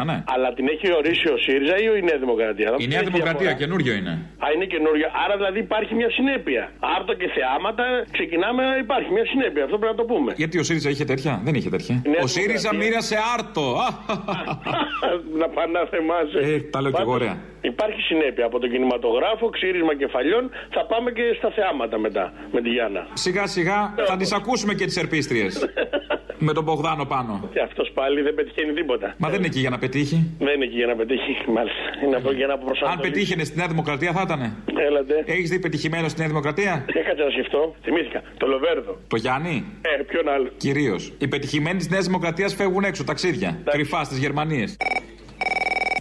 1821, 0.00 0.04
ναι. 0.10 0.16
Αλλά 0.34 0.48
την 0.58 0.66
έχει 0.74 0.86
ορίσει 1.00 1.26
ο 1.34 1.36
ΣΥΡΙΖΑ 1.44 1.76
ή 1.84 1.86
η 2.00 2.02
Νέα 2.08 2.18
Δημοκρατία; 2.24 2.68
Η 2.84 2.86
Νέα 2.94 3.02
Δημοκρατία, 3.02 3.52
καινούριο 3.52 3.92
είναι. 3.98 4.12
Α, 4.44 4.46
είναι 4.54 4.66
καινούργια. 4.74 5.08
Άρα 5.24 5.34
δηλαδή 5.40 5.58
υπάρχει 5.68 5.92
μια 6.00 6.10
συνέπεια. 6.10 6.62
Άρτο 6.96 7.12
και 7.20 7.28
θεάματα 7.36 7.84
ξεκινάμε 8.16 8.60
να 8.70 8.76
υπάρχει 8.84 9.10
μια 9.16 9.26
συνέπεια. 9.32 9.62
Αυτό 9.66 9.76
πρέπει 9.80 9.94
να 9.96 10.00
το 10.02 10.06
πούμε. 10.12 10.30
Γιατί 10.42 10.58
ο 10.58 10.62
ΣΥΡΙΖΑ 10.62 10.90
είχε 10.90 11.04
τέτοια, 11.04 11.40
δεν 11.46 11.54
είχε 11.54 11.70
τέτοια. 11.76 11.94
Νέα 12.12 12.22
Ο 12.22 12.26
ΣΥΡΙΖΑ 12.26 12.68
Δημοκρατία. 12.70 12.78
μοίρασε 12.78 13.16
άρτο. 13.34 13.64
Α, 13.86 13.88
να 15.42 15.48
πάνε 15.56 15.72
να 15.78 15.84
θεμάσαι. 15.92 16.38
Ε, 16.54 16.60
τα 16.72 16.78
λέω 16.82 16.90
κι 16.92 17.00
εγώ, 17.00 17.12
ωραία. 17.12 17.36
Υπάρχει 17.60 18.00
συνέπεια 18.00 18.44
από 18.46 18.58
τον 18.62 18.70
κινηματογράφο, 18.70 19.44
ξύρισμα 19.56 19.94
κεφαλιών. 20.02 20.50
Θα 20.74 20.82
πάμε 20.90 21.08
και 21.10 21.24
στα 21.38 21.50
θεάματα 21.56 21.98
μετά 21.98 22.24
με 22.52 22.60
τη 22.64 22.68
Γιάννα. 22.68 23.02
Σιγά 23.12 23.46
σιγά 23.46 23.78
θα 24.08 24.16
τις 24.16 24.32
ακούσουμε 24.32 24.72
και 24.74 24.84
τις 24.84 24.96
ερπίστριες. 24.96 25.52
με 26.46 26.52
τον 26.52 26.64
Μπογδάνο 26.64 27.04
πάνω. 27.04 27.48
Και 27.52 27.60
αυτός 27.60 27.90
πάλι 27.94 28.20
δεν 28.22 28.34
πετυχαίνει 28.34 28.72
τίποτα. 28.72 29.14
Μα 29.18 29.28
δεν 29.28 29.38
είναι 29.38 29.46
εκεί 29.46 29.58
για 29.58 29.70
να 29.70 29.78
πετύχει. 29.78 30.18
Δεν 30.38 30.54
είναι 30.54 30.64
εκεί 30.64 30.76
για 30.76 30.86
να 30.86 30.96
πετύχει, 30.96 31.32
μάλιστα. 31.56 31.80
Είναι 32.04 32.16
από 32.16 32.32
για 32.32 32.46
να 32.46 32.52
Αν 32.52 32.60
προσανατολίσει. 32.64 33.10
πετύχαινε 33.12 33.44
στη 33.44 33.56
Νέα 33.58 33.66
Δημοκρατία 33.66 34.12
θα 34.12 34.22
ήταν. 34.24 34.40
Έλατε. 34.88 35.14
Έχεις 35.26 35.50
δει 35.50 35.58
πετυχημένο 35.58 36.08
στη 36.08 36.18
Νέα 36.20 36.28
Δημοκρατία; 36.28 36.84
Έκατσα 36.94 37.24
να 37.24 37.30
σκεφτώ. 37.30 37.74
Θυμήθηκα. 37.82 38.22
Το 38.36 38.46
Λοβέρδο. 38.46 38.98
Το 39.08 39.16
Γιάννη; 39.16 39.64
Ε, 39.82 40.02
ποιον 40.02 40.28
άλλο. 40.28 40.48
Κυρίως. 40.56 41.12
Οι 41.18 41.28
πετυχημένοι 41.28 41.78
της 41.78 41.88
Νέας 41.90 42.04
Δημοκρατίας 42.06 42.54
φεύγουν 42.54 42.84
έξω 42.84 43.04
ταξίδια. 43.04 43.60
Κρυφά 43.64 44.04
στις 44.04 44.18
Γερμανίες. 44.18 44.76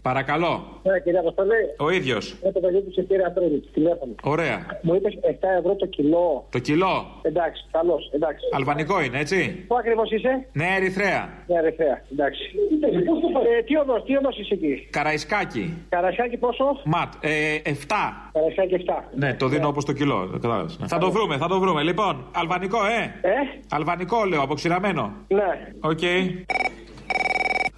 Παρακαλώ. 0.01 0.53
Ναι, 0.83 0.99
κύριε 0.99 1.19
Αποστολή. 1.19 1.61
Ο 1.77 1.89
ίδιος. 1.91 2.35
Με 2.43 2.51
το 2.51 2.59
παιδί 2.59 2.81
του 2.81 2.93
σε 2.93 3.01
πήρα 3.01 3.31
πριν, 3.31 3.63
τηλέφωνο. 3.73 4.13
Ωραία. 4.23 4.65
Μου 4.81 4.95
είπες 4.95 5.13
7 5.21 5.27
ευρώ 5.59 5.75
το 5.75 5.85
κιλό. 5.85 6.45
Το 6.49 6.59
κιλό. 6.59 7.05
Εντάξει, 7.21 7.65
καλώς, 7.71 8.09
εντάξει. 8.13 8.45
Αλβανικό 8.51 9.01
είναι, 9.01 9.19
έτσι; 9.19 9.63
Πού 9.67 9.75
ακριβώς 9.77 10.11
είσαι; 10.11 10.45
Ναι, 10.53 10.65
Ερυθρέα. 10.77 11.29
Ναι, 11.47 11.55
Ερυθρέα, 11.57 12.01
εντάξει. 12.11 12.41
Ε, 13.59 13.61
τι 13.63 13.77
οδός, 13.77 14.03
τι 14.03 14.17
οδός 14.17 14.37
είσαι 14.39 14.53
εκεί; 14.53 14.87
Καραϊσκάκη. 14.89 15.73
Καραϊσκάκη 15.89 16.37
πόσο; 16.37 16.65
Ματ. 16.85 17.13
Ε, 17.19 17.29
7. 17.63 17.71
Καραϊσκάκη 18.33 18.73
7. 18.87 19.03
Ναι, 19.15 19.33
το 19.33 19.47
δίνω 19.47 19.67
όπως 19.67 19.85
το 19.85 19.93
κιλό. 19.93 20.29
κατάλαβες, 20.31 20.77
ναι. 20.79 20.87
Θα 20.87 20.97
το 20.97 21.11
βρούμε, 21.11 21.37
θα 21.37 21.47
το 21.47 21.59
βρούμε. 21.59 21.83
Λοιπόν, 21.83 22.25
αλβανικό, 22.35 22.77
ε. 22.85 23.27
Ε; 23.29 23.33
Αλβανικό 23.69 24.25
λέω, 24.25 24.41
αποξηραμένο. 24.41 25.13
Ναι. 25.27 25.71
Οκ. 25.79 25.99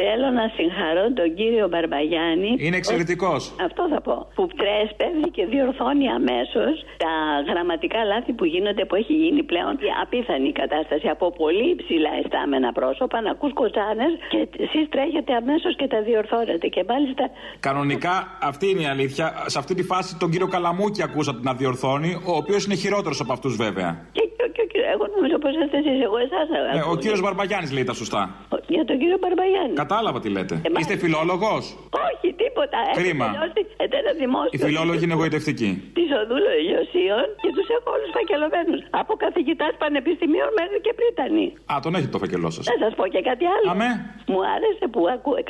Θέλω 0.02 0.28
να 0.40 0.46
συγχαρώ 0.58 1.06
τον 1.20 1.30
κύριο 1.40 1.66
Μπαρμπαγιάννη. 1.72 2.52
Είναι 2.66 2.78
εξαιρετικός. 2.82 3.42
Αυτό 3.68 3.84
θα 3.94 4.00
πω. 4.08 4.16
Που 4.38 4.44
τρέσπευε 4.62 5.28
και 5.36 5.44
διορθώνει 5.54 6.08
αμέσως 6.20 6.76
τα 7.04 7.14
γραμματικά 7.50 8.00
λάθη 8.12 8.32
που 8.38 8.46
γίνονται, 8.54 8.84
που 8.86 8.96
έχει 9.02 9.14
γίνει 9.24 9.42
πλέον 9.52 9.72
η 9.88 9.92
απίθανη 10.04 10.52
κατάσταση 10.62 11.08
από 11.16 11.26
πολύ 11.42 11.68
υψηλά 11.76 12.12
αισθάμενα 12.20 12.70
πρόσωπα, 12.80 13.18
να 13.26 13.32
ακούς 13.36 13.54
κοτσάνε 13.60 14.08
και 14.32 14.40
εσεί 14.66 14.80
τρέχετε 14.94 15.32
αμέσως 15.42 15.74
και 15.80 15.88
τα 15.94 16.00
διορθώνετε. 16.08 16.68
Και 16.76 16.84
μάλιστα. 16.92 17.24
Κανονικά 17.68 18.14
αυτή 18.42 18.66
είναι 18.72 18.84
η 18.88 18.90
αλήθεια. 18.96 19.26
Σε 19.46 19.58
αυτή 19.62 19.74
τη 19.80 19.84
φάση 19.92 20.12
τον 20.22 20.30
κύριο 20.32 20.48
Καλαμούκη 20.48 21.02
ακούσατε 21.04 21.40
να 21.42 21.54
διορθώνει, 21.54 22.12
ο 22.32 22.34
οποίος 22.42 22.62
είναι 22.66 22.76
χειρότερος 22.84 23.20
από 23.24 23.32
αυτούς 23.34 23.54
βέβαια. 23.56 23.90
Και, 24.12 24.22
και, 24.38 24.46
και, 24.56 24.64
και 24.72 24.80
εγώ 24.94 25.06
νομίζω 25.16 25.38
πως 25.44 25.52
είστε 25.60 25.78
εσεί, 25.78 25.94
εγώ 26.08 26.18
εσάς. 26.26 26.48
Ε, 26.78 26.90
ο 26.94 26.96
κύριος 26.96 27.22
Μπαρμπαγιάννης 27.22 27.72
λέει 27.76 27.84
τα 27.84 27.94
σωστά. 27.94 28.22
Για 28.68 28.86
τον 28.86 28.98
κύριο 29.02 29.18
Μπαρμπαγιάννη. 29.22 29.76
Κατάλαβα 29.94 30.20
τι 30.26 30.30
λέτε. 30.38 30.56
Ε, 30.68 30.70
μα- 30.74 30.80
Είστε 30.82 30.96
φιλόλογος; 31.04 31.64
Όχι, 32.10 32.28
τίποτα. 32.44 32.78
Έχω 32.90 32.98
Κρίμα. 33.00 33.26
τελειώσει 33.30 33.62
ένα 34.00 34.12
δημόσιο. 34.24 34.54
Οι 34.56 34.60
φιλόλογοι 34.66 35.04
είναι 35.06 35.16
εγωιτευτικοί. 35.18 35.72
Της 35.98 36.08
Οδούλο 36.22 36.52
Ηλιοσίων 36.62 37.26
και 37.44 37.50
τους 37.56 37.68
έχω 37.78 37.88
όλους 37.96 38.10
φακελωμένους. 38.18 38.80
Από 39.02 39.14
καθηγητάς 39.26 39.72
πανεπιστημίων 39.84 40.50
μέχρι 40.60 40.78
και 40.86 40.92
πρίτανη. 41.00 41.46
Α, 41.72 41.74
τον 41.86 41.92
έχετε 41.98 42.12
το 42.16 42.20
φακελό 42.24 42.50
σας. 42.56 42.64
Θα 42.72 42.76
σας 42.84 42.94
πω 43.00 43.04
και 43.14 43.22
κάτι 43.30 43.46
άλλο. 43.56 43.68
Αμέ. 43.76 43.90
Μου 44.32 44.40
άρεσε 44.56 44.86
που 44.94 45.02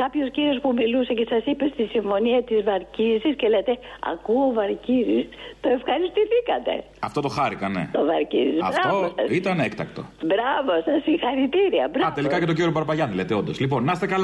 κάποιος 0.04 0.28
κύριος 0.36 0.58
που 0.64 0.70
μιλούσε 0.80 1.12
και 1.20 1.26
σας 1.34 1.44
είπε 1.52 1.66
στη 1.74 1.84
συμφωνία 1.96 2.40
της 2.50 2.60
Βαρκίζη 2.70 3.30
και 3.40 3.48
λέτε 3.54 3.74
Ακούω 4.14 4.48
Βαρκίζη. 4.60 5.22
Το 5.64 5.68
ευχαριστηθήκατε. 5.78 6.74
Αυτό 7.08 7.20
το 7.26 7.30
χάρηκα, 7.38 7.68
ναι. 7.76 7.84
Το 7.98 8.02
Βαρκίζη. 8.12 8.58
Αυτό 8.72 8.88
Μπράβο 8.90 9.04
σας. 9.18 9.28
ήταν 9.40 9.56
έκτακτο. 9.68 10.02
Μπράβο 10.32 10.72
σας, 10.88 10.98
συγχαρητήρια. 11.08 11.86
Μπράβο. 11.92 12.08
Α, 12.08 12.12
τελικά 12.20 12.36
και 12.42 12.48
τον 12.52 12.56
κύριο 12.58 12.72
Μπαρμπαγιάννη 12.76 13.16
λέτε, 13.20 13.34
όντως. 13.42 13.56
Λοιπόν, 13.64 13.80
να 13.88 13.92
είστε 13.96 14.08
καλά. 14.16 14.23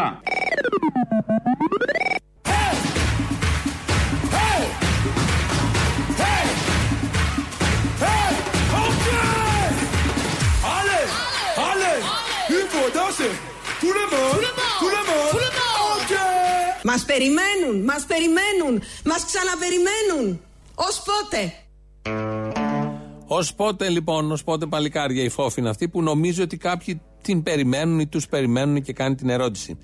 Allez, 10.75 11.07
allez, 11.69 11.99
il 12.57 12.65
faut 12.71 12.89
danser. 12.97 13.33
Tout 13.81 13.93
le 13.99 14.05
monde, 14.13 14.45
tout 14.79 14.91
le 14.95 15.01
monde, 15.09 15.43
ok. 15.95 16.11
Μας 16.83 17.05
περιμένουν, 17.05 17.83
μας 17.83 18.05
περιμένουν, 18.05 18.81
μας 19.05 19.25
ξαναπεριμένουν. 19.25 20.41
Ως 20.75 21.01
πότε; 21.01 21.53
Ω 23.27 23.55
πότε 23.55 23.89
λοιπόν, 23.89 24.31
ως 24.31 24.43
πότε 24.43 24.65
παλικάρια 24.65 25.23
η 25.23 25.29
φόφη 25.29 25.59
είναι 25.59 25.69
αυτή 25.69 25.89
που 25.89 26.01
νομίζει 26.01 26.41
ότι 26.41 26.57
κάποιοι 26.57 27.01
την 27.21 27.43
περιμένουν 27.43 27.99
ή 27.99 28.07
τους 28.07 28.27
περιμένουν 28.27 28.81
και 28.81 28.93
κάνει 28.93 29.15
την 29.15 29.29
ερώτηση. 29.29 29.77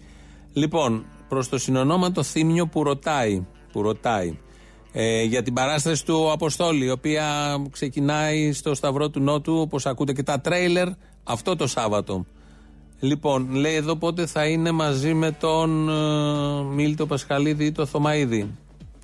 Λοιπόν, 0.54 1.06
προς 1.28 1.50
το 1.50 1.58
συνονόματο 1.58 2.24
θύμιο 2.24 2.68
που 2.68 2.84
ρωτάει, 2.84 3.46
που 3.72 3.82
ρωτάει 3.82 4.38
ε, 4.92 5.24
για 5.24 5.44
την 5.44 5.54
παράσταση 5.54 6.06
του 6.06 6.32
Αποστόλη, 6.32 6.86
η 6.86 6.90
οποία 6.90 7.56
ξεκινάει 7.72 8.52
στο 8.52 8.76
Σταυρό 8.76 9.10
του 9.10 9.20
Νότου, 9.20 9.58
όπως 9.60 9.86
ακούτε 9.86 10.14
και 10.14 10.24
τα 10.24 10.40
τρέιλερ, 10.40 10.88
αυτό 11.24 11.56
το 11.56 11.68
Σάββατο. 11.68 12.26
Λοιπόν, 13.00 13.56
λέει 13.56 13.76
εδώ 13.76 13.96
πότε 13.96 14.26
θα 14.26 14.46
είναι 14.46 14.72
μαζί 14.72 15.14
με 15.14 15.32
τον 15.32 15.90
ε, 15.90 16.64
Μίλτο 16.64 17.06
Πασχαλίδη 17.06 17.66
ή 17.66 17.72
τον 17.72 17.88
Θωμαίδη; 17.88 18.52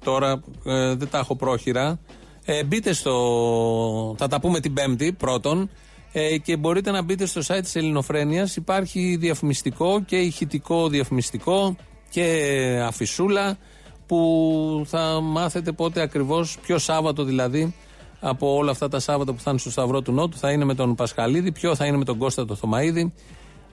Τώρα 0.04 0.42
ε, 0.66 0.96
δεν 0.96 1.10
τα 1.10 1.18
έχω 1.18 1.36
πρόχειρα. 1.36 2.00
Ε, 2.46 2.64
μπείτε 2.64 2.94
στο. 2.94 4.16
Θα 4.18 4.28
τα 4.28 4.40
πούμε 4.40 4.60
την 4.60 4.74
Πέμπτη 4.74 5.12
πρώτον. 5.12 5.70
Ε, 6.12 6.38
και 6.38 6.58
μπορείτε 6.58 6.92
να 6.92 7.02
μπείτε 7.02 7.26
στο 7.26 7.42
site 7.48 7.60
της 7.62 7.76
Ελληνοφρένειας 7.76 8.56
Υπάρχει 8.56 9.16
διαφημιστικό 9.20 10.02
και 10.06 10.18
ηχητικό 10.18 10.90
διαφημιστικό 10.90 11.76
και 12.10 12.82
αφισούλα 12.86 13.58
που 14.06 14.84
θα 14.86 15.20
μάθετε 15.22 15.72
πότε 15.72 16.02
ακριβώς, 16.02 16.58
ποιο 16.62 16.78
Σάββατο 16.78 17.24
δηλαδή 17.24 17.74
από 18.20 18.56
όλα 18.56 18.72
αυτά 18.72 18.88
τα 18.88 19.00
Σάββατα 19.00 19.34
που 19.34 19.40
θα 19.40 19.50
είναι 19.50 19.60
στο 19.60 19.72
Σταυρό 19.72 20.02
του 20.02 20.12
Νότου 20.12 20.38
θα 20.38 20.52
είναι 20.52 20.66
με 20.66 20.74
τον 20.74 20.96
Πασχαλίδη, 20.96 21.52
ποιο 21.52 21.76
θα 21.76 21.86
είναι 21.86 21.98
με 21.98 22.04
τον 22.04 22.18
Κώστα 22.18 22.46
το 22.46 22.56
Θωμαίδη. 22.56 23.14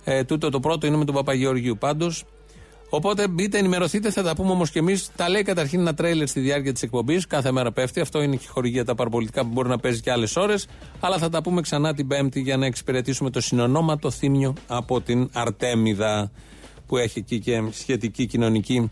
Ε, 0.05 0.24
τούτο 0.24 0.51
το 0.51 0.61
πρώτο 0.61 0.86
είναι 0.86 0.97
με 0.97 1.05
τον 1.05 1.14
Παπαγεωργίου 1.14 1.76
πάντως. 1.78 2.24
Οπότε 2.91 3.28
μπείτε, 3.28 3.59
ενημερωθείτε, 3.59 4.11
θα 4.11 4.22
τα 4.22 4.34
πούμε 4.34 4.51
όμως 4.51 4.70
και 4.70 4.78
εμείς. 4.78 5.11
Τα 5.16 5.28
λέει 5.28 5.43
καταρχήν 5.43 5.80
ένα 5.80 5.95
τρέιλερ 5.95 6.28
στη 6.28 6.41
διάρκεια 6.41 6.72
της 6.72 6.82
εκπομπής. 6.82 7.26
Κάθε 7.26 7.53
μέρα 7.53 7.72
πέφτει. 7.72 8.01
Αυτό 8.01 8.22
είναι 8.22 8.36
και 8.36 8.45
η 8.45 8.49
χορηγία 8.49 8.84
τα 8.84 8.95
παραπολιτικά 8.95 9.43
που 9.43 9.49
μπορεί 9.53 9.68
να 9.68 9.78
παίζει 9.78 10.01
και 10.01 10.11
άλλες 10.11 10.36
ώρες. 10.36 10.66
Αλλά 11.01 11.18
θα 11.18 11.28
τα 11.28 11.43
πούμε 11.43 11.61
ξανά 11.61 11.95
την 11.95 12.07
Πέμπτη 12.07 12.41
για 12.41 12.57
να 12.57 12.66
εξυπηρετήσουμε 12.66 13.30
το 13.30 13.41
συνονόματο 13.41 14.11
θύμιο 14.11 14.55
από 14.66 15.01
την 15.01 15.30
Αρτέμιδα 15.32 16.30
που 16.86 16.97
έχει 16.97 17.18
εκεί 17.18 17.39
και 17.39 17.62
σχετική 17.70 18.26
κοινωνική 18.26 18.91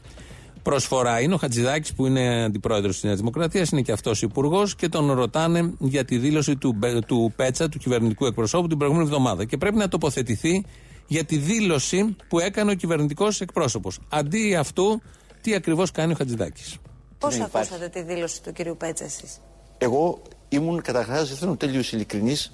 προσφορά. 0.62 1.20
Είναι 1.20 1.34
ο 1.34 1.36
Χατζηδάκης 1.36 1.92
που 1.92 2.06
είναι 2.06 2.44
αντιπρόεδρος 2.44 2.94
της 2.94 3.02
Νέας 3.04 3.18
Δημοκρατίας, 3.18 3.70
είναι 3.70 3.80
και 3.82 3.92
αυτός 3.92 4.22
υπουργός 4.22 4.74
και 4.76 4.88
τον 4.88 5.12
ρωτάνε 5.12 5.72
για 5.78 6.04
τη 6.04 6.18
δήλωση 6.18 6.56
του, 6.56 6.72
Μπε- 6.72 7.04
του 7.06 7.32
Πέτσα, 7.36 7.68
του 7.68 7.78
κυβερνητικού 7.78 8.26
εκπροσώπου, 8.26 8.66
την 8.66 8.76
προηγούμενη 8.78 9.06
εβδομάδα. 9.08 9.44
Και 9.44 9.56
πρέπει 9.56 9.76
να 9.76 9.88
τοποθετηθεί 9.88 10.64
για 11.06 11.24
τη 11.24 11.36
δήλωση 11.36 12.16
που 12.28 12.38
έκανε 12.38 12.70
ο 12.70 12.74
κυβερνητικός 12.74 13.40
εκπρόσωπος. 13.40 13.98
Αντί 14.08 14.54
αυτού, 14.56 15.02
τι 15.40 15.54
ακριβώς 15.54 15.90
κάνει 15.90 16.12
ο 16.12 16.14
Χατζηδάκης; 16.18 16.76
Πώ 17.18 17.28
Δεν 17.28 17.38
υπάρχει. 17.40 17.56
ακούσατε 17.74 17.88
τη 17.88 18.02
δήλωση 18.02 18.42
του 18.42 18.52
κυρίου 18.52 18.76
Πέτσα 18.76 19.04
εσείς; 19.04 19.40
Εγώ 19.78 20.22
ήμουν 20.48 20.82
καταρχάς, 20.82 21.28
δεν 21.28 21.36
θέλω 21.36 21.56
τέλειος 21.56 21.92
ειλικρινής. 21.92 22.52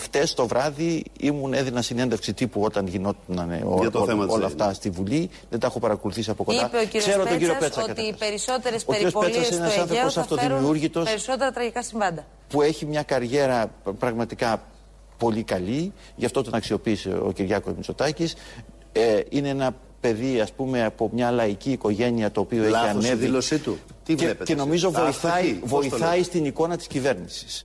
Χτες 0.00 0.34
το 0.34 0.46
βράδυ 0.46 1.04
ήμουν, 1.20 1.52
έδινα 1.54 1.82
συνέντευξη 1.82 2.32
τύπου 2.34 2.60
όταν 2.62 2.86
γινόταν 2.86 3.50
ε, 3.50 3.62
ο- 3.66 3.76
Για 3.80 3.90
το 3.90 4.00
ο- 4.00 4.04
θέμα 4.04 4.24
της 4.24 4.34
όλα 4.34 4.44
Έλληνας. 4.44 4.52
αυτά 4.62 4.74
στη 4.74 4.90
Βουλή. 4.90 5.30
Δεν 5.50 5.58
τα 5.60 5.66
έχω 5.66 5.78
παρακολουθήσει 5.78 6.30
από 6.30 6.44
κοντά. 6.44 6.66
Είπε 6.66 6.76
ο 6.76 6.84
κύριος 6.84 7.04
Ξέρω 7.04 7.24
τον 7.24 7.38
κύριο 7.38 7.52
Πέτσας 7.58 7.68
Πέτσα 7.68 7.82
ότι 7.82 7.90
οι 7.90 7.94
καταρχάς. 8.10 8.18
περισσότερες 8.28 8.82
Ο 8.86 8.92
κύριος 8.92 9.12
περιπολίες 9.12 9.36
Πέτσας 9.36 9.56
είναι 9.58 9.68
στο 9.68 9.80
ένας 9.80 9.90
Αιγαίο 9.90 10.04
άνθρωπος 10.04 10.14
θα 10.28 10.34
φέρουν 10.36 10.42
αυτοδημιούργητος 10.56 11.04
περισσότερα 11.04 11.50
τραγικά 11.50 11.82
συμβάντα. 11.82 12.26
που 12.48 12.62
έχει 12.62 12.86
μια 12.86 13.02
καριέρα 13.02 13.70
πραγματικά 13.98 14.62
πολύ 15.24 15.42
καλή, 15.42 15.92
γι' 16.16 16.24
αυτό 16.24 16.42
τον 16.42 16.54
αξιοποίησε 16.54 17.10
ο 17.26 17.32
Κυριάκος 17.32 17.72
Μητσοτάκης. 17.74 18.34
Ε, 18.92 19.20
είναι 19.28 19.48
ένα 19.48 19.74
παιδί, 20.00 20.40
ας 20.40 20.52
πούμε, 20.52 20.84
από 20.84 21.10
μια 21.12 21.30
λαϊκή 21.30 21.70
οικογένεια 21.70 22.30
το 22.30 22.40
οποίο 22.40 22.62
έχει 22.62 22.70
Λάθος 22.70 23.04
η 23.04 23.06
ανέβει. 23.06 23.24
δήλωσή 23.24 23.58
του. 23.58 23.78
Τι 24.04 24.14
και, 24.14 24.24
βλέπετε 24.24 24.44
και 24.44 24.52
εσείς; 24.52 24.64
νομίζω 24.64 24.88
Άστοχη. 24.88 25.04
βοηθάει, 25.04 25.52
Πώς 25.52 25.70
το 25.70 25.76
βοηθάει 25.76 26.10
λέτε; 26.18 26.22
στην 26.22 26.44
εικόνα 26.44 26.76
της 26.76 26.86
κυβέρνησης. 26.86 27.64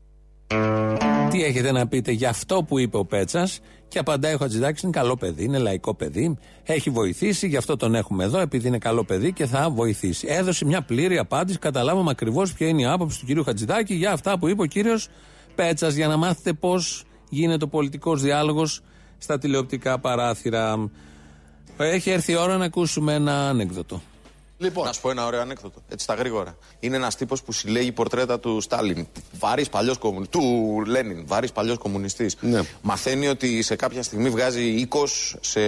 Τι 1.29 1.43
έχετε 1.43 1.71
να 1.71 1.87
πείτε 1.87 2.11
για 2.11 2.29
αυτό 2.29 2.63
που 2.63 2.79
είπε 2.79 2.97
ο 2.97 3.05
Πέτσας; 3.05 3.59
Και 3.87 3.99
απαντάει 3.99 4.33
ο 4.33 4.37
Χατζηδάκης 4.37 4.81
είναι 4.81 4.91
καλό 4.91 5.15
παιδί, 5.17 5.43
είναι 5.43 5.57
λαϊκό 5.57 5.93
παιδί. 5.95 6.37
Έχει 6.63 6.89
βοηθήσει, 6.89 7.47
γι' 7.47 7.57
αυτό 7.57 7.75
τον 7.77 7.95
έχουμε 7.95 8.23
εδώ, 8.23 8.39
επειδή 8.39 8.67
είναι 8.67 8.77
καλό 8.77 9.03
παιδί 9.03 9.33
και 9.33 9.45
θα 9.45 9.69
βοηθήσει. 9.69 10.27
Έδωσε 10.29 10.65
μια 10.65 10.81
πλήρη 10.81 11.17
απάντηση, 11.17 11.57
καταλάβαμε 11.59 12.09
ακριβώς 12.09 12.53
ποια 12.53 12.67
είναι 12.67 12.81
η 12.81 12.85
άποψη 12.85 13.19
του 13.19 13.25
κυρίου 13.25 13.43
Χατζηδάκη 13.43 13.93
για 13.93 14.11
αυτά 14.11 14.39
που 14.39 14.47
είπε 14.47 14.61
ο 14.61 14.65
κύριος 14.65 15.07
Πέτσας, 15.55 15.93
για 15.93 16.07
να 16.07 16.17
μάθετε 16.17 16.53
πώς 16.53 17.03
γίνεται 17.29 17.65
ο 17.65 17.67
πολιτικός 17.67 18.21
διάλογος 18.21 18.81
στα 19.17 19.37
τηλεοπτικά 19.37 19.99
παράθυρα. 19.99 20.89
Έχει 21.77 22.09
έρθει 22.09 22.31
η 22.31 22.35
ώρα 22.35 22.57
να 22.57 22.65
ακούσουμε 22.65 23.13
ένα 23.13 23.49
ανέκδοτο. 23.49 24.01
Λοιπόν. 24.59 24.85
Να 24.85 24.93
σου 24.93 25.01
πω 25.01 25.09
ένα 25.09 25.25
ωραίο 25.25 25.41
ανέκδοτο, 25.41 25.81
έτσι 25.89 26.03
στα 26.03 26.13
γρήγορα. 26.13 26.57
Είναι 26.79 26.95
ένας 26.95 27.15
τύπος 27.15 27.43
που 27.43 27.51
συλλέγει 27.51 27.91
πορτρέτα 27.91 28.39
του 28.39 28.61
Στάλιν. 28.61 29.07
Βαρύς 29.39 29.69
παλιός 29.69 29.97
κομμουνιστή. 29.97 30.37
Του 30.37 30.83
Λένιν. 30.85 31.23
Βαρύς 31.27 31.51
παλιός 31.51 31.77
κομμουνιστής. 31.77 32.35
Μαθαίνει 32.81 33.27
ότι 33.27 33.61
σε 33.61 33.75
κάποια 33.75 34.03
στιγμή 34.03 34.29
βγάζει 34.29 34.63
οίκος 34.63 35.37
σε 35.41 35.61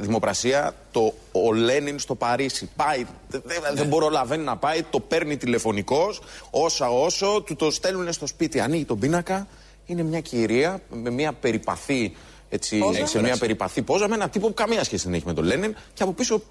δημοπρασία 0.00 0.74
το 0.90 1.14
ο 1.32 1.52
Λένιν 1.52 1.98
στο 1.98 2.14
Παρίσι. 2.14 2.70
Πάει, 2.76 3.06
δεν 3.28 3.42
δεν 3.74 3.88
προλαβαίνει 3.88 4.44
να 4.44 4.56
πάει, 4.56 4.82
το 4.82 5.00
παίρνει 5.00 5.36
τηλεφωνικός, 5.36 6.20
όσα 6.50 6.88
όσο, 6.88 7.42
του 7.46 7.56
το 7.56 7.70
στέλνουν 7.70 8.12
στο 8.12 8.26
σπίτι. 8.26 8.60
Ανοίγει 8.60 8.84
τον 8.84 8.98
πίνακα, 8.98 9.46
είναι 9.86 10.02
μια 10.02 10.20
κυρία 10.20 10.80
με 10.90 11.10
μια 11.10 11.32
περιπαθή. 11.32 12.16
Έτσι, 12.48 12.78
Πόζα; 12.78 13.06
σε 13.06 13.20
μια 13.20 13.36
περιπαθή 13.36 13.82
πόζα 13.82 14.08
με 14.08 14.14
ένα 14.14 14.28
τύπο 14.28 14.46
που 14.46 14.54
καμία 14.54 14.84
σχέση 14.84 15.04
δεν 15.04 15.14
έχει 15.14 15.26
με 15.26 15.32
τον 15.32 15.44
Λένιν 15.44 15.76
και 15.94 16.02
από 16.02 16.12
πίσω, 16.12 16.42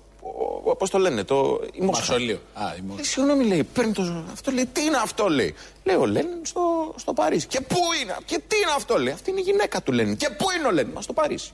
πώς 0.78 0.90
το 0.90 0.98
λένε, 0.98 1.24
το. 1.24 1.60
Η 1.74 1.82
Μόσχα. 1.82 2.02
Μασολείο. 2.02 2.40
Α, 2.54 2.76
η 2.78 2.82
Μόσχα. 2.88 3.02
Ε, 3.02 3.04
συγγνώμη, 3.04 3.44
λέει, 3.46 3.64
παίρνει 3.64 3.92
το. 3.92 4.24
Αυτό 4.32 4.52
λέει, 4.52 4.66
τι 4.66 4.84
είναι 4.84 4.98
αυτό, 5.04 5.28
λέει. 5.30 5.54
Λέει 5.84 5.96
ο 5.96 6.06
Λένιν 6.06 6.40
στο, 6.42 6.94
στο 6.96 7.14
Παρίσι. 7.14 7.48
Και 7.48 7.62
πού 7.62 7.78
είναι, 8.02 8.16
και 8.26 8.42
τι 8.48 8.56
είναι 8.56 8.72
αυτό, 8.76 8.98
λέει. 8.98 9.14
Αυτή 9.14 9.30
είναι 9.30 9.40
η 9.40 9.44
γυναίκα 9.44 9.82
του 9.82 9.92
Λένιν. 9.92 10.18
Και 10.18 10.30
πού 10.30 10.46
είναι 10.58 10.68
ο 10.68 10.72
Λένιν, 10.72 10.92
μας 10.92 11.04
στο 11.04 11.14
Παρίσι. 11.14 11.52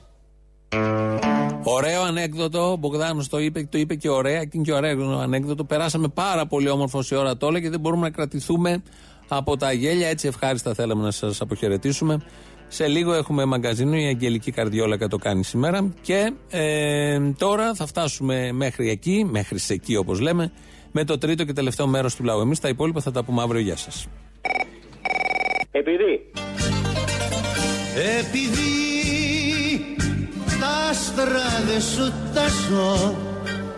Ωραίο 1.62 2.02
ανέκδοτο. 2.02 2.72
Ο 2.72 2.76
Μπογδάνος 2.76 3.28
το 3.28 3.38
είπε, 3.38 3.68
το 3.70 3.78
είπε 3.78 3.94
και 3.94 4.08
ωραία. 4.08 4.44
Και 4.44 4.50
είναι 4.52 4.64
και 4.64 4.72
ωραίο 4.72 5.18
ανέκδοτο. 5.18 5.64
Περάσαμε 5.64 6.08
πάρα 6.08 6.46
πολύ 6.46 6.68
όμορφο 6.68 7.02
η 7.10 7.14
ώρα 7.14 7.36
τώρα 7.36 7.60
και 7.60 7.70
δεν 7.70 7.80
μπορούμε 7.80 8.02
να 8.02 8.10
κρατηθούμε 8.10 8.82
από 9.36 9.56
τα 9.56 9.72
γέλια. 9.72 10.08
Έτσι 10.08 10.26
ευχάριστα 10.26 10.74
θέλαμε 10.74 11.02
να 11.02 11.10
σας 11.10 11.40
αποχαιρετήσουμε. 11.40 12.22
Σε 12.68 12.86
λίγο 12.86 13.12
έχουμε 13.12 13.44
μαγκαζίνο. 13.44 13.96
Η 13.96 14.06
Αγγελική 14.06 14.50
Καρδιόλακα 14.50 15.08
το 15.08 15.16
κάνει 15.16 15.44
σήμερα. 15.44 15.92
Και 16.00 16.32
ε, 16.50 17.20
τώρα 17.38 17.74
θα 17.74 17.86
φτάσουμε 17.86 18.52
μέχρι 18.52 18.90
εκεί, 18.90 19.26
μέχρι 19.30 19.58
σε 19.58 19.72
εκεί 19.72 19.96
όπως 19.96 20.20
λέμε, 20.20 20.52
με 20.92 21.04
το 21.04 21.18
τρίτο 21.18 21.44
και 21.44 21.52
τελευταίο 21.52 21.86
μέρος 21.86 22.14
του 22.14 22.24
λαού. 22.24 22.40
Εμείς 22.40 22.60
τα 22.60 22.68
υπόλοιπα 22.68 23.00
θα 23.00 23.10
τα 23.10 23.22
πούμε 23.22 23.42
αύριο. 23.42 23.60
Γεια 23.60 23.76
σας. 23.76 24.06
Επειδή 25.70 26.30
Επειδή 28.20 28.62
τα 30.60 30.88
άστρα 30.90 31.64
δεν 31.66 31.80
σου 31.80 32.12
τα 32.34 32.48
ζω 32.48 33.31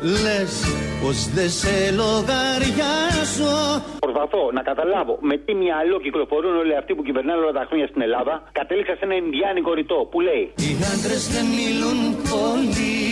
Λες 0.04 0.54
πως 1.02 1.18
δεν 1.36 1.50
σε 1.50 1.90
λογαριάζω 2.00 3.56
προσπαθώ 3.98 4.42
να 4.52 4.62
καταλάβω 4.62 5.18
με 5.20 5.36
τι 5.44 5.54
μυαλό 5.54 6.00
κυκλοφορούν 6.00 6.56
όλοι 6.56 6.76
αυτοί 6.76 6.94
που 6.94 7.02
κυβερνάνε 7.02 7.40
όλα 7.42 7.52
τα 7.52 7.64
χρόνια 7.68 7.86
στην 7.86 8.02
Ελλάδα, 8.02 8.34
κατέληξα 8.52 8.94
σε 8.98 9.04
ένα 9.06 9.14
Ινδιάνικο 9.14 9.72
ρητό 9.78 9.98
που 10.10 10.20
λέει 10.20 10.44
Οι 10.64 10.72
άντρες 10.92 11.24
δεν 11.34 11.46
μιλούν 11.58 11.98
πολύ 12.32 13.02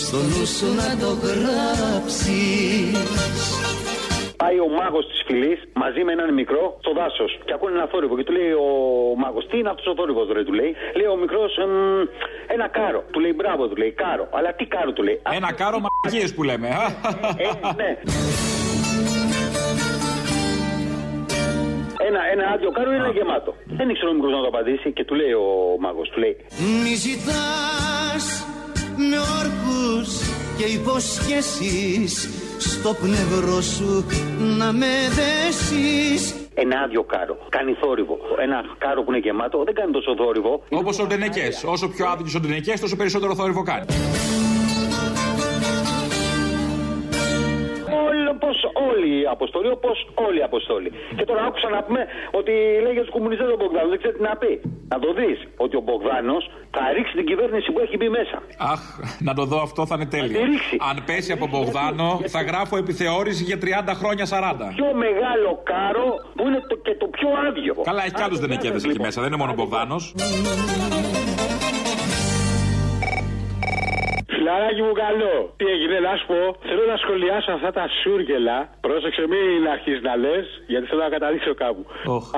Στο 0.00 0.18
νου 0.30 0.44
σου 0.56 0.68
να 0.80 0.90
το 1.02 1.10
γράψεις 1.24 2.92
Πάει 4.42 4.58
ο 4.66 4.68
μάγος 4.80 5.04
της 5.10 5.20
φυλής 5.26 5.58
μαζί 5.82 6.04
με 6.04 6.12
έναν 6.12 6.30
μικρό 6.40 6.76
στο 6.82 6.92
δάσος 6.98 7.30
και 7.46 7.52
ακούνε 7.56 7.72
ένα 7.78 7.86
θόρυβο. 7.92 8.14
Και 8.18 8.24
του 8.28 8.32
λέει 8.38 8.50
ο 8.66 8.68
μάγος, 9.22 9.46
Τι 9.50 9.58
είναι 9.58 9.70
αυτός 9.74 9.86
ο 9.86 9.94
θόρυβος, 9.98 10.26
ρε, 10.36 10.44
του 10.44 10.52
λέει. 10.52 10.70
Λέει 10.98 11.06
ο 11.14 11.16
μικρός, 11.16 11.52
ένα 12.54 12.68
κάρο. 12.68 13.00
Του 13.12 13.20
λέει 13.20 13.32
μπράβο, 13.36 13.62
του 13.68 13.76
λέει 13.76 13.92
κάρο. 14.02 14.24
Αλλά 14.36 14.50
τι 14.58 14.64
κάρο 14.74 14.92
του 14.92 15.02
λέει. 15.02 15.20
Ένα 15.38 15.52
κάρο 15.52 15.78
μαγείε 15.86 16.26
που 16.36 16.42
λέμε. 16.42 16.68
α. 16.68 16.86
Ε, 17.44 17.48
ναι. 17.80 17.90
Ένα, 22.08 22.20
ένα 22.32 22.44
άδειο 22.54 22.70
κάρο 22.70 22.92
ή 22.92 22.94
ένα 22.94 23.10
γεμάτο. 23.16 23.54
Δεν 23.78 23.88
ήξερε 23.88 24.10
ο 24.10 24.14
μικρός 24.14 24.32
να 24.32 24.40
το 24.40 24.46
απαντήσει 24.46 24.92
και 24.92 25.04
του 25.04 25.14
λέει 25.14 25.32
ο 25.32 25.46
μάγος, 25.84 26.08
του 26.08 26.18
λέει 26.20 26.36
Μη 26.82 26.94
ζητάς 27.06 28.24
με 28.96 29.18
όρκους 29.40 30.08
και 30.58 30.64
υποσχέσεις 30.78 32.41
Στο 32.62 32.94
πνευρό 32.94 33.60
σου 33.60 34.04
να 34.58 34.72
με 34.72 34.86
δέσεις 35.18 36.34
ένα 36.54 36.80
άδειο 36.80 37.02
κάρο. 37.02 37.36
Κάνει 37.48 37.72
θόρυβο. 37.80 38.18
Ένα 38.42 38.64
κάρο 38.78 39.02
που 39.02 39.10
είναι 39.12 39.20
γεμάτο 39.20 39.64
δεν 39.64 39.74
κάνει 39.74 39.92
τόσο 39.92 40.14
θόρυβο. 40.16 40.62
Όπως 40.70 40.98
ο 40.98 41.06
Ντενεκές. 41.06 41.64
Όσο 41.64 41.88
πιο 41.88 42.06
άδικο 42.08 42.30
ο 42.36 42.40
Ντενεκές, 42.40 42.80
τόσο 42.80 42.96
περισσότερο 42.96 43.34
θόρυβο 43.34 43.62
κάνει. 43.62 43.86
Πώς 48.92 49.00
όλοι 49.00 49.20
οι 49.20 49.26
αποστολοί, 49.36 49.68
όπως 49.78 49.96
όλοι 50.26 50.38
οι 50.38 50.46
αποστολοί. 50.50 50.90
Και 51.16 51.24
τώρα 51.24 51.42
άκουσα 51.48 51.68
να 51.76 51.80
πούμε 51.86 52.00
ότι 52.40 52.52
λέει 52.82 52.92
για 52.96 53.04
τους 53.06 53.12
κομμουνιστές 53.16 53.48
ο 53.54 53.56
Μπογδάνος. 53.60 53.90
Δεν 53.92 53.98
ξέρει 54.02 54.14
τι 54.18 54.22
να 54.30 54.36
πει. 54.42 54.52
Να 54.92 54.98
το 55.04 55.08
δεις 55.18 55.38
ότι 55.64 55.74
ο 55.80 55.82
Μπογδάνος 55.86 56.42
θα 56.74 56.80
ρίξει 56.96 57.14
την 57.18 57.26
κυβέρνηση 57.30 57.68
που 57.72 57.80
έχει 57.84 57.96
μπει 57.96 58.08
μέσα. 58.18 58.36
Αχ, 58.72 58.82
να 59.28 59.32
το 59.38 59.44
δω 59.50 59.58
αυτό 59.68 59.80
θα 59.86 59.94
είναι 59.96 60.08
τέλειο. 60.16 60.38
τη 60.38 60.44
ρίξει. 60.50 60.76
Αν 60.90 60.96
πέσει 61.08 61.32
από 61.36 61.46
Μπογδάνο, 61.52 62.08
θα 62.34 62.40
γράφω 62.48 62.74
επιθεώρηση 62.84 63.42
για 63.50 63.58
30 63.64 63.94
χρόνια 64.00 64.24
40. 64.34 64.74
Πιο 64.78 64.88
μεγάλο 65.04 65.50
κάρο 65.72 66.06
που 66.36 66.42
είναι 66.48 66.60
το, 66.70 66.76
και 66.86 66.94
το 67.02 67.06
πιο 67.16 67.28
άδειο. 67.48 67.74
Καλά, 67.90 68.02
έχει 68.06 68.14
κι 68.18 68.22
άλλους 68.26 68.38
Ντενεκέδε 68.40 68.80
εκεί 68.88 69.00
μέσα, 69.00 69.20
δεν 69.22 69.28
είναι 69.30 69.40
μόνο 69.42 69.52
ο 69.52 69.54
Μπογδάνος. 69.58 70.02
Φιλαράκι 74.42 74.82
μου 74.86 74.94
καλό. 75.06 75.34
Τι 75.58 75.64
έγινε, 75.74 75.96
να 76.08 76.12
σου 76.18 76.26
πω. 76.32 76.40
Θέλω 76.68 76.84
να 76.92 76.96
σχολιάσω 77.02 77.50
αυτά 77.58 77.70
τα 77.78 77.84
σούργελα. 78.02 78.58
Πρόσεξε, 78.86 79.22
μην 79.32 79.68
αρχίσεις 79.74 80.02
να 80.08 80.14
λες, 80.24 80.44
γιατί 80.72 80.84
θέλω 80.90 81.02
να 81.08 81.12
καταδείξω 81.16 81.52
κάπου. 81.62 81.82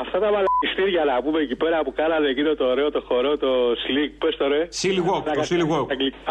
Αυτά 0.02 0.16
τα 0.24 0.28
μαλακιστήρια 0.34 1.02
να 1.10 1.14
πούμε 1.24 1.38
εκεί 1.46 1.56
πέρα 1.62 1.76
που 1.84 1.92
κάνανε 2.00 2.26
εκείνο 2.34 2.50
το 2.60 2.64
ωραίο 2.72 2.88
το 2.96 3.00
χορό, 3.08 3.32
το 3.44 3.50
slick, 3.84 4.10
πες 4.22 4.34
το 4.40 4.46
ρε. 4.52 4.62
Silly 4.80 5.02
walk, 5.08 5.22
το 5.38 5.42
silly 5.50 5.66
walk. 5.72 5.86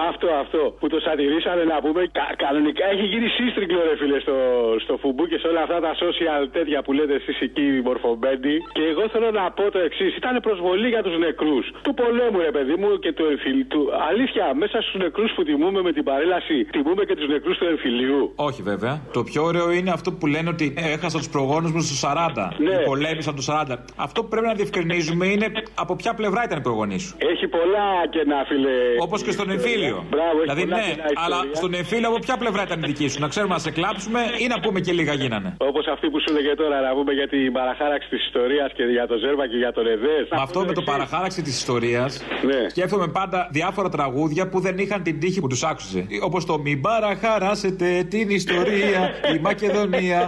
Αυτό, 0.10 0.28
αυτό. 0.44 0.62
Που 0.80 0.88
το 0.94 0.98
σατυρίσανε 1.06 1.64
να 1.74 1.78
πούμε. 1.84 2.02
Κα- 2.20 2.34
κανονικά 2.46 2.86
έχει 2.94 3.06
γίνει 3.14 3.28
σύστριγκλο, 3.38 3.80
ρε 3.90 3.96
φίλε, 4.02 4.20
στο, 4.26 4.36
στο 4.84 4.94
φουμπού 5.02 5.24
και 5.32 5.38
σε 5.42 5.48
όλα 5.52 5.62
αυτά 5.66 5.78
τα 5.86 5.92
social 6.04 6.42
τέτοια 6.58 6.80
που 6.86 6.92
λέτε 6.98 7.14
εσείς 7.20 7.38
εκεί 7.48 7.66
μορφωμένοι. 7.90 8.56
Και 8.78 8.84
εγώ 8.94 9.04
θέλω 9.14 9.30
να 9.40 9.46
πω 9.58 9.64
το 9.76 9.80
εξής. 9.88 10.12
Ήταν 10.22 10.34
προσβολή 10.48 10.88
για 10.94 11.04
τους 11.04 11.16
νεκρούς. 11.26 11.66
Του 11.86 11.94
πολέμου, 12.02 12.40
ρε 12.48 12.52
παιδί 12.56 12.76
μου, 12.82 12.90
και 13.04 13.12
του 13.18 13.26
εμφυλίου. 13.32 13.62
Αλήθεια, 14.10 14.46
μέσα 14.62 14.78
στους 14.82 14.96
νεκρούς 15.04 15.32
που 15.36 15.44
τιμούμε 15.64 15.82
με 15.82 15.94
την 15.94 16.04
παρέλαση, 16.04 16.56
τιμούμε 16.72 17.04
και 17.06 17.16
τους 17.16 17.28
νεκρούς 17.28 17.58
του 17.58 17.66
εμφυλίου. 17.66 18.32
Όχι 18.36 18.62
βέβαια. 18.62 19.02
Το 19.14 19.24
πιο 19.24 19.44
ωραίο 19.44 19.72
είναι 19.72 19.92
αυτό 19.92 20.12
που 20.12 20.28
λένε 20.28 20.50
ότι 20.50 20.74
έχασα 20.78 21.18
τους 21.18 21.30
προγόνους 21.30 21.72
μου 21.72 21.82
στους 21.82 22.00
40. 22.04 22.52
Ναι. 22.58 22.70
Ή 22.70 22.84
πολέμησαν 22.86 23.36
τους 23.36 23.48
40. 23.50 23.76
Αυτό 23.96 24.22
που 24.24 24.28
πρέπει 24.28 24.48
να 24.48 24.54
διευκρινίζουμε 24.54 25.26
είναι 25.28 25.48
από 25.76 25.96
ποια 25.96 26.14
πλευρά 26.14 26.44
ήταν 26.44 26.58
οι 26.58 26.62
προγονεί 26.62 27.00
σου. 27.00 27.16
Έχει 27.18 27.48
πολλά 27.48 27.86
κενά, 28.10 28.40
φίλε. 28.48 28.70
Όπως 29.00 29.24
και 29.24 29.32
στον 29.32 29.50
εμφύλιο. 29.50 30.06
Μπράβο, 30.10 30.30
έχει 30.38 30.42
δηλαδή 30.42 30.62
πολλά 30.64 30.78
ναι, 30.78 30.88
κενά 30.94 31.04
αλλά 31.24 31.36
ιστορία. 31.36 31.56
στον 31.56 31.74
εμφύλιο 31.74 32.08
από 32.10 32.20
ποια 32.26 32.38
πλευρά 32.38 32.62
ήταν 32.68 32.80
η 32.84 32.86
δική 32.92 33.08
σου. 33.08 33.20
Να 33.20 33.28
ξέρουμε 33.28 33.54
να 33.54 33.60
σε 33.60 33.72
κλάψουμε 33.72 34.20
ή 34.44 34.46
να 34.54 34.60
πούμε 34.60 34.80
και 34.80 34.92
λίγα 34.92 35.14
γίνανε. 35.14 35.50
Όπως 35.58 35.84
αυτή 35.88 36.10
που 36.12 36.20
σου 36.24 36.30
έλεγε 36.34 36.54
τώρα 36.56 36.82
να 36.88 36.92
πούμε 36.98 37.12
για 37.14 37.28
την 37.28 37.52
παραχάραξη 37.58 38.08
της 38.10 38.26
ιστορίας 38.28 38.70
και 38.78 38.84
για 38.84 39.08
το 39.08 39.16
Ζέρβα 39.24 39.48
και 39.52 39.58
για 39.64 39.72
τον 39.78 39.86
Εδές. 39.88 40.24
Με 40.32 40.42
αυτό 40.48 40.60
με 40.66 40.74
το 40.74 40.82
παραχάραξη 40.82 41.42
της 41.42 41.56
ιστορίας, 41.62 42.12
Ναι. 42.50 42.70
σκέφτομαι 42.70 43.08
πάντα 43.08 43.40
διάφορα 43.52 43.90
τραγούδια 43.90 44.44
που 44.52 44.60
δεν 44.60 44.78
είχαν 44.78 45.04
την 45.04 45.20
τύχη 45.20 45.40
που 45.40 45.48
τους 45.54 45.64
άκουσε. 45.72 46.00
Όπως 46.30 46.42
το 46.50 46.56
Μην 46.66 46.78
παραχαράσετε 46.88 47.88
την 48.14 48.28
ιστορία, 48.40 49.00
η 49.36 49.40
Μακεδονία. 49.48 50.20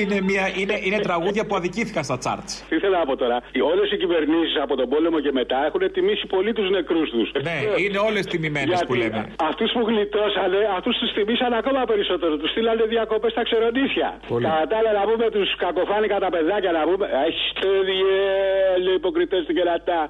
Είναι, 0.00 0.18
μια, 0.28 0.44
είναι, 0.60 0.76
είναι 0.86 0.98
τραγούδια 1.08 1.42
που 1.46 1.54
αδικήθηκαν 1.60 2.02
στα 2.08 2.16
τσάρτς. 2.22 2.52
Τι 2.68 2.74
ήθελα 2.78 2.96
να 3.02 3.06
πω 3.08 3.14
τώρα. 3.22 3.36
Όλες 3.72 3.86
οι 3.92 3.96
κυβερνήσεις 4.02 4.54
από 4.64 4.74
τον 4.80 4.86
πόλεμο 4.92 5.18
και 5.24 5.32
μετά 5.40 5.58
έχουν 5.68 5.82
τιμήσει 5.94 6.26
πολύ 6.34 6.52
τους 6.58 6.68
νεκρούς 6.76 7.08
τους. 7.14 7.28
Ναι, 7.48 7.58
είναι 7.84 7.98
όλες 8.08 8.24
τιμημένες 8.32 8.78
που 8.86 8.94
λέμε. 9.02 9.20
Αυτούς 9.50 9.70
που 9.74 9.82
γλιτώσανε, 9.88 10.60
αυτούς 10.76 10.94
τους 11.00 11.10
τιμήσαν 11.16 11.52
ακόμα 11.60 11.80
περισσότερο. 11.92 12.32
Τους 12.40 12.50
στείλανε 12.50 12.84
διακοπές 12.94 13.30
στα 13.34 13.42
ξερονήσια. 13.48 14.08
Πολύ. 14.28 14.44
Κατά 14.46 14.66
τα 14.70 14.76
άλλα, 14.78 14.92
να 15.00 15.04
πούμε 15.08 15.26
τους 15.36 15.48
κακοφάνηκα 15.64 16.16
τα 16.24 16.28
παιδάκια 16.34 16.72
να 16.78 16.82
πούμε. 16.88 17.06
Έχετε 17.28 17.68
διέλε 17.88 18.90
υποκριτές 19.00 19.42
του 19.46 19.52
κερατά. 19.58 20.00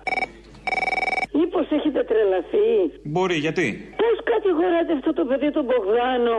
Μήπως 1.38 1.66
έχετε 1.76 2.00
τρελαθεί; 2.10 2.70
Μπορεί, 3.14 3.36
γιατί; 3.46 3.66
Πώς 4.02 4.16
κατηγοράτε 4.32 4.92
αυτό 4.98 5.10
το 5.18 5.22
παιδί 5.28 5.48
τον 5.56 5.64
Μπογδάνο, 5.68 6.38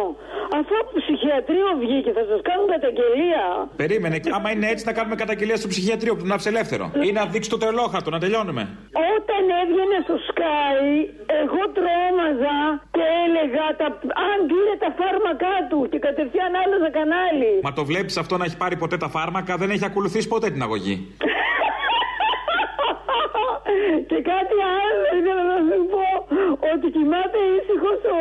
αφού 0.60 0.74
από 0.82 0.92
ψυχιατρίο 1.02 1.68
βγήκε, 1.84 2.12
θα 2.18 2.24
σας 2.32 2.40
κάνουν 2.50 2.68
καταγγελία. 2.76 3.44
Περίμενε, 3.84 4.18
άμα 4.38 4.50
είναι 4.54 4.68
έτσι 4.74 4.84
να 4.90 4.94
κάνουμε 4.98 5.16
καταγγελία 5.24 5.58
στο 5.62 5.68
ψυχιατρίο 5.74 6.14
που 6.16 6.22
τον 6.26 6.32
άφησε 6.36 6.50
ελεύθερο. 6.54 6.86
Ή 7.08 7.10
να 7.18 7.24
δείξει 7.34 7.50
το 7.54 7.58
τρελόχαρτο, 7.64 8.10
να 8.16 8.20
τελειώνουμε. 8.24 8.64
Όταν 9.16 9.44
έβγαινε 9.62 9.98
στο 10.06 10.16
Sky, 10.30 10.86
εγώ 11.42 11.62
τρόμαζα 11.78 12.58
και 12.96 13.06
έλεγα 13.26 13.66
τα... 13.82 13.88
αν 14.30 14.38
πήρε 14.50 14.74
τα 14.84 14.90
φάρμακά 15.00 15.56
του 15.70 15.80
και 15.92 16.00
κατευθείαν 16.08 16.52
άλλαζα 16.64 16.90
κανάλι. 16.98 17.52
Μα 17.68 17.74
το 17.80 17.84
βλέπεις 17.92 18.16
αυτό 18.24 18.34
να 18.38 18.46
έχει 18.48 18.58
πάρει 18.64 18.76
ποτέ 18.84 18.98
τα 19.04 19.10
φάρμακα, 19.16 19.52
δεν 19.62 19.70
έχει 19.70 19.86
ακολουθήσει 19.92 20.28
ποτέ 20.28 20.48
την 20.50 20.62
αγωγή. 20.68 20.96
και 24.10 24.20
κάτι 24.32 24.58
άλλο 24.80 25.04
ήθελα 25.18 25.44
να 25.54 25.58
σου 25.68 25.80
πω 25.94 26.06
ότι 26.72 26.88
κοιμάται 26.96 27.40
ήσυχος 27.58 28.00
ο 28.16 28.20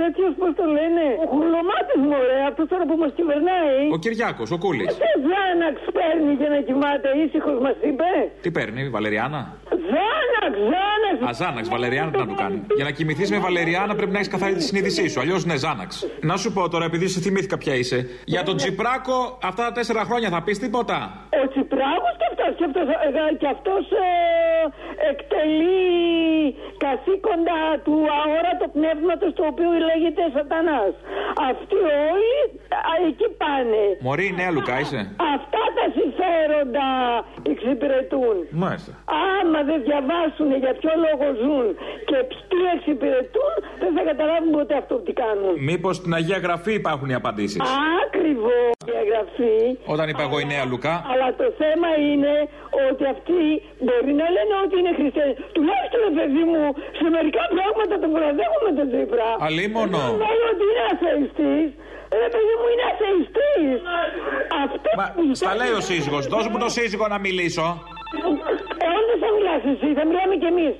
τέτοιος, 0.00 0.32
πώς 0.40 0.52
το 0.60 0.64
λένε, 0.76 1.04
ο 1.22 1.26
χουλωμάτη 1.32 1.94
μου, 2.02 2.10
ωραία, 2.22 2.44
αυτός 2.50 2.66
τώρα 2.72 2.84
που 2.88 2.96
μας 3.02 3.12
κυβερνάει. 3.18 3.78
Ο 3.96 3.98
Κυριάκος, 4.04 4.48
ο 4.56 4.58
Κούλης. 4.64 4.90
Τι 5.02 5.10
Ζάναξ 5.28 5.76
παίρνει 5.96 6.32
για 6.40 6.50
να 6.54 6.58
κοιμάται 6.68 7.08
ήσυχος, 7.24 7.56
μας 7.64 7.76
είπε. 7.88 8.08
Τι 8.44 8.50
παίρνει, 8.56 8.82
Βαλεριάνα; 8.94 9.40
Ζάναξ, 9.92 10.54
Ζάναξ. 10.72 11.16
Α, 11.28 11.30
Ζάναξ, 11.40 11.64
Βαλεριάνα 11.74 12.10
τι 12.10 12.18
να 12.18 12.26
του 12.30 12.38
κάνει. 12.42 12.58
Για 12.78 12.84
να 12.88 12.92
κοιμηθείς 12.96 13.28
με 13.30 13.38
Βαλεριάνα 13.46 13.94
πρέπει 13.98 14.12
να 14.12 14.18
έχεις 14.20 14.32
καθαρή 14.34 14.54
τη 14.54 14.62
συνείδησή 14.62 15.08
σου. 15.08 15.20
Αλλιώς 15.20 15.40
είναι 15.44 15.56
Ζάναξ. 15.56 15.90
Να 16.20 16.36
σου 16.36 16.52
πω 16.52 16.68
τώρα, 16.68 16.84
επειδή 16.84 17.08
σε 17.08 17.20
θυμήθηκα 17.20 17.56
ποια 17.58 17.74
είσαι. 17.74 17.98
Για 18.24 18.42
τον 18.42 18.56
Τσιπράκο 18.56 19.38
αυτά 19.42 19.62
τα 19.64 19.72
τέσσερα 19.72 20.02
χρόνια 20.08 20.28
θα 20.34 20.42
πεις 20.42 20.58
τίποτα; 20.58 20.96
Ο 21.42 21.48
Τσιπράκος 21.48 22.14
και 22.20 22.28
αυτός, 22.48 22.56
και 22.58 22.66
αυτός, 22.70 22.86
ε, 23.28 23.34
και 23.40 23.48
αυτός 23.54 23.82
ε, 24.04 24.10
εκτελεί 25.10 25.90
καθήκοντα 26.84 27.60
του 27.86 27.96
αόρατο 28.18 28.66
πνεύματος 28.76 29.30
το 29.38 29.42
οποίο 29.52 29.70
λέγεται 29.88 30.22
σατανάς. 30.36 30.94
Αυτοί 31.50 31.78
όλοι 32.12 32.36
α, 32.90 32.92
εκεί 33.08 33.28
πάνε. 33.42 33.84
Μωρή, 34.06 34.26
νέα 34.40 34.50
Λουκά 34.56 34.76
είσαι. 34.82 35.00
Αυτά 35.36 35.62
τα 35.76 35.84
συμφέροντα 35.96 36.88
εξυπηρετούν. 37.52 38.36
Μάλιστα. 38.64 38.92
Άμα 39.38 39.60
δεν 39.70 39.78
διαβάσουν 39.88 40.48
για 40.64 40.72
ποιο 40.80 40.92
λόγο 41.06 41.26
ζουν 41.42 41.66
και 42.08 42.18
τι 42.50 42.58
εξυπηρετούν, 42.74 43.52
δεν 43.82 43.90
θα 43.96 44.02
καταλάβουν 44.10 44.50
ποτέ 44.58 44.74
αυτό 44.82 44.92
που 44.96 45.04
τι 45.08 45.12
κάνουν. 45.24 45.52
Μήπως 45.70 45.94
στην 46.00 46.12
Αγία 46.18 46.38
Γραφή 46.46 46.72
υπάρχουν 46.82 47.08
οι 47.12 47.16
απαντήσεις. 47.22 47.62
Ακριβώς 48.04 48.79
διαγραφή. 48.90 49.58
Όταν 49.94 50.06
είπα 50.10 50.22
εγώ 50.28 50.36
η 50.44 50.46
νέα 50.52 50.64
Λουκά. 50.70 50.94
Αλλά 51.12 51.28
το 51.40 51.46
θέμα 51.60 51.90
είναι 52.10 52.32
ότι 52.88 53.04
αυτοί 53.14 53.42
μπορεί 53.84 54.12
να 54.22 54.26
λένε 54.36 54.54
ότι 54.64 54.74
είναι 54.80 54.92
χριστιανοί. 54.98 55.34
Τουλάχιστον, 55.56 56.00
ρε 56.08 56.12
παιδί 56.18 56.44
μου, 56.50 56.62
σε 56.98 57.06
μερικά 57.16 57.42
πράγματα 57.54 57.94
τον 58.02 58.10
παραδέχομαι 58.14 58.70
τον 58.78 58.86
Τσίπρα. 58.90 59.28
Αλίμονο. 59.48 60.04
Λέει 60.24 60.42
ότι 60.52 60.64
είναι 60.70 60.84
αθεϊστής. 60.92 61.68
Ρε 62.22 62.28
παιδί 62.34 62.54
μου, 62.60 62.66
είναι 62.72 62.84
αθεϊστής. 62.92 63.78
Αυτός 64.64 64.94
Μα, 64.98 65.06
στα 65.40 65.52
λέει 65.60 65.72
ο 65.80 65.82
σύζυγος. 65.88 66.24
Δώσ' 66.32 66.48
μου 66.50 66.58
το 66.64 66.68
σύζυγο 66.76 67.06
να 67.14 67.18
μιλήσω. 67.26 67.66
Εάν 68.86 69.02
δεν 69.10 69.18
θα 69.24 69.28
μιλάς 69.36 69.62
εσύ, 69.72 69.88
θα 69.98 70.04
μιλάμε 70.08 70.34
κι 70.42 70.48
εμείς. 70.54 70.74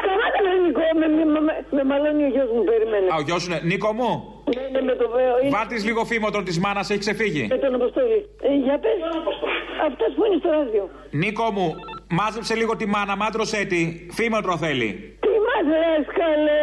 Σταμάτα 0.00 0.38
με 0.46 0.50
Νικό, 0.64 0.84
με, 1.00 1.06
με, 1.16 1.24
με, 1.46 1.52
με 1.76 1.82
μαλώνει 1.90 2.22
ο 2.28 2.30
γιος 2.34 2.48
μου, 2.54 2.62
περιμένει. 2.70 3.06
Α, 3.12 3.14
ο 3.20 3.22
γιος 3.26 3.40
σου 3.42 3.48
είναι. 3.50 3.60
Νίκο 3.70 3.90
μου, 3.98 4.10
Ναι, 4.56 4.64
ναι, 4.74 4.80
με 4.88 4.94
το 5.00 5.06
βέβαιο. 5.14 5.36
βάλτε 5.56 5.76
λίγο 5.88 6.02
φήμοτρο 6.10 6.42
της 6.48 6.56
μάνας, 6.64 6.86
έχει 6.92 7.02
ξεφύγει. 7.06 7.44
Με 7.54 7.58
τον 7.64 7.72
Αποστόλη. 7.78 8.18
Ε, 8.48 8.50
για 8.66 8.76
πες, 8.82 8.98
αυτός 9.88 10.10
που 10.16 10.22
είναι 10.26 10.36
στο 10.42 10.50
ράδιο. 10.56 10.84
Νίκο 11.22 11.46
μου, 11.56 11.66
μάζεψε 12.18 12.54
λίγο 12.60 12.72
τη 12.80 12.86
μάνα, 12.94 13.14
μάντρωσέ 13.22 13.60
τη. 13.72 13.80
Φήμοτρο 14.18 14.54
θέλει. 14.64 14.88
Τι 15.24 15.32
μας 15.46 15.64
λες, 15.72 16.04
καλέ. 16.20 16.60